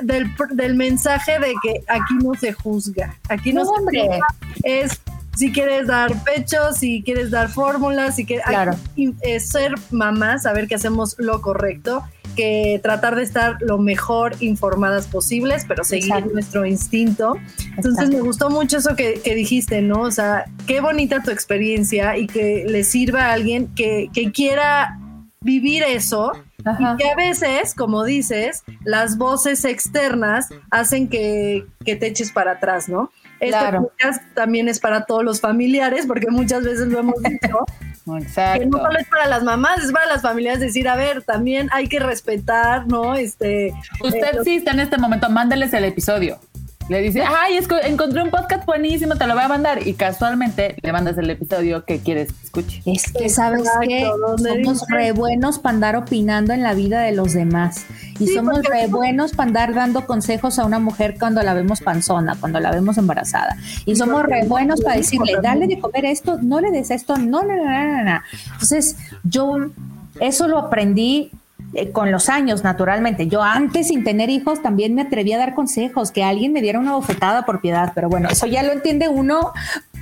del, 0.02 0.26
del 0.50 0.74
mensaje 0.74 1.38
de 1.38 1.52
que 1.62 1.82
aquí 1.86 2.14
no 2.24 2.34
se 2.34 2.52
juzga, 2.52 3.14
aquí 3.28 3.52
no, 3.52 3.62
No, 3.62 3.70
se 3.90 4.00
juzga, 4.00 4.18
es 4.64 5.00
si 5.36 5.52
quieres 5.52 5.86
dar 5.86 6.12
pecho, 6.24 6.72
si 6.72 7.02
quieres 7.04 7.30
dar 7.30 7.48
fórmulas, 7.48 8.16
si 8.16 8.26
quieres 8.26 8.44
Claro. 8.46 8.72
eh, 8.96 9.38
ser 9.38 9.74
mamá, 9.92 10.38
saber 10.38 10.66
que 10.66 10.74
hacemos 10.74 11.14
lo 11.18 11.40
correcto, 11.40 12.02
que 12.30 12.80
tratar 12.82 13.16
de 13.16 13.22
estar 13.22 13.56
lo 13.60 13.78
mejor 13.78 14.34
informadas 14.40 15.06
posibles, 15.06 15.64
pero 15.66 15.84
seguir 15.84 16.06
Exacto. 16.12 16.32
nuestro 16.32 16.66
instinto. 16.66 17.36
Entonces 17.76 17.92
Exacto. 17.92 18.16
me 18.16 18.20
gustó 18.20 18.50
mucho 18.50 18.78
eso 18.78 18.96
que, 18.96 19.20
que 19.22 19.34
dijiste, 19.34 19.82
¿no? 19.82 20.02
O 20.02 20.10
sea, 20.10 20.44
qué 20.66 20.80
bonita 20.80 21.22
tu 21.22 21.30
experiencia 21.30 22.16
y 22.16 22.26
que 22.26 22.64
le 22.66 22.84
sirva 22.84 23.26
a 23.26 23.32
alguien 23.32 23.74
que, 23.74 24.08
que 24.12 24.30
quiera 24.32 24.98
vivir 25.42 25.82
eso 25.82 26.32
Ajá. 26.64 26.94
y 26.94 26.96
que 27.02 27.08
a 27.08 27.14
veces, 27.16 27.74
como 27.74 28.04
dices, 28.04 28.62
las 28.84 29.16
voces 29.16 29.64
externas 29.64 30.48
hacen 30.70 31.08
que, 31.08 31.66
que 31.84 31.96
te 31.96 32.08
eches 32.08 32.30
para 32.30 32.52
atrás, 32.52 32.88
¿no? 32.88 33.10
Este 33.40 33.52
Claro. 33.56 33.82
podcast 33.96 34.22
también 34.34 34.68
es 34.68 34.78
para 34.80 35.06
todos 35.06 35.24
los 35.24 35.40
familiares, 35.40 36.04
porque 36.06 36.26
muchas 36.30 36.62
veces 36.62 36.88
lo 36.88 36.98
hemos 37.00 37.22
dicho, 37.22 37.64
que 38.04 38.10
no 38.10 38.18
Exacto. 38.18 38.78
solo 38.78 38.98
es 38.98 39.08
para 39.08 39.26
las 39.26 39.42
mamás, 39.42 39.84
es 39.84 39.92
para 39.92 40.06
las 40.06 40.22
familias 40.22 40.60
decir, 40.60 40.88
a 40.88 40.96
ver, 40.96 41.22
también 41.22 41.68
hay 41.72 41.88
que 41.88 41.98
respetar, 41.98 42.86
¿no? 42.86 43.14
Este, 43.14 43.72
Usted 44.02 44.42
sí 44.44 44.56
está 44.56 44.72
en 44.72 44.80
este 44.80 44.98
momento, 44.98 45.28
mándeles 45.30 45.72
el 45.72 45.84
episodio. 45.84 46.38
Le 46.90 47.00
dice, 47.02 47.22
ay, 47.22 47.56
es 47.56 47.68
que 47.68 47.76
encontré 47.86 48.20
un 48.20 48.30
podcast 48.30 48.66
buenísimo, 48.66 49.14
te 49.14 49.24
lo 49.28 49.34
voy 49.34 49.44
a 49.44 49.48
mandar. 49.48 49.86
Y 49.86 49.94
casualmente 49.94 50.74
le 50.82 50.92
mandas 50.92 51.16
el 51.18 51.30
episodio 51.30 51.84
que 51.84 52.00
quieres 52.00 52.32
que 52.32 52.42
escuche. 52.42 52.82
Es 52.84 53.12
que 53.12 53.28
sabes 53.28 53.60
Exacto, 53.60 53.86
que 53.86 54.00
somos 54.02 54.42
dice- 54.80 54.86
re 54.88 55.12
buenos 55.12 55.60
para 55.60 55.74
andar 55.76 55.94
opinando 55.94 56.52
en 56.52 56.64
la 56.64 56.74
vida 56.74 57.02
de 57.02 57.12
los 57.12 57.32
demás. 57.32 57.86
Y 58.18 58.26
Sí, 58.26 58.34
somos 58.34 58.60
re 58.64 58.88
buenos 58.88 59.30
para 59.34 59.46
andar 59.46 59.72
dando 59.74 60.04
consejos 60.04 60.58
a 60.58 60.64
una 60.66 60.80
mujer 60.80 61.14
cuando 61.16 61.44
la 61.44 61.54
vemos 61.54 61.80
panzona, 61.80 62.34
cuando 62.40 62.58
la 62.58 62.72
vemos 62.72 62.98
embarazada. 62.98 63.56
Y 63.86 63.94
somos 63.94 64.24
re 64.24 64.44
buenos 64.48 64.80
para 64.80 64.96
decirle, 64.96 65.34
dale 65.40 65.68
de 65.68 65.78
comer 65.78 66.06
esto, 66.06 66.38
no 66.42 66.60
le 66.60 66.72
des 66.72 66.90
esto, 66.90 67.16
no, 67.18 67.42
no, 67.42 67.54
no, 67.54 67.64
no, 67.64 67.86
no, 67.98 68.04
no. 68.04 68.20
Entonces, 68.54 68.96
yo 69.22 69.58
eso 70.18 70.48
lo 70.48 70.58
aprendí 70.58 71.30
eh, 71.72 71.92
con 71.92 72.10
los 72.10 72.28
años, 72.28 72.64
naturalmente. 72.64 73.28
Yo 73.28 73.42
antes, 73.42 73.88
sin 73.88 74.02
tener 74.02 74.28
hijos, 74.28 74.60
también 74.60 74.94
me 74.94 75.02
atreví 75.02 75.32
a 75.32 75.38
dar 75.38 75.54
consejos, 75.54 76.10
que 76.10 76.24
alguien 76.24 76.52
me 76.52 76.62
diera 76.62 76.78
una 76.78 76.94
bofetada 76.94 77.44
por 77.44 77.60
piedad. 77.60 77.92
Pero 77.94 78.08
bueno, 78.08 78.28
eso 78.28 78.46
ya 78.46 78.62
lo 78.62 78.72
entiende 78.72 79.08
uno 79.08 79.52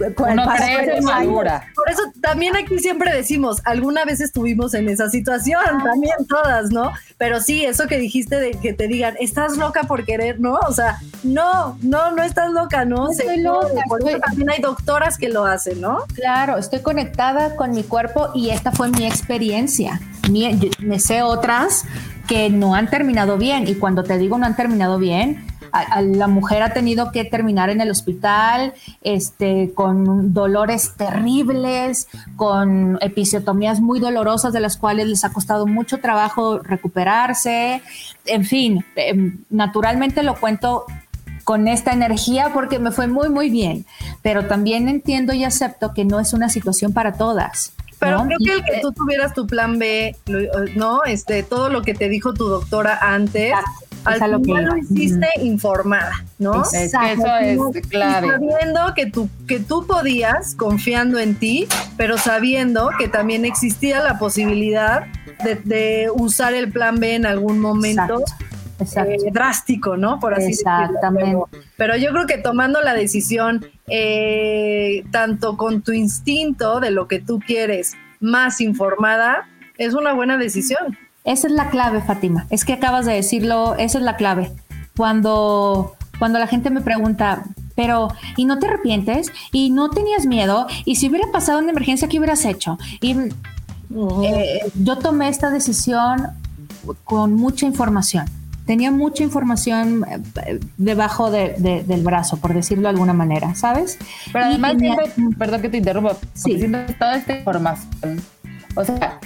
eh, 0.01 0.14
con 0.14 0.31
Uno 0.31 0.45
el 0.55 1.03
madura. 1.03 1.66
Por 1.75 1.91
eso 1.91 2.03
también 2.23 2.57
aquí 2.57 2.79
siempre 2.79 3.12
decimos, 3.12 3.61
alguna 3.64 4.05
vez 4.05 4.21
estuvimos 4.21 4.73
en 4.75 4.89
esa 4.89 5.11
situación, 5.11 5.62
también 5.85 6.14
todas, 6.29 6.71
¿no? 6.71 6.93
Pero 7.19 7.41
sí, 7.41 7.64
eso 7.64 7.87
que 7.87 7.99
dijiste 7.99 8.41
de 8.41 8.53
que 8.53 8.73
te 8.73 8.89
digan, 8.89 9.14
estás 9.21 9.57
loca 9.57 9.83
por 9.83 10.05
querer, 10.05 10.41
¿no? 10.41 10.55
O 10.55 10.73
sea, 10.73 10.99
no, 11.23 11.77
no, 11.83 12.12
no 12.12 12.23
estás 12.23 12.51
loca, 12.53 12.85
¿no? 12.85 13.11
Estoy 13.11 13.41
loca, 13.41 13.83
Por 13.89 14.09
eso 14.09 14.19
también 14.21 14.51
hay 14.51 14.61
doctoras 14.62 15.19
que 15.19 15.29
lo 15.29 15.45
hacen, 15.45 15.81
¿no? 15.81 16.05
Claro, 16.14 16.57
estoy 16.57 16.81
conectada 16.81 17.57
con 17.57 17.73
mi 17.73 17.83
cuerpo 17.83 18.31
y 18.35 18.51
esta 18.51 18.73
fue 18.73 18.89
mi 18.89 19.07
experiencia. 19.07 20.01
Me 20.81 20.99
sé 21.01 21.22
otras 21.22 21.85
que 22.26 22.51
no 22.51 22.74
han 22.74 22.89
terminado 22.91 23.39
bien 23.39 23.66
y 23.68 23.74
cuando 23.74 24.05
te 24.05 24.18
digo 24.18 24.37
no 24.39 24.47
han 24.47 24.55
terminado 24.57 24.99
bien, 24.99 25.47
a- 25.72 25.81
a 25.97 26.01
la 26.03 26.29
mujer 26.29 26.62
ha 26.62 26.72
tenido 26.72 27.11
que 27.12 27.24
terminar 27.24 27.68
en 27.70 27.81
el 27.81 27.91
hospital 27.91 28.72
este, 29.03 29.72
con 29.74 30.33
dolores 30.33 30.93
terribles, 30.97 32.09
con 32.37 32.99
episiotomías 33.03 33.81
muy 33.81 34.01
dolorosas 34.01 34.53
de 34.53 34.61
las 34.61 34.76
cuales 34.76 35.07
les 35.09 35.24
ha 35.24 35.33
costado 35.33 35.66
mucho 35.66 35.99
trabajo 35.99 36.59
recuperarse. 36.59 37.83
En 38.26 38.45
fin, 38.45 38.85
em, 38.97 39.39
naturalmente 39.51 40.22
lo 40.22 40.37
cuento 40.37 40.85
con 41.45 41.66
esta 41.68 41.93
energía 41.93 42.51
porque 42.53 42.79
me 42.79 42.91
fue 42.91 43.07
muy, 43.07 43.29
muy 43.31 43.49
bien. 43.51 43.87
Pero 44.22 44.47
también 44.47 44.89
entiendo 44.89 45.33
y 45.33 45.45
acepto 45.45 45.95
que 45.95 46.05
no 46.05 46.20
es 46.20 46.33
una 46.35 46.49
situación 46.51 46.93
para 46.93 47.12
todas. 47.14 47.72
Pero 47.99 48.24
¿no? 48.24 48.24
creo 48.24 48.38
que 48.38 48.53
el 48.53 48.64
que 48.64 48.80
tú 48.80 48.92
tuvieras 48.92 49.34
tu 49.34 49.46
plan 49.46 49.78
B, 49.78 50.16
¿no? 50.76 51.05
Este, 51.05 51.42
todo 51.42 51.68
lo 51.68 51.82
que 51.82 51.94
te 51.94 52.09
dijo 52.09 52.32
tu 52.34 52.49
doctora 52.49 52.99
antes, 53.01 53.53
Exacto, 53.53 54.24
al 54.24 54.30
lo 54.30 54.40
final 54.40 54.64
lo 54.64 54.76
hiciste 54.76 55.26
informada, 55.42 56.24
¿no? 56.38 56.62
Que 56.62 56.84
eso 56.84 57.01
es 57.74 57.86
clave. 57.88 58.28
sabiendo 58.28 58.94
que 58.94 59.07
tú, 59.07 59.28
que 59.46 59.59
tú 59.61 59.86
podías, 59.86 60.55
confiando 60.55 61.18
en 61.18 61.34
ti, 61.34 61.66
pero 61.96 62.18
sabiendo 62.18 62.90
que 62.99 63.09
también 63.09 63.44
existía 63.44 64.01
la 64.01 64.18
posibilidad 64.18 65.07
de, 65.44 65.57
de 65.57 66.11
usar 66.14 66.55
el 66.55 66.70
plan 66.70 67.01
B 67.01 67.14
en 67.14 67.26
algún 67.26 67.61
momento 67.61 68.03
Exacto, 68.03 68.24
exacto. 68.24 68.58
Eh, 68.81 69.31
drástico, 69.33 69.97
¿no? 69.97 70.18
Por 70.20 70.35
así 70.35 70.49
decirlo. 70.49 70.99
Pero, 71.14 71.49
pero 71.76 71.97
yo 71.97 72.11
creo 72.11 72.26
que 72.26 72.39
tomando 72.39 72.81
la 72.81 72.95
decisión, 72.95 73.66
eh, 73.89 75.05
tanto 75.11 75.57
con 75.57 75.83
tu 75.83 75.93
instinto 75.93 76.81
de 76.81 76.91
lo 76.91 77.09
que 77.09 77.20
tú 77.20 77.41
quieres, 77.45 77.95
más 78.20 78.61
informada, 78.61 79.49
es 79.76 79.95
una 79.95 80.12
buena 80.12 80.37
decisión. 80.37 80.99
Esa 81.24 81.47
es 81.49 81.53
la 81.53 81.70
clave, 81.70 82.01
Fátima. 82.01 82.47
Es 82.51 82.64
que 82.64 82.72
acabas 82.72 83.07
de 83.07 83.14
decirlo, 83.14 83.74
esa 83.76 83.99
es 83.99 84.05
la 84.05 84.16
clave. 84.16 84.53
Cuando, 84.97 85.97
cuando 86.18 86.39
la 86.39 86.47
gente 86.47 86.70
me 86.70 86.81
pregunta, 86.81 87.45
pero, 87.76 88.09
¿y 88.37 88.45
no 88.45 88.59
te 88.59 88.66
arrepientes? 88.66 89.31
¿Y 89.53 89.70
no 89.70 89.91
tenías 89.91 90.26
miedo? 90.26 90.66
¿Y 90.85 90.97
si 90.97 91.09
hubiera 91.09 91.31
pasado 91.31 91.59
una 91.59 91.70
emergencia, 91.70 92.09
qué 92.09 92.18
hubieras 92.18 92.45
hecho? 92.45 92.79
Y 93.01 93.16
eh, 94.24 94.61
yo 94.74 94.99
tomé 94.99 95.29
esta 95.29 95.51
decisión 95.51 96.29
con 97.05 97.35
mucha 97.35 97.66
información. 97.66 98.26
Tenía 98.69 98.91
mucha 98.91 99.23
información 99.25 100.05
eh, 100.47 100.61
debajo 100.77 101.31
de- 101.31 101.55
de- 101.57 101.83
del 101.85 102.03
brazo, 102.03 102.37
por 102.37 102.53
decirlo 102.53 102.83
de 102.83 102.89
alguna 102.91 103.14
manera, 103.14 103.55
¿sabes? 103.55 103.99
Pero 104.31 104.45
Y 104.45 104.49
además, 104.51 104.73
tenía- 104.77 104.97
siento- 105.14 105.39
perdón 105.39 105.62
que 105.62 105.69
te 105.71 105.79
interrumpa, 105.79 106.16
Sí. 106.35 106.59
siento 106.59 106.79
que 106.87 106.93
toda 106.93 107.16
esta 107.16 107.39
información, 107.39 108.21
o 108.77 108.85
sea, 108.85 109.19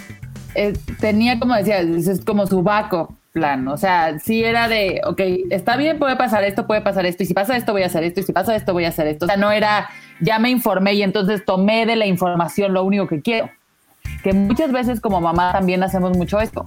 eh, 0.54 0.72
tenía 1.00 1.40
como 1.40 1.54
decía, 1.56 1.80
es 1.80 2.24
como 2.24 2.46
su 2.46 2.62
backup 2.62 3.10
plan, 3.32 3.66
o 3.66 3.76
sea, 3.78 4.18
sí 4.20 4.44
era 4.44 4.68
de, 4.68 5.00
ok, 5.06 5.20
está 5.50 5.76
bien, 5.76 5.98
puede 5.98 6.14
pasar 6.16 6.44
esto, 6.44 6.66
puede 6.68 6.82
pasar 6.82 7.04
esto, 7.06 7.22
y 7.24 7.26
si 7.26 7.34
pasa 7.34 7.56
esto 7.56 7.72
voy 7.72 7.82
a 7.82 7.86
hacer 7.86 8.04
esto, 8.04 8.20
y 8.20 8.22
si 8.22 8.32
pasa 8.32 8.54
esto 8.54 8.72
voy 8.74 8.84
a 8.84 8.90
hacer 8.90 9.06
esto, 9.08 9.24
o 9.24 9.28
sea, 9.28 9.36
no 9.38 9.50
era, 9.50 9.88
ya 10.20 10.38
me 10.38 10.50
informé 10.50 10.94
y 10.94 11.02
entonces 11.02 11.44
tomé 11.44 11.84
de 11.84 11.96
la 11.96 12.06
información 12.06 12.74
lo 12.74 12.84
único 12.84 13.08
que 13.08 13.22
quiero, 13.22 13.50
que 14.22 14.34
muchas 14.34 14.70
veces 14.70 15.00
como 15.00 15.20
mamá 15.20 15.50
también 15.50 15.82
hacemos 15.82 16.16
mucho 16.16 16.38
esto. 16.40 16.64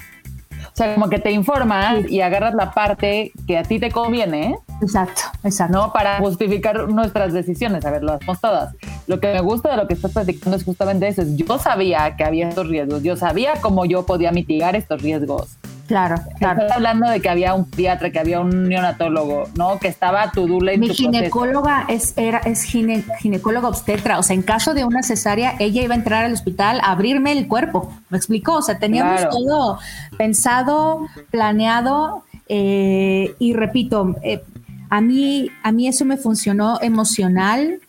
O 0.67 0.75
sea, 0.75 0.93
como 0.93 1.09
que 1.09 1.19
te 1.19 1.31
informas 1.31 2.09
y 2.09 2.21
agarras 2.21 2.53
la 2.55 2.71
parte 2.71 3.31
que 3.47 3.57
a 3.57 3.63
ti 3.63 3.79
te 3.79 3.91
conviene. 3.91 4.57
Exacto, 4.81 5.21
exacto. 5.43 5.73
¿no? 5.73 5.93
Para 5.93 6.17
justificar 6.17 6.89
nuestras 6.89 7.33
decisiones. 7.33 7.85
A 7.85 7.91
ver, 7.91 8.03
lo 8.03 8.13
hacemos 8.13 8.39
todas. 8.39 8.75
Lo 9.07 9.19
que 9.19 9.33
me 9.33 9.41
gusta 9.41 9.71
de 9.71 9.77
lo 9.77 9.87
que 9.87 9.93
estás 9.93 10.11
platicando 10.11 10.57
es 10.57 10.63
justamente 10.63 11.07
eso. 11.07 11.21
es 11.21 11.35
Yo 11.35 11.57
sabía 11.59 12.15
que 12.15 12.23
había 12.23 12.49
estos 12.49 12.67
riesgos. 12.67 13.03
Yo 13.03 13.15
sabía 13.15 13.53
cómo 13.61 13.85
yo 13.85 14.05
podía 14.05 14.31
mitigar 14.31 14.75
estos 14.75 15.01
riesgos. 15.01 15.57
Claro, 15.87 16.15
claro. 16.39 16.61
Estás 16.61 16.77
hablando 16.77 17.07
de 17.09 17.19
que 17.21 17.29
había 17.29 17.53
un 17.53 17.69
pediatra, 17.69 18.09
que 18.09 18.17
había 18.19 18.39
un 18.39 18.67
neonatólogo, 18.67 19.49
¿no? 19.55 19.77
Que 19.79 19.87
estaba 19.87 20.31
tu 20.31 20.47
dula 20.47 20.71
en 20.73 20.79
Mi 20.79 20.87
tu 20.87 20.93
proceso. 20.93 21.11
ginecóloga 21.11 21.85
es, 21.87 22.13
era, 22.17 22.39
es 22.39 22.63
gine- 22.63 23.03
ginecóloga 23.19 23.67
obstetra, 23.67 24.17
o 24.17 24.23
sea, 24.23 24.33
en 24.33 24.41
caso 24.41 24.73
de 24.73 24.83
una 24.83 25.03
cesárea, 25.03 25.53
ella 25.59 25.83
iba 25.83 25.93
a 25.93 25.97
entrar 25.97 26.25
al 26.25 26.33
hospital 26.33 26.79
a 26.81 26.91
abrirme 26.91 27.33
el 27.33 27.47
cuerpo, 27.47 27.93
¿me 28.09 28.17
explicó? 28.17 28.55
O 28.55 28.61
sea, 28.63 28.79
teníamos 28.79 29.21
Claro. 29.21 29.29
todo 29.37 29.79
pensado, 30.17 31.07
planeado, 31.29 32.23
eh, 32.49 33.35
y 33.39 33.53
repito, 33.53 34.15
eh, 34.23 34.43
a, 34.89 35.01
mí, 35.01 35.51
a 35.63 35.71
mí 35.71 35.87
eso 35.87 36.03
me 36.05 36.17
funcionó 36.17 36.79
emocional 36.81 37.79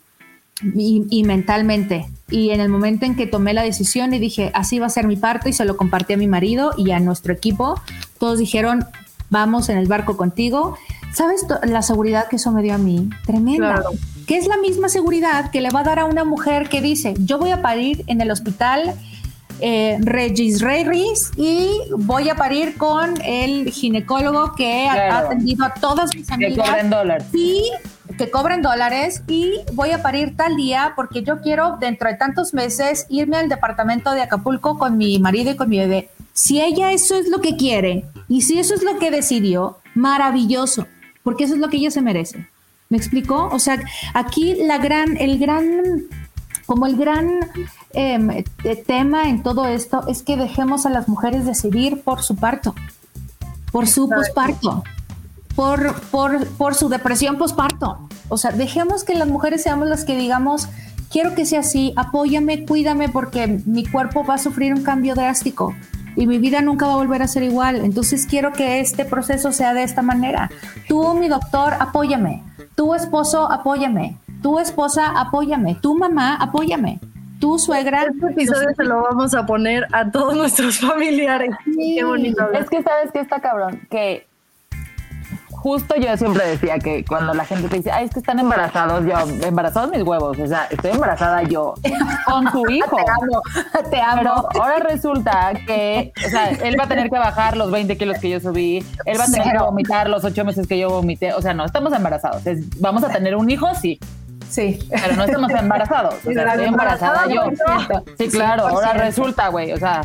y, 0.61 1.05
y 1.09 1.23
mentalmente. 1.23 2.07
Y 2.29 2.49
en 2.49 2.59
el 2.59 2.69
momento 2.69 3.05
en 3.05 3.15
que 3.15 3.27
tomé 3.27 3.53
la 3.53 3.63
decisión 3.63 4.13
y 4.13 4.19
dije, 4.19 4.51
así 4.53 4.79
va 4.79 4.87
a 4.87 4.89
ser 4.89 5.07
mi 5.07 5.15
parto, 5.15 5.49
y 5.49 5.53
se 5.53 5.65
lo 5.65 5.77
compartí 5.77 6.13
a 6.13 6.17
mi 6.17 6.27
marido 6.27 6.73
y 6.77 6.91
a 6.91 6.99
nuestro 6.99 7.33
equipo, 7.33 7.79
todos 8.19 8.39
dijeron, 8.39 8.85
vamos 9.29 9.69
en 9.69 9.77
el 9.77 9.87
barco 9.87 10.17
contigo. 10.17 10.77
¿Sabes 11.13 11.45
la 11.63 11.81
seguridad 11.81 12.27
que 12.27 12.35
eso 12.35 12.51
me 12.51 12.61
dio 12.61 12.73
a 12.73 12.77
mí? 12.77 13.09
Tremenda. 13.25 13.75
Claro. 13.75 13.89
Que 14.27 14.37
es 14.37 14.47
la 14.47 14.57
misma 14.57 14.89
seguridad 14.89 15.51
que 15.51 15.61
le 15.61 15.69
va 15.69 15.79
a 15.79 15.83
dar 15.83 15.99
a 15.99 16.05
una 16.05 16.25
mujer 16.25 16.67
que 16.67 16.81
dice, 16.81 17.13
yo 17.17 17.39
voy 17.39 17.51
a 17.51 17.61
parir 17.61 18.03
en 18.07 18.19
el 18.19 18.29
hospital 18.29 18.93
eh, 19.59 19.97
Regis 20.01 20.61
Reyes 20.61 21.31
y 21.35 21.69
voy 21.97 22.29
a 22.29 22.35
parir 22.35 22.77
con 22.77 23.19
el 23.23 23.69
ginecólogo 23.71 24.53
que 24.55 24.87
ha- 24.87 25.19
atendido 25.19 25.65
a 25.65 25.73
todas 25.73 26.15
mis 26.15 26.27
Que 26.27 26.33
amigas 26.33 26.69
cobren 26.69 26.89
dólares. 26.89 27.27
y 27.33 27.71
que 28.17 28.29
cobren 28.31 28.61
dólares 28.61 29.21
y 29.27 29.53
voy 29.73 29.91
a 29.91 30.01
parir 30.01 30.35
tal 30.37 30.55
día 30.55 30.93
porque 30.95 31.23
yo 31.23 31.41
quiero 31.41 31.77
dentro 31.79 32.09
de 32.09 32.15
tantos 32.15 32.53
meses 32.53 33.05
irme 33.09 33.37
al 33.37 33.49
departamento 33.49 34.11
de 34.11 34.21
Acapulco 34.21 34.77
con 34.79 34.97
mi 34.97 35.19
marido 35.19 35.51
y 35.51 35.55
con 35.55 35.69
mi 35.69 35.77
bebé. 35.77 36.09
Si 36.33 36.61
ella 36.61 36.91
eso 36.91 37.15
es 37.15 37.27
lo 37.29 37.41
que 37.41 37.55
quiere 37.57 38.05
y 38.27 38.41
si 38.43 38.59
eso 38.59 38.73
es 38.75 38.83
lo 38.83 38.97
que 38.99 39.11
decidió, 39.11 39.77
maravilloso, 39.93 40.87
porque 41.23 41.43
eso 41.43 41.55
es 41.55 41.59
lo 41.59 41.69
que 41.69 41.77
ella 41.77 41.91
se 41.91 42.01
merece. 42.01 42.47
¿Me 42.89 42.97
explicó? 42.97 43.49
O 43.51 43.59
sea, 43.59 43.77
aquí 44.13 44.55
la 44.55 44.77
gran, 44.77 45.17
el 45.17 45.37
gran, 45.39 45.65
como 46.65 46.85
el 46.85 46.95
gran 46.95 47.39
eh, 47.97 48.45
tema 48.85 49.29
en 49.29 49.43
todo 49.43 49.65
esto 49.65 50.07
es 50.07 50.23
que 50.23 50.37
dejemos 50.37 50.85
a 50.85 50.89
las 50.89 51.07
mujeres 51.07 51.45
decidir 51.45 52.01
por 52.01 52.23
su 52.23 52.35
parto, 52.35 52.75
por 53.71 53.87
su 53.87 54.07
posparto 54.07 54.83
por, 55.57 55.99
por, 56.11 56.47
por 56.49 56.75
su 56.75 56.87
depresión 56.87 57.37
posparto. 57.39 57.97
O 58.29 58.37
sea, 58.37 58.51
dejemos 58.51 59.03
que 59.03 59.15
las 59.15 59.27
mujeres 59.27 59.63
seamos 59.63 59.87
las 59.87 60.05
que 60.05 60.15
digamos, 60.15 60.69
quiero 61.09 61.33
que 61.33 61.47
sea 61.47 61.61
así, 61.61 61.93
apóyame, 61.95 62.63
cuídame, 62.63 63.09
porque 63.09 63.61
mi 63.65 63.83
cuerpo 63.83 64.23
va 64.23 64.35
a 64.35 64.37
sufrir 64.37 64.73
un 64.75 64.83
cambio 64.83 65.15
drástico 65.15 65.73
y 66.15 66.27
mi 66.27 66.37
vida 66.37 66.61
nunca 66.61 66.85
va 66.85 66.93
a 66.93 66.97
volver 66.97 67.23
a 67.23 67.27
ser 67.27 67.41
igual. 67.41 67.77
Entonces 67.77 68.27
quiero 68.27 68.53
que 68.53 68.79
este 68.79 69.03
proceso 69.03 69.51
sea 69.51 69.73
de 69.73 69.81
esta 69.81 70.03
manera. 70.03 70.51
Tú, 70.87 71.15
mi 71.15 71.27
doctor, 71.27 71.73
apóyame. 71.79 72.43
Tu 72.75 72.93
esposo, 72.93 73.51
apóyame. 73.51 74.15
Tu 74.43 74.59
esposa, 74.59 75.19
apóyame. 75.19 75.73
Tu 75.73 75.97
mamá, 75.97 76.35
apóyame. 76.35 76.99
Tu 77.39 77.59
suegra. 77.59 78.03
Este 78.03 78.27
episodio 78.27 78.69
se 78.75 78.83
lo 78.83 79.01
vamos 79.03 79.33
a 79.33 79.45
poner 79.45 79.87
a 79.93 80.09
todos 80.11 80.35
nuestros 80.37 80.79
familiares. 80.79 81.51
Qué 81.65 82.03
bonito. 82.03 82.43
hablar. 82.43 82.61
Es 82.63 82.69
que 82.69 82.81
sabes 82.83 83.11
que 83.11 83.19
está 83.19 83.39
cabrón, 83.39 83.81
que 83.91 84.25
justo 85.51 85.95
yo 85.95 86.15
siempre 86.15 86.45
decía 86.47 86.77
que 86.79 87.03
cuando 87.03 87.33
la 87.33 87.43
gente 87.43 87.67
te 87.67 87.77
dice, 87.77 87.91
ay, 87.91 88.05
es 88.05 88.11
que 88.13 88.19
están 88.19 88.39
embarazados, 88.39 89.03
yo, 89.05 89.15
embarazados 89.45 89.89
mis 89.89 90.03
huevos, 90.03 90.37
o 90.39 90.47
sea, 90.47 90.65
estoy 90.69 90.91
embarazada 90.91 91.41
yo 91.43 91.73
con 92.25 92.49
su 92.51 92.63
hijo. 92.71 92.95
Te 92.95 93.11
amo, 93.11 93.41
te 93.89 93.99
amo. 94.01 94.17
Pero 94.53 94.61
ahora 94.63 94.79
resulta 94.79 95.53
que, 95.65 96.13
o 96.25 96.29
sea, 96.29 96.49
él 96.51 96.75
va 96.79 96.85
a 96.85 96.87
tener 96.87 97.09
que 97.09 97.17
bajar 97.17 97.57
los 97.57 97.69
20 97.71 97.97
kilos 97.97 98.17
que 98.19 98.29
yo 98.29 98.39
subí, 98.39 98.85
él 99.05 99.19
va 99.19 99.23
a 99.25 99.31
tener 99.31 99.51
que 99.51 99.57
vomitar 99.63 100.09
los 100.09 100.23
8 100.23 100.45
meses 100.45 100.67
que 100.67 100.77
yo 100.77 100.89
vomité, 100.89 101.33
o 101.33 101.41
sea, 101.41 101.53
no, 101.53 101.65
estamos 101.65 101.91
embarazados. 101.91 102.45
Es- 102.45 102.79
vamos 102.79 103.03
a 103.03 103.09
tener 103.09 103.35
un 103.35 103.49
hijo, 103.49 103.67
sí, 103.75 103.99
Sí. 104.49 104.79
pero 104.89 105.15
no 105.15 105.23
estamos 105.25 105.51
embarazados. 105.51 106.15
O 106.25 106.31
sea, 106.31 106.43
estoy 106.53 106.65
embarazada 106.65 107.27
yo. 107.27 107.43
Sí, 108.17 108.27
claro, 108.29 108.67
ahora 108.67 108.93
100%. 108.93 108.99
resulta, 108.99 109.47
güey, 109.49 109.71
o 109.73 109.77
sea. 109.77 110.01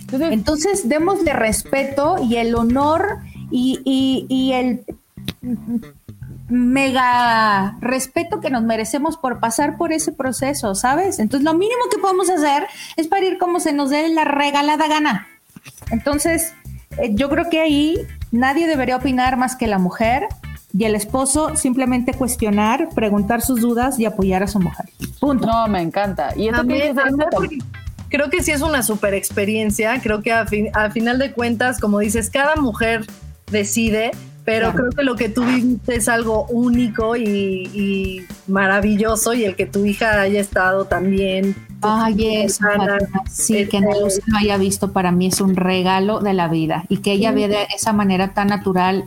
Entonces, 0.00 0.32
Entonces, 0.32 0.88
démosle 0.88 1.32
respeto 1.32 2.16
y 2.22 2.36
el 2.36 2.54
honor 2.54 3.18
y, 3.50 3.80
y- 3.84 4.26
y 4.28 4.52
el 4.52 4.84
mega 6.48 7.76
respeto 7.80 8.40
que 8.40 8.50
nos 8.50 8.62
merecemos 8.62 9.16
por 9.16 9.38
pasar 9.40 9.76
por 9.76 9.92
ese 9.92 10.12
proceso, 10.12 10.74
¿sabes? 10.74 11.18
Entonces, 11.18 11.44
lo 11.44 11.52
mínimo 11.54 11.82
que 11.90 11.98
podemos 11.98 12.30
hacer 12.30 12.66
es 12.96 13.06
parir 13.06 13.38
como 13.38 13.60
se 13.60 13.72
nos 13.72 13.90
dé 13.90 14.08
la 14.08 14.24
regalada 14.24 14.88
gana. 14.88 15.26
Entonces, 15.90 16.54
eh, 16.98 17.10
yo 17.14 17.28
creo 17.28 17.50
que 17.50 17.60
ahí 17.60 17.98
nadie 18.32 18.66
debería 18.66 18.96
opinar 18.96 19.36
más 19.36 19.56
que 19.56 19.66
la 19.66 19.78
mujer 19.78 20.26
y 20.78 20.84
el 20.84 20.94
esposo 20.94 21.56
simplemente 21.56 22.14
cuestionar, 22.14 22.88
preguntar 22.94 23.42
sus 23.42 23.60
dudas 23.60 23.98
y 23.98 24.04
apoyar 24.04 24.42
a 24.42 24.46
su 24.46 24.60
mujer. 24.60 24.86
Punto. 25.18 25.46
no, 25.46 25.66
me 25.66 25.82
encanta. 25.82 26.32
Y 26.36 26.48
esto 26.48 26.62
que 26.66 26.92
También, 26.94 27.28
porque 27.32 27.58
creo 28.08 28.30
que 28.30 28.42
sí 28.42 28.52
es 28.52 28.62
una 28.62 28.82
super 28.84 29.12
experiencia. 29.14 30.00
Creo 30.00 30.22
que 30.22 30.32
a, 30.32 30.46
fin- 30.46 30.70
a 30.74 30.90
final 30.90 31.18
de 31.18 31.32
cuentas, 31.32 31.80
como 31.80 31.98
dices, 31.98 32.30
cada 32.30 32.54
mujer 32.56 33.04
decide, 33.50 34.12
pero 34.44 34.70
Claro. 34.72 34.76
creo 34.78 34.90
que 34.92 35.02
lo 35.02 35.16
que 35.16 35.28
tú 35.28 35.44
viviste 35.44 35.96
es 35.96 36.08
algo 36.08 36.46
único 36.46 37.16
y, 37.16 37.24
y 37.74 38.26
maravilloso 38.46 39.34
y 39.34 39.44
el 39.44 39.56
que 39.56 39.66
tu 39.66 39.84
hija 39.84 40.20
haya 40.20 40.40
estado 40.40 40.84
también. 40.84 41.54
Ay, 41.82 42.42
eso. 42.44 42.64
Sí, 43.30 43.66
que 43.68 43.78
este- 43.78 44.00
Lucia 44.00 44.24
lo 44.26 44.38
haya 44.38 44.56
visto 44.56 44.92
para 44.92 45.12
mí 45.12 45.26
es 45.26 45.40
un 45.40 45.54
regalo 45.54 46.20
de 46.20 46.34
la 46.34 46.48
vida 46.48 46.84
y 46.88 46.98
que 46.98 47.12
ella 47.12 47.30
ve 47.32 47.46
de 47.48 47.66
esa 47.76 47.92
manera 47.92 48.34
tan 48.34 48.48
natural 48.48 49.04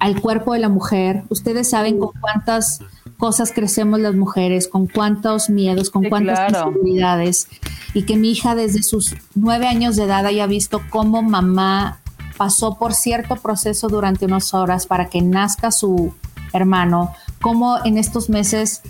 al 0.00 0.20
cuerpo 0.20 0.54
de 0.54 0.58
la 0.58 0.68
mujer. 0.68 1.22
Ustedes 1.28 1.70
saben 1.70 1.98
con 1.98 2.10
cuántas 2.20 2.80
cosas 3.18 3.52
crecemos 3.52 4.00
las 4.00 4.14
mujeres, 4.14 4.66
con 4.66 4.86
cuántos 4.86 5.50
miedos, 5.50 5.90
con 5.90 6.02
Sí, 6.02 6.08
cuántas 6.08 6.38
claro. 6.38 6.68
inseguridades 6.70 7.48
y 7.92 8.04
que 8.04 8.16
mi 8.16 8.32
hija 8.32 8.54
desde 8.54 8.82
sus 8.82 9.14
nueve 9.34 9.66
años 9.66 9.96
de 9.96 10.04
edad 10.04 10.24
haya 10.26 10.46
visto 10.46 10.80
cómo 10.90 11.22
mamá 11.22 12.00
pasó 12.36 12.78
por 12.78 12.94
cierto 12.94 13.36
proceso 13.36 13.88
durante 13.88 14.24
unas 14.24 14.54
horas 14.54 14.86
para 14.86 15.10
que 15.10 15.20
nazca 15.20 15.70
su 15.70 16.14
hermano, 16.54 17.12
cómo 17.40 17.78
en 17.84 17.98
estos 17.98 18.30
meses 18.30 18.80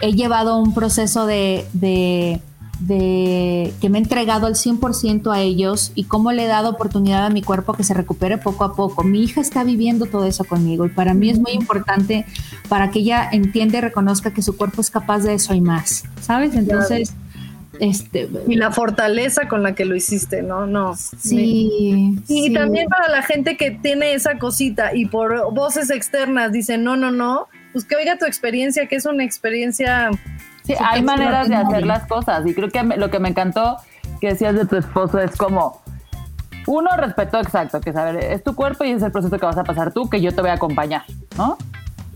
he 0.00 0.12
llevado 0.12 0.58
un 0.58 0.74
proceso 0.74 1.26
de, 1.26 1.66
de, 1.72 2.40
de 2.80 3.72
que 3.80 3.90
me 3.90 3.98
he 3.98 4.02
entregado 4.02 4.46
al 4.46 4.54
100% 4.54 5.32
a 5.32 5.40
ellos 5.40 5.92
y 5.94 6.04
cómo 6.04 6.32
le 6.32 6.44
he 6.44 6.46
dado 6.46 6.70
oportunidad 6.70 7.26
a 7.26 7.30
mi 7.30 7.42
cuerpo 7.42 7.74
que 7.74 7.84
se 7.84 7.94
recupere 7.94 8.38
poco 8.38 8.64
a 8.64 8.74
poco. 8.74 9.04
Mi 9.04 9.22
hija 9.22 9.40
está 9.40 9.64
viviendo 9.64 10.06
todo 10.06 10.24
eso 10.26 10.44
conmigo 10.44 10.86
y 10.86 10.88
para 10.88 11.14
mí 11.14 11.30
es 11.30 11.38
muy 11.38 11.52
importante 11.52 12.24
para 12.68 12.90
que 12.90 13.00
ella 13.00 13.28
entienda 13.30 13.78
y 13.78 13.80
reconozca 13.82 14.32
que 14.32 14.42
su 14.42 14.56
cuerpo 14.56 14.80
es 14.80 14.90
capaz 14.90 15.20
de 15.20 15.34
eso 15.34 15.54
y 15.54 15.60
más, 15.60 16.04
¿sabes? 16.20 16.54
Entonces, 16.54 17.12
este, 17.80 18.28
Y 18.46 18.56
la 18.56 18.72
fortaleza 18.72 19.48
con 19.48 19.62
la 19.62 19.74
que 19.74 19.86
lo 19.86 19.96
hiciste, 19.96 20.42
¿no? 20.42 20.66
No. 20.66 20.96
sí. 20.96 22.18
Y 22.28 22.46
sí. 22.46 22.52
también 22.52 22.88
para 22.88 23.08
la 23.08 23.22
gente 23.22 23.56
que 23.56 23.70
tiene 23.70 24.12
esa 24.14 24.38
cosita 24.38 24.94
y 24.94 25.06
por 25.06 25.52
voces 25.52 25.90
externas 25.90 26.52
dicen 26.52 26.84
no, 26.84 26.96
no, 26.96 27.10
no, 27.10 27.48
pues 27.72 27.84
que 27.84 27.96
oiga 27.96 28.18
tu 28.18 28.26
experiencia, 28.26 28.86
que 28.86 28.96
es 28.96 29.06
una 29.06 29.24
experiencia. 29.24 30.10
Sí, 30.64 30.74
hay 30.78 31.02
maneras 31.02 31.48
de 31.48 31.56
hacer 31.56 31.86
las 31.86 32.06
cosas 32.06 32.46
y 32.46 32.54
creo 32.54 32.68
que 32.68 32.82
lo 32.82 33.10
que 33.10 33.18
me 33.18 33.28
encantó 33.28 33.78
que 34.20 34.28
decías 34.28 34.54
de 34.54 34.66
tu 34.66 34.76
esposo 34.76 35.18
es 35.18 35.36
como 35.36 35.80
uno 36.66 36.90
respeto 36.96 37.38
exacto, 37.38 37.80
que 37.80 37.92
saber 37.92 38.16
es 38.16 38.44
tu 38.44 38.54
cuerpo 38.54 38.84
y 38.84 38.90
es 38.90 39.02
el 39.02 39.10
proceso 39.10 39.38
que 39.38 39.46
vas 39.46 39.56
a 39.56 39.64
pasar 39.64 39.92
tú, 39.92 40.08
que 40.08 40.20
yo 40.20 40.34
te 40.34 40.40
voy 40.40 40.50
a 40.50 40.54
acompañar, 40.54 41.02
¿no? 41.36 41.56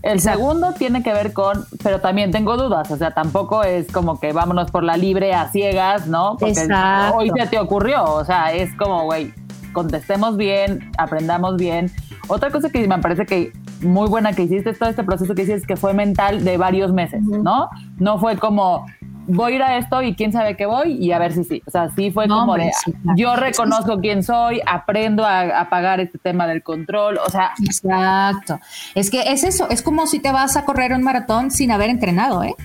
El 0.03 0.19
segundo 0.19 0.73
tiene 0.73 1.01
que 1.01 1.11
ver 1.13 1.33
con, 1.33 1.65
pero 1.81 1.99
también 1.99 2.29
tengo 2.29 2.57
dudas, 2.57 2.91
o 2.91 2.97
sea, 2.97 3.11
tampoco 3.11 3.63
es 3.63 3.91
como 3.91 4.19
que 4.19 4.33
vámonos 4.33 4.69
por 4.69 4.83
la 4.83 4.97
libre 4.97 5.33
a 5.33 5.47
ciegas, 5.49 6.05
¿no? 6.05 6.37
Porque 6.39 6.59
Exacto. 6.59 7.17
hoy 7.17 7.31
se 7.35 7.47
te 7.47 7.57
ocurrió, 7.57 8.03
o 8.03 8.23
sea, 8.23 8.53
es 8.53 8.69
como, 8.75 9.05
güey, 9.05 9.33
contestemos 9.73 10.37
bien, 10.37 10.91
aprendamos 10.99 11.57
bien. 11.57 11.91
Otra 12.27 12.51
cosa 12.51 12.69
que 12.69 12.87
me 12.87 12.99
parece 12.99 13.25
que 13.25 13.51
muy 13.85 14.07
buena 14.09 14.33
que 14.33 14.43
hiciste 14.43 14.73
todo 14.73 14.89
este 14.89 15.03
proceso 15.03 15.33
que 15.35 15.43
hiciste 15.43 15.67
que 15.67 15.75
fue 15.75 15.93
mental 15.93 16.43
de 16.43 16.57
varios 16.57 16.91
meses, 16.93 17.21
¿no? 17.23 17.69
No 17.97 18.19
fue 18.19 18.37
como 18.37 18.85
voy 19.27 19.53
a 19.53 19.55
ir 19.55 19.63
a 19.63 19.77
esto 19.77 20.01
y 20.03 20.13
quién 20.15 20.31
sabe 20.31 20.55
qué 20.55 20.65
voy 20.65 20.93
y 20.93 21.11
a 21.11 21.19
ver 21.19 21.33
si 21.33 21.43
sí. 21.43 21.63
O 21.65 21.71
sea, 21.71 21.89
sí 21.95 22.11
fue 22.11 22.27
No, 22.27 22.39
como 22.39 22.51
hombre, 22.53 22.67
de 22.67 22.73
sí, 22.73 22.91
claro. 22.93 23.17
yo 23.17 23.35
reconozco 23.35 23.99
quién 23.99 24.23
soy, 24.23 24.61
aprendo 24.67 25.25
a, 25.25 25.61
a 25.61 25.69
pagar 25.69 25.99
este 25.99 26.17
tema 26.19 26.45
del 26.47 26.61
control, 26.63 27.17
o 27.25 27.29
sea, 27.29 27.51
Exacto. 27.63 28.59
Es 28.93 29.09
que 29.09 29.31
es 29.31 29.43
eso, 29.43 29.67
es 29.69 29.81
como 29.81 30.07
si 30.07 30.19
te 30.19 30.31
vas 30.31 30.57
a 30.57 30.65
correr 30.65 30.93
un 30.93 31.01
maratón 31.03 31.51
sin 31.51 31.71
haber 31.71 31.89
entrenado, 31.89 32.43
¿eh? 32.43 32.55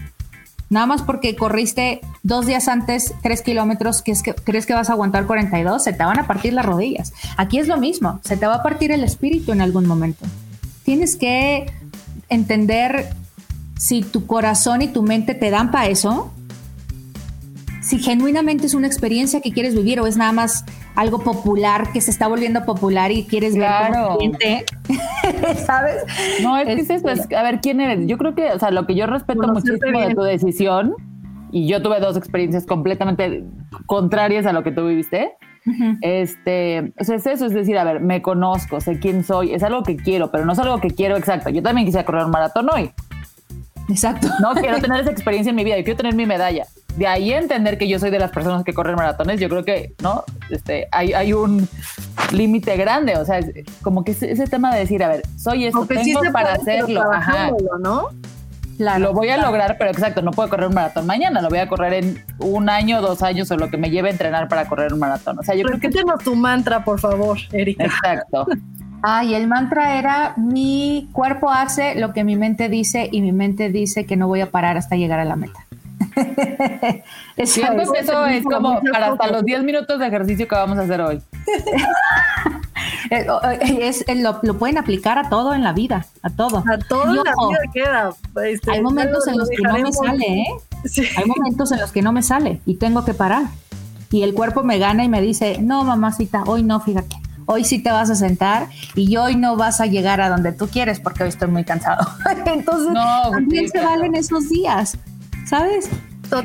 Nada 0.68 0.86
más 0.86 1.02
porque 1.02 1.34
corriste 1.34 2.00
dos 2.22 2.46
días 2.46 2.68
antes 2.68 3.12
tres 3.22 3.42
kilómetros, 3.42 4.02
que 4.02 4.12
es 4.12 4.22
que 4.22 4.34
crees 4.34 4.66
que 4.66 4.74
vas 4.74 4.88
a 4.88 4.92
aguantar 4.92 5.26
42, 5.26 5.82
se 5.82 5.92
te 5.92 6.04
van 6.04 6.20
a 6.20 6.28
partir 6.28 6.52
las 6.52 6.64
rodillas. 6.64 7.12
Aquí 7.36 7.58
es 7.58 7.66
lo 7.66 7.76
mismo, 7.76 8.20
se 8.22 8.36
te 8.36 8.46
va 8.46 8.56
a 8.56 8.62
partir 8.62 8.92
el 8.92 9.02
espíritu 9.02 9.50
en 9.50 9.62
algún 9.62 9.86
momento. 9.86 10.26
Tienes 10.90 11.14
que 11.14 11.66
entender 12.30 13.10
si 13.78 14.02
tu 14.02 14.26
corazón 14.26 14.82
y 14.82 14.88
tu 14.88 15.04
mente 15.04 15.34
te 15.36 15.48
dan 15.50 15.70
para 15.70 15.86
eso, 15.86 16.32
si 17.80 18.00
genuinamente 18.00 18.66
es 18.66 18.74
una 18.74 18.88
experiencia 18.88 19.40
que 19.40 19.52
quieres 19.52 19.76
vivir 19.76 20.00
o 20.00 20.08
es 20.08 20.16
nada 20.16 20.32
más 20.32 20.64
algo 20.96 21.20
popular 21.20 21.92
que 21.92 22.00
se 22.00 22.10
está 22.10 22.26
volviendo 22.26 22.64
popular 22.64 23.12
y 23.12 23.22
quieres 23.24 23.54
Claro. 23.54 24.18
ver 24.18 24.32
gente, 24.32 24.64
¿sabes? 25.64 25.94
No, 26.42 26.58
es 26.58 26.66
que 26.66 26.72
es 26.72 26.90
Este- 26.90 26.94
eso, 26.96 27.08
es- 27.08 27.32
a 27.38 27.42
ver, 27.44 27.60
¿quién 27.60 27.80
eres? 27.80 28.08
Yo 28.08 28.18
creo 28.18 28.34
que, 28.34 28.50
o 28.50 28.58
sea, 28.58 28.72
lo 28.72 28.84
que 28.88 28.96
yo 28.96 29.06
respeto 29.06 29.46
muchísimo 29.46 30.00
de 30.00 30.12
tu 30.16 30.22
decisión, 30.22 30.96
y 31.52 31.68
yo 31.68 31.80
tuve 31.82 32.00
dos 32.00 32.16
experiencias 32.16 32.66
completamente 32.66 33.44
contrarias 33.86 34.44
a 34.44 34.52
lo 34.52 34.64
que 34.64 34.72
tú 34.72 34.88
viviste, 34.88 35.34
Este, 36.00 36.92
o 36.98 37.04
sea, 37.04 37.16
es 37.16 37.26
eso, 37.26 37.46
es 37.46 37.52
decir, 37.52 37.78
a 37.78 37.84
ver, 37.84 38.00
me 38.00 38.22
conozco, 38.22 38.80
sé 38.80 38.98
quién 38.98 39.24
soy, 39.24 39.52
es 39.52 39.62
algo 39.62 39.82
que 39.82 39.96
quiero, 39.96 40.30
pero 40.30 40.44
no 40.44 40.52
es 40.52 40.58
algo 40.58 40.80
que 40.80 40.90
quiero 40.90 41.16
exacto. 41.16 41.50
Yo 41.50 41.62
también 41.62 41.86
quisiera 41.86 42.04
correr 42.04 42.24
un 42.24 42.30
maratón 42.30 42.68
hoy, 42.72 42.92
Exacto. 43.88 44.28
no 44.40 44.54
quiero 44.54 44.78
tener 44.80 45.00
esa 45.00 45.10
experiencia 45.10 45.50
en 45.50 45.56
mi 45.56 45.64
vida, 45.64 45.76
yo 45.76 45.84
quiero 45.84 45.96
tener 45.96 46.14
mi 46.14 46.26
medalla. 46.26 46.66
De 46.96 47.06
ahí 47.06 47.32
entender 47.32 47.78
que 47.78 47.88
yo 47.88 47.98
soy 47.98 48.10
de 48.10 48.18
las 48.18 48.30
personas 48.30 48.64
que 48.64 48.74
corren 48.74 48.96
maratones, 48.96 49.40
yo 49.40 49.48
creo 49.48 49.64
que, 49.64 49.94
¿no? 50.02 50.24
Este, 50.50 50.88
hay, 50.90 51.12
hay 51.12 51.32
un 51.32 51.68
límite 52.32 52.76
grande, 52.76 53.16
o 53.16 53.24
sea, 53.24 53.38
es 53.38 53.50
como 53.82 54.04
que 54.04 54.12
ese, 54.12 54.30
ese 54.30 54.46
tema 54.46 54.74
de 54.74 54.80
decir, 54.80 55.02
a 55.04 55.08
ver, 55.08 55.22
soy 55.36 55.66
esto, 55.66 55.78
Aunque 55.78 55.96
tengo 55.96 56.20
para 56.32 56.54
hacerlo, 56.54 57.02
ajá. 57.12 57.50
¿no? 57.80 58.08
Claro. 58.80 58.98
Lo 58.98 59.12
voy 59.12 59.28
a 59.28 59.36
lograr, 59.36 59.76
pero 59.78 59.90
exacto, 59.90 60.22
no 60.22 60.30
puedo 60.30 60.48
correr 60.48 60.68
un 60.68 60.74
maratón 60.74 61.04
mañana, 61.04 61.42
lo 61.42 61.50
voy 61.50 61.58
a 61.58 61.68
correr 61.68 61.92
en 61.92 62.24
un 62.38 62.70
año, 62.70 63.02
dos 63.02 63.22
años 63.22 63.50
o 63.50 63.58
lo 63.58 63.68
que 63.68 63.76
me 63.76 63.90
lleve 63.90 64.08
a 64.08 64.12
entrenar 64.12 64.48
para 64.48 64.66
correr 64.68 64.94
un 64.94 65.00
maratón. 65.00 65.38
O 65.38 65.42
sea, 65.42 65.54
yo 65.54 65.64
creo 65.64 65.78
que 65.78 65.90
tu 66.24 66.34
mantra, 66.34 66.82
por 66.82 66.98
favor, 66.98 67.36
Erika. 67.52 67.84
exacto. 67.84 68.46
Ay, 69.02 69.34
el 69.34 69.48
mantra 69.48 69.98
era 69.98 70.32
mi 70.38 71.10
cuerpo 71.12 71.50
hace 71.50 71.94
lo 71.94 72.14
que 72.14 72.24
mi 72.24 72.36
mente 72.36 72.70
dice 72.70 73.10
y 73.12 73.20
mi 73.20 73.32
mente 73.32 73.68
dice 73.68 74.06
que 74.06 74.16
no 74.16 74.28
voy 74.28 74.40
a 74.40 74.50
parar 74.50 74.78
hasta 74.78 74.96
llegar 74.96 75.20
a 75.20 75.26
la 75.26 75.36
meta. 75.36 75.66
Eso 77.36 77.54
Siento 77.54 77.82
es. 77.82 77.90
que 77.90 77.98
eso 78.00 78.26
es 78.26 78.44
como 78.44 78.80
para 78.92 79.08
hasta 79.12 79.26
los 79.30 79.44
10 79.44 79.62
minutos 79.64 79.98
de 79.98 80.06
ejercicio 80.06 80.46
que 80.48 80.54
vamos 80.54 80.78
a 80.78 80.82
hacer 80.82 81.00
hoy. 81.00 81.20
Eh, 83.10 83.26
oh, 83.28 83.40
eh, 83.48 83.58
es- 83.88 84.04
eh, 84.08 84.14
lo, 84.14 84.38
lo 84.42 84.56
pueden 84.56 84.78
aplicar 84.78 85.18
a 85.18 85.28
todo 85.28 85.52
en 85.54 85.62
la 85.64 85.72
vida, 85.72 86.06
a 86.22 86.30
todo. 86.30 86.58
A 86.72 86.78
toda 86.78 87.12
Y 87.12 87.16
la 87.16 87.22
vida 87.22 87.60
queda. 87.74 88.10
este, 88.46 88.70
Hay 88.70 88.80
momentos 88.82 89.26
en 89.26 89.32
lo 89.34 89.40
los 89.40 89.48
que 89.50 89.62
no 89.62 89.72
me 89.78 89.92
sale, 89.92 90.26
¿eh? 90.42 90.46
Sí. 90.84 91.02
Hay 91.16 91.24
momentos 91.26 91.72
en 91.72 91.80
los 91.80 91.92
que 91.92 92.02
no 92.02 92.12
me 92.12 92.22
sale 92.22 92.60
y 92.66 92.76
tengo 92.76 93.04
que 93.04 93.12
parar. 93.12 93.44
Y 94.10 94.22
el 94.22 94.32
cuerpo 94.32 94.62
me 94.62 94.78
gana 94.78 95.04
y 95.04 95.08
me 95.08 95.20
dice, 95.20 95.58
no, 95.60 95.84
mamacita, 95.84 96.44
hoy 96.46 96.62
no, 96.62 96.80
fíjate. 96.80 97.16
Hoy 97.46 97.64
sí 97.64 97.82
te 97.82 97.90
vas 97.90 98.10
a 98.10 98.14
sentar 98.14 98.68
y 98.94 99.16
hoy 99.16 99.34
no 99.36 99.56
vas 99.56 99.80
a 99.80 99.86
llegar 99.86 100.20
a 100.20 100.28
donde 100.28 100.52
tú 100.52 100.68
quieres 100.68 101.00
porque 101.00 101.24
hoy 101.24 101.28
estoy 101.30 101.48
muy 101.48 101.64
cansado. 101.64 102.06
Entonces, 102.46 102.92
No, 102.92 103.30
también 103.30 103.64
sí, 103.64 103.68
se 103.68 103.78
claro. 103.78 103.88
valen 103.90 104.14
esos 104.14 104.48
días, 104.48 104.96
¿sabes? 105.50 105.90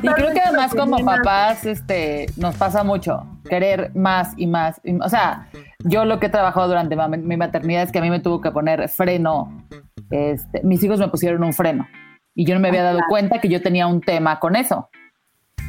Y 0.02 0.08
creo 0.08 0.32
que 0.32 0.40
además 0.40 0.74
como 0.74 0.96
papás 0.98 1.64
este, 1.64 2.26
nos 2.36 2.56
pasa 2.56 2.82
mucho 2.82 3.24
querer 3.48 3.92
más 3.94 4.32
y 4.36 4.48
más. 4.48 4.80
y- 4.82 4.96
o 5.00 5.08
sea, 5.08 5.48
yo 5.84 6.04
lo 6.04 6.18
que 6.18 6.26
he 6.26 6.30
trabajado 6.30 6.66
durante 6.66 6.96
ma- 6.96 7.06
mi 7.08 7.36
maternidad 7.36 7.84
es 7.84 7.92
que 7.92 8.00
a 8.00 8.02
mí 8.02 8.10
me 8.10 8.18
tuvo 8.18 8.40
que 8.40 8.50
poner 8.50 8.88
freno. 8.88 9.62
Este, 10.10 10.60
mis 10.64 10.82
hijos 10.82 10.98
me 10.98 11.06
pusieron 11.08 11.44
un 11.44 11.52
freno 11.52 11.86
y 12.34 12.44
yo 12.44 12.54
no 12.54 12.60
me 12.60 12.68
había 12.68 12.82
dado 12.82 12.98
cuenta 13.08 13.40
que 13.40 13.48
yo 13.48 13.62
tenía 13.62 13.86
un 13.86 14.00
tema 14.00 14.40
con 14.40 14.56
eso. 14.56 14.88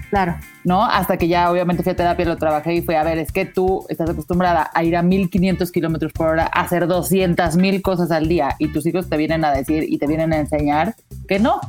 Claro. 0.09 0.35
¿no? 0.63 0.83
Hasta 0.85 1.17
que 1.17 1.27
ya 1.27 1.51
obviamente 1.51 1.83
fui 1.83 1.91
a 1.91 1.95
terapia, 1.95 2.25
lo 2.25 2.37
trabajé 2.37 2.73
y 2.75 2.81
fue, 2.81 2.95
a 2.97 3.03
ver, 3.03 3.17
es 3.19 3.31
que 3.31 3.45
tú 3.45 3.85
estás 3.89 4.09
acostumbrada 4.09 4.71
a 4.73 4.83
ir 4.83 4.95
a 4.95 5.01
1500 5.03 5.71
kilómetros 5.71 6.11
por 6.13 6.27
hora, 6.29 6.49
a 6.51 6.61
hacer 6.61 6.87
200 6.87 7.55
mil 7.57 7.81
cosas 7.81 8.09
al 8.11 8.27
día 8.27 8.55
y 8.57 8.71
tus 8.71 8.85
hijos 8.85 9.09
te 9.09 9.17
vienen 9.17 9.43
a 9.45 9.51
decir 9.51 9.83
y 9.87 9.97
te 9.99 10.07
vienen 10.07 10.33
a 10.33 10.37
enseñar 10.37 10.95
que 11.27 11.39
no. 11.39 11.59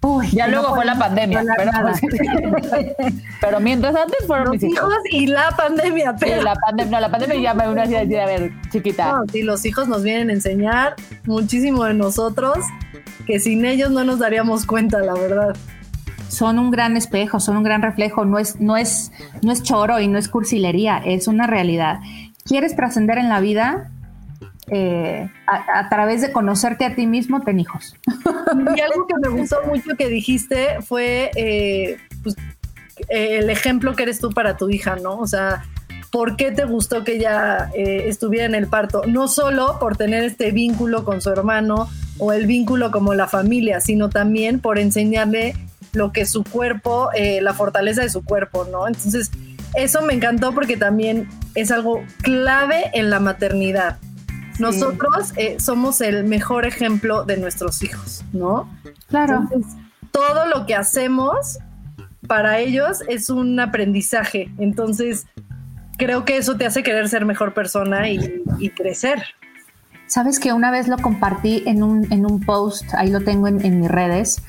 Uy, 0.00 0.28
Ya 0.30 0.46
luego 0.46 0.68
no 0.68 0.74
fue 0.76 0.84
la 0.84 0.94
pandemia, 0.96 1.42
pero, 1.56 1.72
pero 3.40 3.60
mientras 3.60 3.96
antes 3.96 4.18
fueron 4.26 4.46
Los 4.46 4.54
mis 4.54 4.62
hijos. 4.64 4.76
hijos 4.78 4.96
y 5.10 5.26
la 5.26 5.50
pandemia, 5.56 6.12
Sí, 6.12 6.26
pero. 6.26 6.42
la 6.42 6.54
pandemia, 6.54 6.90
no, 6.92 7.00
la 7.00 7.10
pandemia 7.10 7.40
ya 7.40 7.54
me 7.54 7.64
así 7.82 7.96
a 7.96 8.00
decir, 8.00 8.20
a 8.20 8.26
ver, 8.26 8.52
chiquita, 8.70 9.12
No, 9.12 9.24
sí, 9.32 9.42
los 9.42 9.64
hijos 9.66 9.88
nos 9.88 10.02
vienen 10.04 10.30
a 10.30 10.32
enseñar 10.34 10.94
muchísimo 11.24 11.84
de 11.84 11.94
nosotros 11.94 12.58
que 13.26 13.40
sin 13.40 13.64
ellos 13.64 13.90
no 13.90 14.04
nos 14.04 14.20
daríamos 14.20 14.64
cuenta, 14.66 15.00
la 15.00 15.14
verdad. 15.14 15.56
son 16.28 16.58
un 16.58 16.70
gran 16.70 16.96
espejo, 16.96 17.40
son 17.40 17.56
un 17.56 17.62
gran 17.64 17.82
reflejo, 17.82 18.24
no 18.24 18.38
es, 18.38 18.60
no 18.60 18.76
es, 18.76 19.10
no 19.42 19.50
es 19.52 19.62
choro 19.62 19.98
y 20.00 20.06
no 20.08 20.18
es 20.18 20.28
cursilería, 20.28 20.98
es 21.04 21.26
una 21.28 21.46
realidad. 21.46 21.98
¿Quieres 22.44 22.76
trascender 22.76 23.18
en 23.18 23.28
la 23.28 23.40
vida? 23.40 23.90
Eh, 24.70 25.28
a, 25.46 25.88
través 25.88 26.20
de 26.20 26.32
conocerte 26.32 26.84
a 26.84 26.94
ti 26.94 27.06
mismo, 27.06 27.40
ten 27.42 27.60
hijos. 27.60 27.96
Y 28.76 28.80
algo 28.80 29.06
que 29.06 29.14
me 29.20 29.28
gustó 29.28 29.56
mucho 29.66 29.96
que 29.96 30.08
dijiste 30.08 30.80
fue 30.82 31.30
eh, 31.36 31.98
pues, 32.22 32.36
el 33.08 33.50
ejemplo 33.50 33.94
que 33.94 34.04
eres 34.04 34.20
tú 34.20 34.30
para 34.30 34.56
tu 34.56 34.68
hija, 34.70 34.96
¿no? 34.96 35.18
O 35.18 35.26
sea, 35.26 35.64
¿por 36.10 36.36
qué 36.36 36.50
te 36.50 36.64
gustó 36.64 37.04
que 37.04 37.16
ella 37.16 37.70
eh, 37.74 38.04
estuviera 38.06 38.46
en 38.46 38.54
el 38.54 38.66
parto? 38.66 39.02
No 39.06 39.28
solo 39.28 39.78
por 39.78 39.96
tener 39.96 40.24
este 40.24 40.50
vínculo 40.50 41.04
con 41.04 41.20
su 41.20 41.30
hermano 41.30 41.88
o 42.18 42.32
el 42.32 42.46
vínculo 42.46 42.90
como 42.90 43.14
la 43.14 43.28
familia, 43.28 43.80
sino 43.80 44.08
también 44.08 44.60
por 44.60 44.78
enseñarle 44.78 45.54
lo 45.92 46.12
que 46.12 46.26
su 46.26 46.44
cuerpo, 46.44 47.10
la 47.40 47.54
fortaleza 47.54 48.02
de 48.02 48.10
su 48.10 48.24
cuerpo, 48.24 48.66
¿no? 48.70 48.86
Entonces, 48.86 49.30
eso 49.74 50.02
me 50.02 50.14
encantó 50.14 50.52
porque 50.52 50.76
también 50.76 51.28
es 51.54 51.70
algo 51.70 52.02
clave 52.22 52.90
en 52.94 53.10
la 53.10 53.20
maternidad. 53.20 53.98
Nosotros 54.58 55.32
eh, 55.36 55.56
somos 55.60 56.00
el 56.00 56.24
mejor 56.24 56.66
ejemplo 56.66 57.24
de 57.24 57.36
nuestros 57.36 57.82
hijos, 57.82 58.24
¿no? 58.32 58.68
Claro. 59.08 59.40
Entonces, 59.42 59.72
todo 60.10 60.46
lo 60.46 60.66
que 60.66 60.74
hacemos 60.74 61.58
para 62.26 62.58
ellos 62.58 63.02
es 63.08 63.30
un 63.30 63.58
aprendizaje. 63.60 64.50
Entonces, 64.58 65.26
creo 65.96 66.24
que 66.24 66.36
eso 66.36 66.56
te 66.56 66.66
hace 66.66 66.82
querer 66.82 67.08
ser 67.08 67.24
mejor 67.24 67.54
persona 67.54 68.08
y, 68.08 68.42
y 68.58 68.70
crecer. 68.70 69.22
Sabes 70.06 70.38
que 70.38 70.52
una 70.52 70.70
vez 70.70 70.88
lo 70.88 70.96
compartí 70.96 71.62
en 71.66 71.82
un, 71.82 72.10
en 72.12 72.24
un 72.24 72.40
post, 72.40 72.84
ahí 72.94 73.10
lo 73.10 73.20
tengo 73.20 73.46
en, 73.46 73.64
en 73.64 73.80
mis 73.80 73.90
redes. 73.90 74.42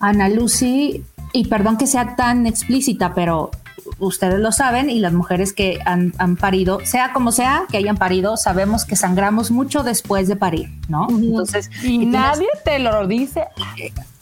Ana 0.00 0.28
Lucy, 0.28 1.04
y 1.32 1.46
perdón 1.48 1.76
que 1.76 1.86
sea 1.86 2.16
tan 2.16 2.46
explícita, 2.46 3.14
pero 3.14 3.50
ustedes 3.98 4.38
lo 4.40 4.52
saben 4.52 4.90
y 4.90 4.98
las 5.00 5.12
mujeres 5.12 5.52
que 5.52 5.78
han, 5.84 6.12
han 6.18 6.36
parido, 6.36 6.80
sea 6.84 7.12
como 7.12 7.32
sea 7.32 7.64
que 7.70 7.76
hayan 7.78 7.96
parido, 7.96 8.36
sabemos 8.36 8.84
que 8.84 8.96
sangramos 8.96 9.50
mucho 9.50 9.82
después 9.82 10.28
de 10.28 10.36
parir, 10.36 10.70
¿no? 10.88 11.06
Entonces, 11.08 11.70
y 11.82 11.86
y 11.86 11.98
tienes- 11.98 12.12
nadie 12.12 12.48
te 12.64 12.78
lo 12.78 13.06
dice. 13.06 13.44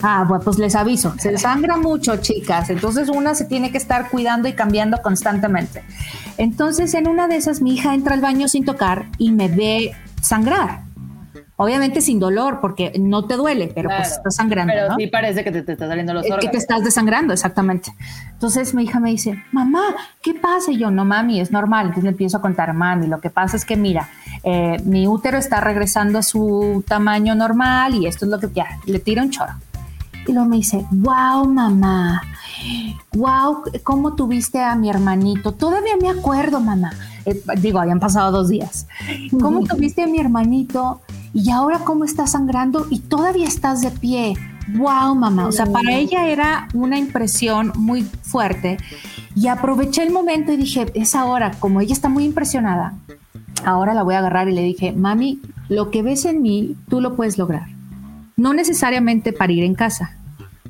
Ah, 0.02 0.24
bueno, 0.28 0.44
pues 0.44 0.58
les 0.58 0.74
aviso, 0.74 1.14
se 1.18 1.36
sangra 1.38 1.76
mucho, 1.76 2.16
chicas. 2.18 2.68
Entonces 2.70 3.08
una 3.08 3.34
se 3.34 3.46
tiene 3.46 3.70
que 3.72 3.78
estar 3.78 4.10
cuidando 4.10 4.48
y 4.48 4.52
cambiando 4.52 5.00
constantemente. 5.02 5.82
Entonces 6.38 6.92
en 6.94 7.08
una 7.08 7.28
de 7.28 7.36
esas 7.36 7.60
mi 7.62 7.74
hija 7.74 7.94
entra 7.94 8.14
al 8.14 8.20
baño 8.20 8.48
sin 8.48 8.64
tocar 8.64 9.06
y 9.18 9.32
me 9.32 9.48
ve 9.48 9.92
sangrar. 10.20 10.82
Obviamente 11.56 12.00
sin 12.00 12.18
dolor, 12.18 12.58
porque 12.60 12.92
no 12.98 13.26
te 13.26 13.36
duele, 13.36 13.70
pero 13.72 13.88
pues 13.88 14.08
Claro. 14.08 14.14
está 14.16 14.30
sangrando, 14.32 14.72
Pero 14.74 14.88
¿no? 14.88 14.96
sí 14.96 15.06
parece 15.06 15.44
que 15.44 15.52
te, 15.52 15.62
te 15.62 15.72
está 15.74 15.86
saliendo 15.86 16.12
los 16.12 16.24
Es 16.24 16.30
que 16.32 16.36
te 16.40 16.46
órganos. 16.46 16.62
estás 16.62 16.82
desangrando, 16.84 17.32
exactamente. 17.32 17.92
Entonces 18.32 18.74
mi 18.74 18.82
hija 18.82 18.98
me 18.98 19.10
dice, 19.10 19.40
mamá, 19.52 19.82
¿qué 20.20 20.34
pasa? 20.34 20.72
Y 20.72 20.78
yo, 20.78 20.90
no, 20.90 21.04
mami, 21.04 21.40
es 21.40 21.52
normal. 21.52 21.82
Entonces 21.86 22.02
le 22.04 22.10
empiezo 22.10 22.38
a 22.38 22.40
contar, 22.40 22.72
mami, 22.74 23.06
lo 23.06 23.20
que 23.20 23.30
pasa 23.30 23.56
es 23.56 23.64
que, 23.64 23.76
mira, 23.76 24.08
eh, 24.42 24.78
mi 24.84 25.06
útero 25.06 25.38
está 25.38 25.60
regresando 25.60 26.18
a 26.18 26.22
su 26.22 26.82
tamaño 26.88 27.36
normal 27.36 27.94
y 27.94 28.06
esto 28.06 28.24
es 28.24 28.32
lo 28.32 28.40
que 28.40 28.48
ya, 28.52 28.66
le 28.86 28.98
tira 28.98 29.22
un 29.22 29.30
choro. 29.30 29.52
Y 30.26 30.32
luego 30.32 30.48
me 30.48 30.56
dice, 30.56 30.84
wow, 30.90 31.46
mamá, 31.46 32.20
wow, 33.12 33.62
¿cómo 33.84 34.14
tuviste 34.14 34.60
a 34.60 34.74
mi 34.74 34.88
hermanito? 34.90 35.52
Todavía 35.52 35.96
me 36.00 36.08
acuerdo, 36.08 36.60
mamá. 36.60 36.92
Eh, 37.26 37.40
digo, 37.58 37.78
habían 37.78 38.00
pasado 38.00 38.32
dos 38.32 38.48
días. 38.48 38.86
¿Cómo 39.40 39.64
tuviste 39.64 40.02
a 40.02 40.06
mi 40.06 40.18
hermanito? 40.18 41.00
Y 41.34 41.50
ahora 41.50 41.80
cómo 41.80 42.04
está 42.04 42.26
sangrando 42.28 42.86
y 42.90 43.00
todavía 43.00 43.46
estás 43.46 43.82
de 43.82 43.90
pie. 43.90 44.34
Wow, 44.68 45.14
mamá. 45.16 45.48
O 45.48 45.52
sea, 45.52 45.66
para 45.66 45.92
ella 45.92 46.28
era 46.28 46.68
una 46.72 46.96
impresión 46.96 47.72
muy 47.76 48.02
fuerte. 48.22 48.78
Y 49.34 49.48
aproveché 49.48 50.04
el 50.04 50.12
momento 50.12 50.52
y 50.52 50.56
dije, 50.56 50.86
es 50.94 51.14
ahora, 51.14 51.50
como 51.58 51.80
ella 51.80 51.92
está 51.92 52.08
muy 52.08 52.24
impresionada, 52.24 52.94
ahora 53.64 53.94
la 53.94 54.04
voy 54.04 54.14
a 54.14 54.18
agarrar 54.18 54.48
y 54.48 54.52
le 54.52 54.62
dije, 54.62 54.92
mami, 54.92 55.40
lo 55.68 55.90
que 55.90 56.02
ves 56.02 56.24
en 56.24 56.40
mí, 56.40 56.76
tú 56.88 57.00
lo 57.00 57.16
puedes 57.16 57.36
lograr. 57.36 57.66
No 58.36 58.54
necesariamente 58.54 59.32
parir 59.32 59.64
en 59.64 59.74
casa, 59.74 60.16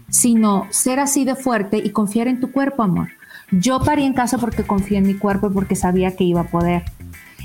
sino 0.08 0.66
ser 0.70 0.98
así 0.98 1.24
de 1.24 1.34
fuerte 1.34 1.76
y 1.76 1.90
confiar 1.90 2.26
en 2.26 2.40
tu 2.40 2.52
cuerpo, 2.52 2.82
amor. 2.82 3.08
Yo 3.50 3.80
parí 3.80 4.04
en 4.04 4.14
casa 4.14 4.38
porque 4.38 4.64
confié 4.64 4.98
en 4.98 5.06
mi 5.06 5.14
cuerpo 5.14 5.48
y 5.48 5.50
porque 5.52 5.76
sabía 5.76 6.16
que 6.16 6.24
iba 6.24 6.40
a 6.40 6.48
poder. 6.48 6.84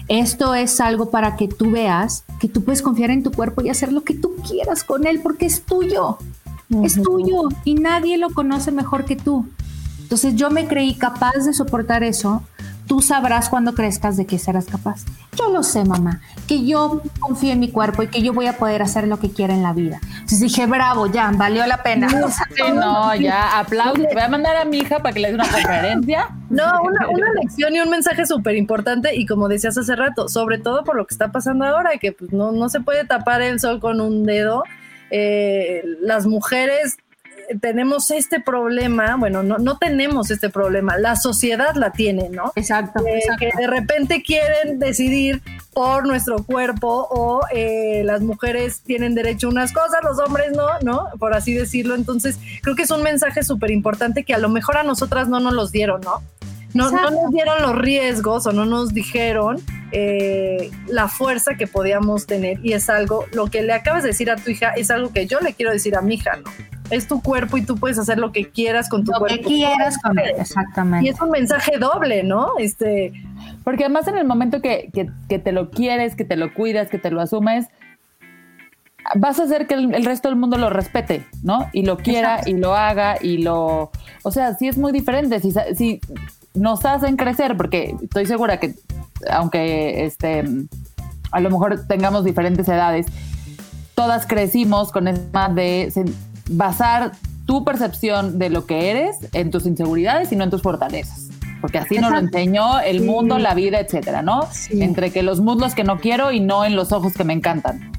Esto 0.09 0.55
es 0.55 0.81
algo 0.81 1.11
para 1.11 1.35
que 1.35 1.47
tú 1.47 1.69
veas 1.71 2.23
que 2.39 2.49
tú 2.49 2.63
puedes 2.63 2.81
confiar 2.81 3.11
en 3.11 3.21
tu 3.21 3.31
cuerpo 3.31 3.61
y 3.61 3.69
hacer 3.69 3.93
lo 3.93 4.03
que 4.03 4.15
tú 4.15 4.35
quieras 4.37 4.83
con 4.83 5.05
él 5.05 5.21
porque 5.21 5.45
es 5.45 5.61
tuyo. 5.61 6.17
Es 6.83 7.01
tuyo 7.01 7.43
y 7.63 7.75
nadie 7.75 8.17
lo 8.17 8.31
conoce 8.31 8.71
mejor 8.71 9.05
que 9.05 9.15
tú. 9.15 9.47
Entonces 10.01 10.35
yo 10.35 10.49
me 10.49 10.67
creí 10.67 10.95
capaz 10.95 11.45
de 11.45 11.53
soportar 11.53 12.03
eso 12.03 12.43
Tú 12.89 13.03
sabrás 13.03 13.49
cuando 13.49 13.75
crezcas 13.75 14.17
de 14.17 14.25
qué 14.25 14.39
serás 14.39 14.65
capaz. 14.65 15.05
Yo 15.37 15.51
lo 15.51 15.61
sé, 15.61 15.85
mamá, 15.85 16.21
que 16.47 16.65
yo 16.65 17.03
confío 17.19 17.53
en 17.53 17.59
mi 17.59 17.69
cuerpo 17.69 18.01
y 18.01 18.07
que 18.07 18.23
yo 18.23 18.33
voy 18.33 18.47
a 18.47 18.57
poder 18.57 18.81
hacer 18.81 19.07
lo 19.07 19.19
que 19.19 19.29
quiera 19.29 19.53
en 19.53 19.61
la 19.61 19.73
vida. 19.73 19.99
Entonces 20.03 20.39
dije, 20.39 20.65
bravo, 20.65 21.05
ya, 21.05 21.29
valió 21.35 21.67
la 21.67 21.83
pena. 21.83 22.07
Sí, 22.55 22.63
no, 22.73 23.13
ya, 23.13 23.59
aplausos. 23.59 24.07
Voy 24.11 24.21
a 24.23 24.27
mandar 24.27 24.57
a 24.57 24.65
mi 24.65 24.79
hija 24.79 24.97
para 25.03 25.13
que 25.13 25.19
le 25.19 25.27
dé 25.27 25.35
una 25.35 25.47
conferencia. 25.51 26.29
No, 26.49 26.81
una, 26.81 27.07
una 27.09 27.31
lección 27.39 27.75
y 27.75 27.79
un 27.79 27.91
mensaje 27.91 28.25
súper 28.25 28.55
importante 28.55 29.15
y 29.15 29.27
como 29.27 29.47
decías 29.47 29.77
hace 29.77 29.95
rato, 29.95 30.27
sobre 30.27 30.57
todo 30.57 30.83
por 30.83 30.95
lo 30.95 31.05
que 31.05 31.13
está 31.13 31.31
pasando 31.31 31.65
ahora, 31.65 31.91
que 32.01 32.11
pues, 32.11 32.33
no, 32.33 32.51
no 32.51 32.69
se 32.69 32.79
puede 32.79 33.05
tapar 33.05 33.43
el 33.43 33.59
sol 33.59 33.79
con 33.79 34.01
un 34.01 34.25
dedo. 34.25 34.63
Eh, 35.11 35.83
las 36.01 36.25
mujeres 36.25 36.97
tenemos 37.61 38.11
este 38.11 38.39
problema, 38.39 39.15
bueno, 39.15 39.43
no, 39.43 39.57
no 39.57 39.77
tenemos 39.77 40.31
este 40.31 40.49
problema, 40.49 40.97
la 40.97 41.15
sociedad 41.15 41.75
la 41.75 41.91
tiene, 41.91 42.29
¿no? 42.29 42.51
Exacto, 42.55 43.05
Eh, 43.05 43.17
exacto. 43.17 43.39
que 43.39 43.51
de 43.57 43.67
repente 43.67 44.21
quieren 44.21 44.79
decidir 44.79 45.41
por 45.73 46.05
nuestro 46.05 46.43
cuerpo 46.43 47.07
o 47.09 47.41
eh, 47.53 48.03
las 48.05 48.21
mujeres 48.21 48.81
tienen 48.81 49.15
derecho 49.15 49.47
a 49.47 49.51
unas 49.51 49.71
cosas, 49.71 49.99
los 50.03 50.19
hombres 50.19 50.51
no, 50.51 50.67
¿no? 50.81 51.07
Por 51.19 51.33
así 51.33 51.53
decirlo. 51.53 51.95
Entonces, 51.95 52.37
creo 52.61 52.75
que 52.75 52.83
es 52.83 52.91
un 52.91 53.03
mensaje 53.03 53.43
súper 53.43 53.71
importante 53.71 54.23
que 54.23 54.33
a 54.33 54.37
lo 54.39 54.49
mejor 54.49 54.77
a 54.77 54.83
nosotras 54.83 55.27
no 55.27 55.39
nos 55.39 55.53
los 55.53 55.71
dieron, 55.71 56.01
¿no? 56.01 56.21
No, 56.73 56.91
no 56.91 57.09
nos 57.09 57.31
dieron 57.31 57.61
los 57.63 57.75
riesgos 57.75 58.45
o 58.45 58.51
no 58.51 58.65
nos 58.65 58.93
dijeron 58.93 59.57
eh, 59.91 60.69
la 60.87 61.07
fuerza 61.07 61.55
que 61.55 61.65
podíamos 61.65 62.27
tener 62.27 62.59
y 62.63 62.73
es 62.73 62.91
algo, 62.91 63.25
lo 63.31 63.47
que 63.47 63.63
le 63.63 63.73
acabas 63.73 64.03
de 64.03 64.09
decir 64.09 64.29
a 64.29 64.35
tu 64.35 64.51
hija 64.51 64.69
es 64.71 64.91
algo 64.91 65.11
que 65.11 65.25
yo 65.25 65.39
le 65.39 65.53
quiero 65.53 65.71
decir 65.71 65.95
a 65.95 66.01
mi 66.01 66.15
hija, 66.15 66.37
¿no? 66.37 66.51
Es 66.89 67.07
tu 67.07 67.21
cuerpo 67.21 67.57
y 67.57 67.61
tú 67.63 67.75
puedes 67.77 67.99
hacer 67.99 68.17
lo 68.17 68.31
que 68.31 68.49
quieras 68.49 68.89
con 68.89 69.03
tu 69.03 69.11
Lo 69.11 69.19
que 69.25 69.35
cuerpo. 69.35 69.47
quieras 69.49 69.97
con 70.01 70.17
él, 70.19 70.31
Y 70.37 70.41
exactamente. 70.41 71.09
es 71.09 71.21
un 71.21 71.29
mensaje 71.31 71.77
doble, 71.77 72.23
¿no? 72.23 72.51
Este, 72.59 73.13
Porque 73.63 73.83
además 73.85 74.07
en 74.07 74.17
el 74.17 74.25
momento 74.25 74.61
que, 74.61 74.89
que- 74.93 75.09
que 75.27 75.37
te 75.39 75.51
lo 75.51 75.69
quieres, 75.69 76.15
que 76.15 76.25
te 76.25 76.35
lo 76.35 76.53
cuidas, 76.53 76.89
que 76.89 76.97
te 76.97 77.11
lo 77.11 77.21
asumes, 77.21 77.67
vas 79.15 79.39
a 79.39 79.43
hacer 79.43 79.67
que 79.67 79.73
el, 79.75 79.93
el 79.93 80.05
resto 80.05 80.29
del 80.29 80.37
mundo 80.37 80.57
lo 80.57 80.69
respete, 80.69 81.25
¿no? 81.43 81.67
Y 81.73 81.83
lo 81.83 81.97
quiera 81.97 82.41
y 82.45 82.53
lo 82.53 82.75
haga 82.75 83.17
y 83.21 83.37
lo... 83.39 83.91
O 84.23 84.31
sea, 84.31 84.55
sí 84.55 84.67
es 84.67 84.77
muy 84.77 84.91
diferente. 84.91 85.39
Si, 85.39 85.53
si 85.75 86.01
nos 86.53 86.85
hacen 86.85 87.15
crecer, 87.15 87.55
porque 87.57 87.95
estoy 88.01 88.25
segura 88.25 88.59
que 88.59 88.73
aunque 89.29 90.05
este, 90.05 90.43
a 91.31 91.39
lo 91.39 91.49
mejor 91.49 91.85
tengamos 91.87 92.23
diferentes 92.23 92.67
edades, 92.67 93.05
todas 93.95 94.25
crecimos 94.25 94.91
con 94.91 95.07
el 95.07 95.19
tema 95.27 95.49
de 95.49 95.91
basar 96.49 97.13
tu 97.45 97.63
percepción 97.63 98.37
de 98.37 98.49
lo 98.49 98.65
que 98.65 98.91
eres 98.91 99.15
en 99.33 99.49
tus 99.51 99.65
inseguridades 99.65 100.31
y 100.31 100.35
no 100.35 100.43
en 100.43 100.49
tus 100.49 100.61
fortalezas. 100.61 101.27
Porque 101.61 101.77
así 101.79 101.97
nos 101.97 102.11
lo 102.11 102.19
enseñó 102.19 102.79
el 102.79 102.99
Sí. 102.99 103.05
mundo, 103.05 103.37
la 103.37 103.53
vida, 103.53 103.79
etcétera, 103.79 104.21
¿no? 104.21 104.43
Sí. 104.51 104.81
Entre 104.81 105.11
que 105.11 105.23
los 105.23 105.41
muslos 105.41 105.75
que 105.75 105.83
no 105.83 105.97
quiero 105.99 106.31
y 106.31 106.39
no 106.39 106.63
en 106.63 106.75
los 106.75 106.91
ojos 106.91 107.13
que 107.13 107.23
me 107.25 107.33
encantan. 107.33 107.91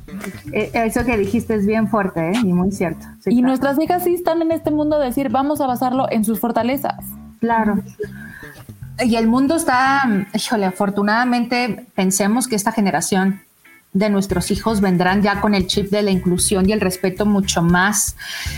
Eh, 0.52 0.70
Eso 0.72 1.04
que 1.04 1.16
dijiste 1.18 1.54
es 1.54 1.66
bien 1.66 1.88
fuerte 1.88 2.30
¿eh? 2.30 2.32
y 2.42 2.52
muy 2.52 2.72
cierto. 2.72 3.06
Sí, 3.22 3.30
y 3.30 3.34
claro. 3.34 3.48
nuestras 3.48 3.78
hijas 3.80 4.04
sí 4.04 4.14
están 4.14 4.40
en 4.42 4.52
este 4.52 4.70
mundo 4.70 4.98
de 4.98 5.06
decir, 5.06 5.28
vamos 5.30 5.60
a 5.60 5.66
basarlo 5.66 6.06
en 6.10 6.24
sus 6.24 6.40
fortalezas. 6.40 7.04
Claro. 7.40 7.78
Y 9.04 9.16
el 9.16 9.28
mundo 9.28 9.56
está, 9.56 10.02
híjole, 10.34 10.66
afortunadamente 10.66 11.86
pensemos 11.94 12.48
que 12.48 12.56
esta 12.56 12.72
generación 12.72 13.40
de 13.92 14.08
nuestros 14.08 14.50
hijos 14.50 14.80
vendrán 14.80 15.22
ya 15.22 15.40
con 15.40 15.54
el 15.54 15.66
chip 15.66 15.90
de 15.90 16.02
la 16.02 16.10
inclusión 16.10 16.68
y 16.68 16.72
el 16.72 16.80
respeto 16.80 17.26
mucho 17.26 17.62
más 17.62 18.16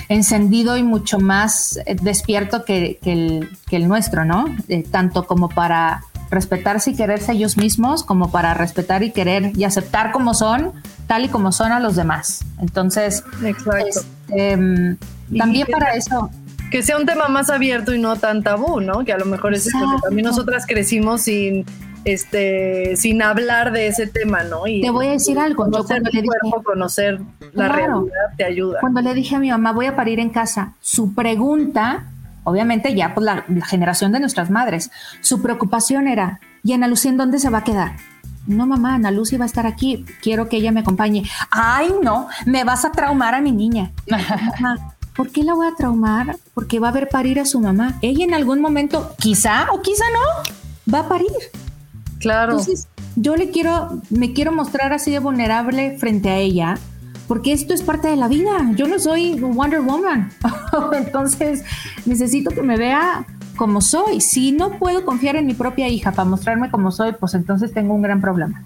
encendido 0.09 0.77
y 0.77 0.83
mucho 0.83 1.19
más 1.19 1.79
eh, 1.87 1.97
despierto 2.01 2.65
que, 2.65 2.99
que 3.03 3.13
el, 3.13 3.49
que 3.69 3.77
el 3.77 3.89
nuestro, 3.89 4.25
¿no? 4.25 4.45
Eh, 4.69 4.83
tanto 4.83 5.27
como 5.27 5.49
para 5.49 6.05
respetarse 6.31 6.91
y 6.91 6.97
quererse 6.97 7.33
ellos 7.33 7.57
mismos, 7.57 8.05
como 8.05 8.31
para 8.31 8.55
respetar 8.55 9.03
y 9.03 9.11
querer 9.11 9.53
y 9.57 9.65
aceptar 9.65 10.13
como 10.13 10.35
son, 10.35 10.73
tal 11.07 11.25
y 11.25 11.29
como 11.29 11.53
son 11.53 11.73
a 11.73 11.81
los 11.81 11.95
demás. 11.95 12.45
Entonces, 12.59 13.23
exacto. 13.45 13.87
este, 13.87 14.57
mm, 14.57 14.97
también 15.37 15.67
para 15.71 15.95
eso, 15.95 16.31
que 16.71 16.83
sea 16.83 16.97
un 16.97 17.05
tema 17.05 17.29
más 17.29 17.51
abierto 17.51 17.95
y 17.95 18.01
no 18.01 18.17
tan 18.17 18.43
tabú, 18.43 18.81
¿no? 18.81 19.05
Que 19.05 19.13
a 19.13 19.19
lo 19.19 19.27
mejor 19.27 19.53
es 19.55 19.67
eso, 19.67 19.79
que 19.79 19.85
Exacto. 19.85 20.09
también 20.09 20.27
nosotras 20.27 20.65
crecimos 20.67 21.23
sin 21.23 21.67
este 22.05 22.97
sin 22.97 23.23
hablar 23.23 23.73
de 23.73 23.87
ese 23.89 24.07
tema, 24.07 24.43
¿no? 24.45 24.67
Y 24.67 24.81
te 24.81 24.91
voy 24.91 25.07
a 25.07 25.11
decir 25.13 25.39
algo. 25.39 25.65
Yo 25.67 25.71
conocer 25.73 25.89
cuando 26.03 26.11
tu 26.11 26.17
le 26.17 26.23
dije, 26.23 26.35
cuerpo, 26.51 26.63
conocer 26.63 27.21
la 27.53 27.67
Claro. 27.69 27.75
realidad 27.75 28.37
te 28.37 28.45
ayuda. 28.45 28.81
Cuando 28.81 29.01
le 29.01 29.15
dije 29.15 29.37
a 29.37 29.39
mi 29.39 29.51
mamá, 29.51 29.73
voy 29.73 29.87
a 29.87 29.97
parir 29.97 30.21
en 30.21 30.31
casa, 30.31 30.73
su 30.81 31.15
pregunta, 31.15 32.05
obviamente 32.45 32.95
ya 32.95 33.15
pues 33.15 33.25
la, 33.25 33.45
la 33.49 33.65
generación 33.67 34.13
de 34.13 34.21
nuestras 34.21 34.51
madres, 34.51 34.91
su 35.21 35.41
preocupación 35.43 36.09
era, 36.09 36.41
¿y 36.65 36.73
Ana 36.73 36.89
Lucía 36.89 37.11
en 37.11 37.17
dónde 37.17 37.39
se 37.39 37.51
va 37.51 37.59
a 37.59 37.65
quedar? 37.65 37.93
No, 38.47 38.67
mamá, 38.67 38.97
Ana 38.97 39.13
Lucy 39.13 39.37
va 39.37 39.45
a 39.45 39.47
estar 39.47 39.67
aquí, 39.69 40.05
quiero 40.21 40.49
que 40.49 40.57
ella 40.57 40.73
me 40.73 40.81
acompañe. 40.81 41.23
Ay, 41.53 41.93
no, 42.03 42.27
me 42.45 42.65
vas 42.65 42.85
a 42.85 42.91
traumar 42.91 43.37
a 43.37 43.41
mi 43.41 43.53
niña. 43.53 43.93
Mamá, 44.61 44.95
¿por 45.15 45.31
qué 45.31 45.45
la 45.45 45.55
voy 45.55 45.69
a 45.69 45.77
traumar? 45.77 46.37
Porque 46.53 46.81
va 46.81 46.89
a 46.89 46.93
ver 46.93 47.09
parir 47.09 47.39
a 47.39 47.45
su 47.45 47.61
mamá. 47.61 47.95
Ella 48.03 48.25
en 48.25 48.35
algún 48.35 48.61
momento, 48.61 49.15
quizá 49.19 49.69
o 49.71 49.81
quizá 49.81 50.03
no, 50.13 50.93
va 50.93 51.01
a 51.01 51.09
parir. 51.09 51.29
Claro. 52.23 52.53
Entonces, 52.53 52.89
yo 53.17 53.37
le 53.37 53.51
quiero, 53.51 54.01
me 54.09 54.33
quiero 54.33 54.53
mostrar 54.53 54.93
así 54.95 55.11
de 55.11 55.19
vulnerable 55.19 55.99
frente 55.99 56.31
a 56.31 56.37
ella, 56.39 56.79
porque 57.29 57.53
esto 57.53 57.75
es 57.75 57.83
parte 57.83 58.09
de 58.09 58.17
la 58.17 58.29
vida. 58.29 58.71
Yo 58.75 58.89
no 58.89 58.99
soy 58.99 59.39
Wonder 59.39 59.81
Woman. 59.83 60.31
Entonces, 60.97 61.65
necesito 62.07 62.51
que 62.51 62.63
me 62.63 62.77
vea 62.77 63.27
como 63.57 63.81
soy. 63.81 64.21
Si 64.21 64.53
no 64.53 64.79
puedo 64.79 65.05
confiar 65.05 65.37
en 65.37 65.47
mi 65.47 65.55
propia 65.55 65.89
hija 65.89 66.13
para 66.13 66.29
mostrarme 66.29 66.71
como 66.71 66.91
soy, 66.91 67.13
pues 67.13 67.35
entonces 67.35 67.73
tengo 67.75 67.95
un 67.95 68.03
gran 68.03 68.21
problema. 68.21 68.65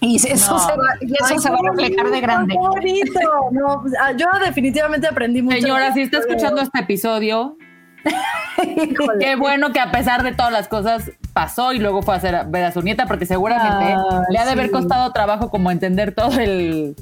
Y 0.00 0.16
eso, 0.16 0.52
No. 0.52 0.58
se, 0.58 0.72
va, 0.72 0.84
y 1.00 1.06
eso 1.14 1.24
Ay, 1.26 1.38
se 1.38 1.50
va 1.50 1.56
a 1.56 1.70
reflejar 1.70 2.10
de 2.10 2.20
grande. 2.20 2.54
qué 2.54 2.58
bonito. 2.68 3.20
No, 3.52 3.84
ah, 4.02 4.12
yo 4.12 4.26
definitivamente 4.44 5.06
aprendí 5.06 5.42
mucho. 5.42 5.56
Señora, 5.56 5.94
si 5.94 6.02
está 6.02 6.18
escuchando 6.18 6.60
este 6.60 6.78
episodio, 6.80 7.56
qué 9.20 9.36
bueno 9.36 9.72
que 9.72 9.80
a 9.80 9.90
pesar 9.90 10.22
de 10.22 10.32
todas 10.32 10.52
las 10.52 10.68
cosas 10.68 11.10
pasó 11.32 11.72
y 11.72 11.78
luego 11.78 12.02
fue 12.02 12.14
a 12.14 12.16
hacer, 12.18 12.46
ver 12.48 12.64
a 12.64 12.72
su 12.72 12.82
nieta, 12.82 13.06
porque 13.06 13.26
seguramente 13.26 13.94
Ah, 13.96 14.22
le 14.30 14.38
ha 14.38 14.44
de 14.44 14.52
haber 14.52 14.70
costado 14.70 15.12
trabajo 15.12 15.50
como 15.50 15.70
entender 15.70 16.14
todo 16.14 16.38
el 16.40 16.96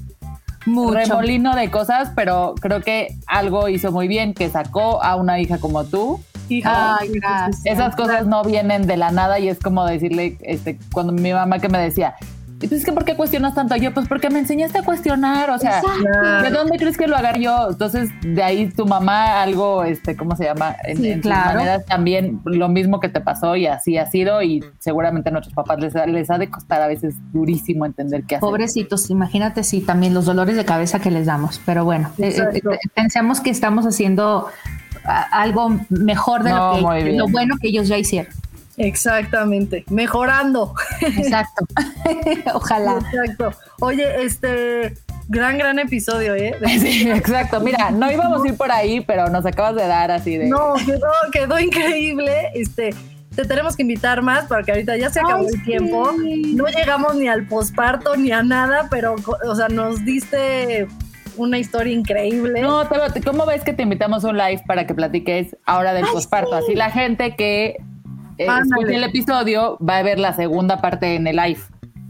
Mucho. 0.67 0.95
remolino 0.95 1.55
de 1.55 1.71
cosas, 1.71 2.11
pero 2.17 2.55
creo 2.61 2.81
que 2.81 3.17
algo 3.27 3.69
hizo 3.69 3.93
muy 3.93 4.09
bien, 4.09 4.35
que 4.35 4.49
sacó 4.51 5.03
a 5.03 5.17
una 5.17 5.39
hija 5.39 5.59
como 5.59 5.85
tú. 5.85 6.21
Hija, 6.49 6.99
Ay, 7.01 7.11
gracias. 7.13 7.63
Esas 7.65 7.97
cosas 7.97 8.27
no 8.27 8.43
vienen 8.45 8.87
de 8.87 8.97
la 8.97 9.11
nada 9.11 9.39
y 9.39 9.49
es 9.49 9.59
como 9.59 9.87
decirle, 9.87 10.37
este, 10.43 10.79
cuando 10.93 11.13
mi 11.13 11.33
mamá 11.33 11.59
que 11.59 11.69
me 11.69 11.79
decía, 11.79 12.17
"¿Y 12.61 12.69
pues 12.69 12.81
es 12.81 12.85
que 12.85 12.93
¿por 12.93 13.05
qué 13.05 13.15
cuestionas 13.17 13.55
tanto? 13.55 13.77
Yo, 13.77 13.93
pues 13.93 14.09
porque 14.09 14.31
me 14.31 14.39
enseñaste 14.39 14.79
a 14.79 14.83
cuestionar, 14.83 15.51
o 15.51 15.59
sea, 15.59 15.81
Exacto. 15.81 16.43
¿de 16.45 16.51
dónde 16.51 16.79
crees 16.79 16.97
que 16.97 17.07
lo 17.07 17.17
haga 17.17 17.37
yo? 17.37 17.69
Entonces, 17.71 18.11
de 18.23 18.43
ahí 18.43 18.69
tu 18.71 18.87
mamá, 18.87 19.43
algo, 19.43 19.85
este, 19.85 20.17
¿cómo 20.17 20.35
se 20.37 20.45
llama? 20.45 20.75
En, 20.85 20.97
Sí, 20.99 21.11
en 21.11 21.23
sus 21.23 21.31
maneras 21.33 21.85
también 21.87 22.41
lo 22.45 22.69
mismo 22.69 23.01
que 23.01 23.09
te 23.09 23.21
pasó 23.21 23.57
y 23.57 23.67
así 23.67 23.99
ha 23.99 24.07
sido 24.11 24.41
y 24.43 24.65
seguramente 24.79 25.29
a 25.29 25.33
nuestros 25.33 25.55
papás 25.55 25.79
les, 25.81 25.95
ha- 25.97 26.07
les 26.07 26.31
ha 26.31 26.39
de 26.39 26.49
costar 26.51 26.81
a 26.81 26.87
veces 26.87 27.15
durísimo 27.33 27.87
entender 27.87 28.23
qué 28.25 28.37
hacer. 28.37 28.49
Pobrecitos, 28.49 29.11
imagínate 29.11 29.63
si 29.65 29.81
también 29.81 30.15
los 30.15 30.25
dolores 30.25 30.57
de 30.57 30.65
cabeza 30.65 31.01
que 31.01 31.11
les 31.11 31.27
damos. 31.27 31.61
Pero 31.67 31.85
bueno, 31.85 32.11
eh, 32.19 32.29
Exacto. 32.29 32.73
eh, 32.73 32.79
pensemos 32.95 33.41
que 33.41 33.51
estamos 33.51 33.85
haciendo 33.85 34.47
a- 35.05 35.23
algo 35.43 35.77
mejor 35.91 36.43
de 36.45 36.51
No, 36.51 36.81
lo, 36.81 36.91
que, 36.91 37.13
lo 37.13 37.29
bueno 37.29 37.57
que 37.61 37.69
ellos 37.69 37.89
ya 37.89 37.99
hicieron. 37.99 38.33
Exactamente. 38.77 39.85
Mejorando. 39.91 40.75
Exacto. 41.01 41.65
Ojalá. 42.55 42.99
Exacto. 42.99 43.53
Oye, 43.81 44.25
este 44.25 44.95
gran, 45.29 45.59
gran 45.59 45.79
episodio, 45.79 46.35
¿eh? 46.35 46.55
Sí, 46.81 47.11
exacto. 47.11 47.61
Mira, 47.61 47.91
no 47.91 48.11
íbamos 48.11 48.45
a 48.45 48.49
ir 48.49 48.57
por 48.57 48.71
ahí, 48.71 49.01
pero 49.01 49.29
nos 49.29 49.47
acabas 49.47 49.75
de 49.75 49.87
dar 49.87 50.11
así 50.11 50.37
de... 50.37 50.49
No, 50.49 50.75
quedó, 50.85 51.11
quedó 51.33 51.59
increíble. 51.59 52.51
Este, 52.55 52.95
te 53.35 53.45
tenemos 53.45 53.77
que 53.77 53.83
invitar 53.83 54.23
más 54.23 54.47
porque 54.47 54.73
ahorita 54.73 54.97
ya 54.97 55.11
se 55.11 55.21
acabó 55.21 55.41
Ay, 55.41 55.47
el 55.47 55.61
sí. 55.61 55.65
tiempo. 55.65 56.13
No 56.55 56.67
llegamos 56.67 57.17
ni 57.17 57.29
al 57.29 57.47
posparto 57.47 58.17
ni 58.17 58.33
a 58.33 58.43
nada, 58.43 58.89
pero, 58.91 59.17
o 59.47 59.55
sea, 59.55 59.69
nos 59.69 60.05
diste 60.05 60.87
una 61.37 61.59
historia 61.59 61.93
increíble. 61.93 62.61
No, 62.61 62.89
¿cómo 63.25 63.47
ves 63.47 63.63
que 63.65 63.73
te 63.73 63.83
invitamos 63.83 64.25
a 64.25 64.29
un 64.29 64.39
live 64.39 64.63
para 64.67 64.87
que 64.87 64.95
platiques 64.95 65.57
ahora 65.65 65.93
del 65.93 66.07
posparto? 66.07 66.55
Así 66.55 66.75
la 66.75 66.91
gente 66.91 67.35
que 67.35 67.77
eh, 68.39 68.47
Ándale. 68.49 68.83
escuche 68.83 68.97
el 68.97 69.05
episodio 69.05 69.79
va 69.79 69.99
a 69.99 70.03
ver 70.03 70.19
la 70.19 70.35
segunda 70.35 70.81
parte 70.81 71.15
en 71.17 71.27
el 71.27 71.37
live. 71.37 71.61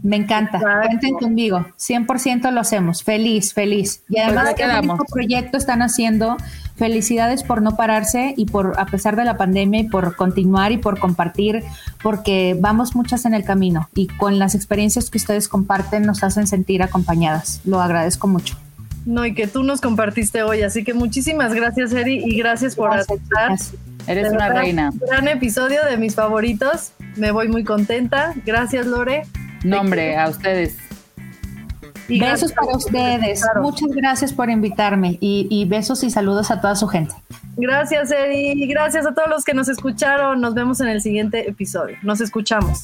Me 0.03 0.17
encanta. 0.17 0.57
Exacto. 0.59 0.87
Cuenten 0.87 1.13
conmigo. 1.15 1.65
100% 1.79 2.51
lo 2.51 2.59
hacemos. 2.59 3.01
Feliz, 3.03 3.53
feliz. 3.55 4.03
Y 4.07 4.19
además, 4.19 4.53
Pues 4.55 4.55
qué 4.57 4.75
bonito 4.87 5.03
proyecto 5.11 5.57
están 5.57 5.81
haciendo. 5.81 6.37
Felicidades 6.75 7.41
por 7.41 7.63
no 7.63 7.75
pararse 7.75 8.35
y 8.37 8.45
por, 8.45 8.79
a 8.79 8.85
pesar 8.85 9.15
de 9.15 9.25
la 9.25 9.35
pandemia, 9.37 9.79
y 9.79 9.83
por 9.85 10.15
continuar 10.15 10.71
y 10.73 10.77
por 10.77 10.99
compartir, 10.99 11.63
porque 12.03 12.55
vamos 12.59 12.95
muchas 12.95 13.25
en 13.25 13.33
el 13.33 13.43
camino 13.45 13.89
y 13.95 14.07
con 14.07 14.37
las 14.39 14.53
experiencias 14.55 15.09
que 15.09 15.17
ustedes 15.17 15.47
comparten 15.47 16.03
nos 16.03 16.21
hacen 16.23 16.45
sentir 16.47 16.83
acompañadas. 16.83 17.61
Lo 17.65 17.81
agradezco 17.81 18.27
mucho. 18.27 18.57
No, 19.05 19.25
y 19.25 19.33
que 19.33 19.47
tú 19.47 19.63
nos 19.63 19.81
compartiste 19.81 20.43
hoy. 20.43 20.61
Así 20.63 20.83
que 20.83 20.93
muchísimas 20.93 21.53
gracias, 21.53 21.93
Eri, 21.93 22.21
y 22.25 22.37
gracias 22.37 22.75
por 22.75 22.91
Gracias, 22.91 23.17
aceptar. 23.19 23.57
chicas. 23.57 23.73
Eres 24.07 24.31
una 24.31 24.49
reina. 24.49 24.91
Gran 25.09 25.27
episodio 25.27 25.83
de 25.85 25.97
mis 25.97 26.15
favoritos. 26.15 26.91
me 27.15 27.31
voy 27.31 27.47
muy 27.47 27.63
contenta. 27.63 28.33
Gracias, 28.45 28.85
Lore. 28.85 29.23
No, 29.63 29.81
hombre, 29.81 30.17
a 30.17 30.29
ustedes. 30.29 30.77
Y 32.07 32.19
besos 32.19 32.51
gracias 32.51 32.53
para 32.53 32.67
por 32.67 32.77
ustedes. 32.77 33.45
Muchas 33.61 33.89
gracias 33.89 34.33
por 34.33 34.49
invitarme 34.49 35.17
y, 35.19 35.47
y 35.49 35.65
besos 35.65 36.03
y 36.03 36.11
saludos 36.11 36.51
a 36.51 36.61
toda 36.61 36.75
su 36.75 36.87
gente. 36.87 37.15
Gracias, 37.57 38.11
Eri. 38.11 38.67
Gracias 38.67 39.07
a 39.07 39.13
todos 39.13 39.29
los 39.29 39.43
que 39.43 39.53
nos 39.53 39.69
escucharon. 39.69 40.39
Nos 40.39 40.53
vemos 40.53 40.81
en 40.81 40.87
el 40.87 41.01
siguiente 41.01 41.49
episodio. 41.49 41.97
Nos 42.03 42.21
escuchamos. 42.21 42.83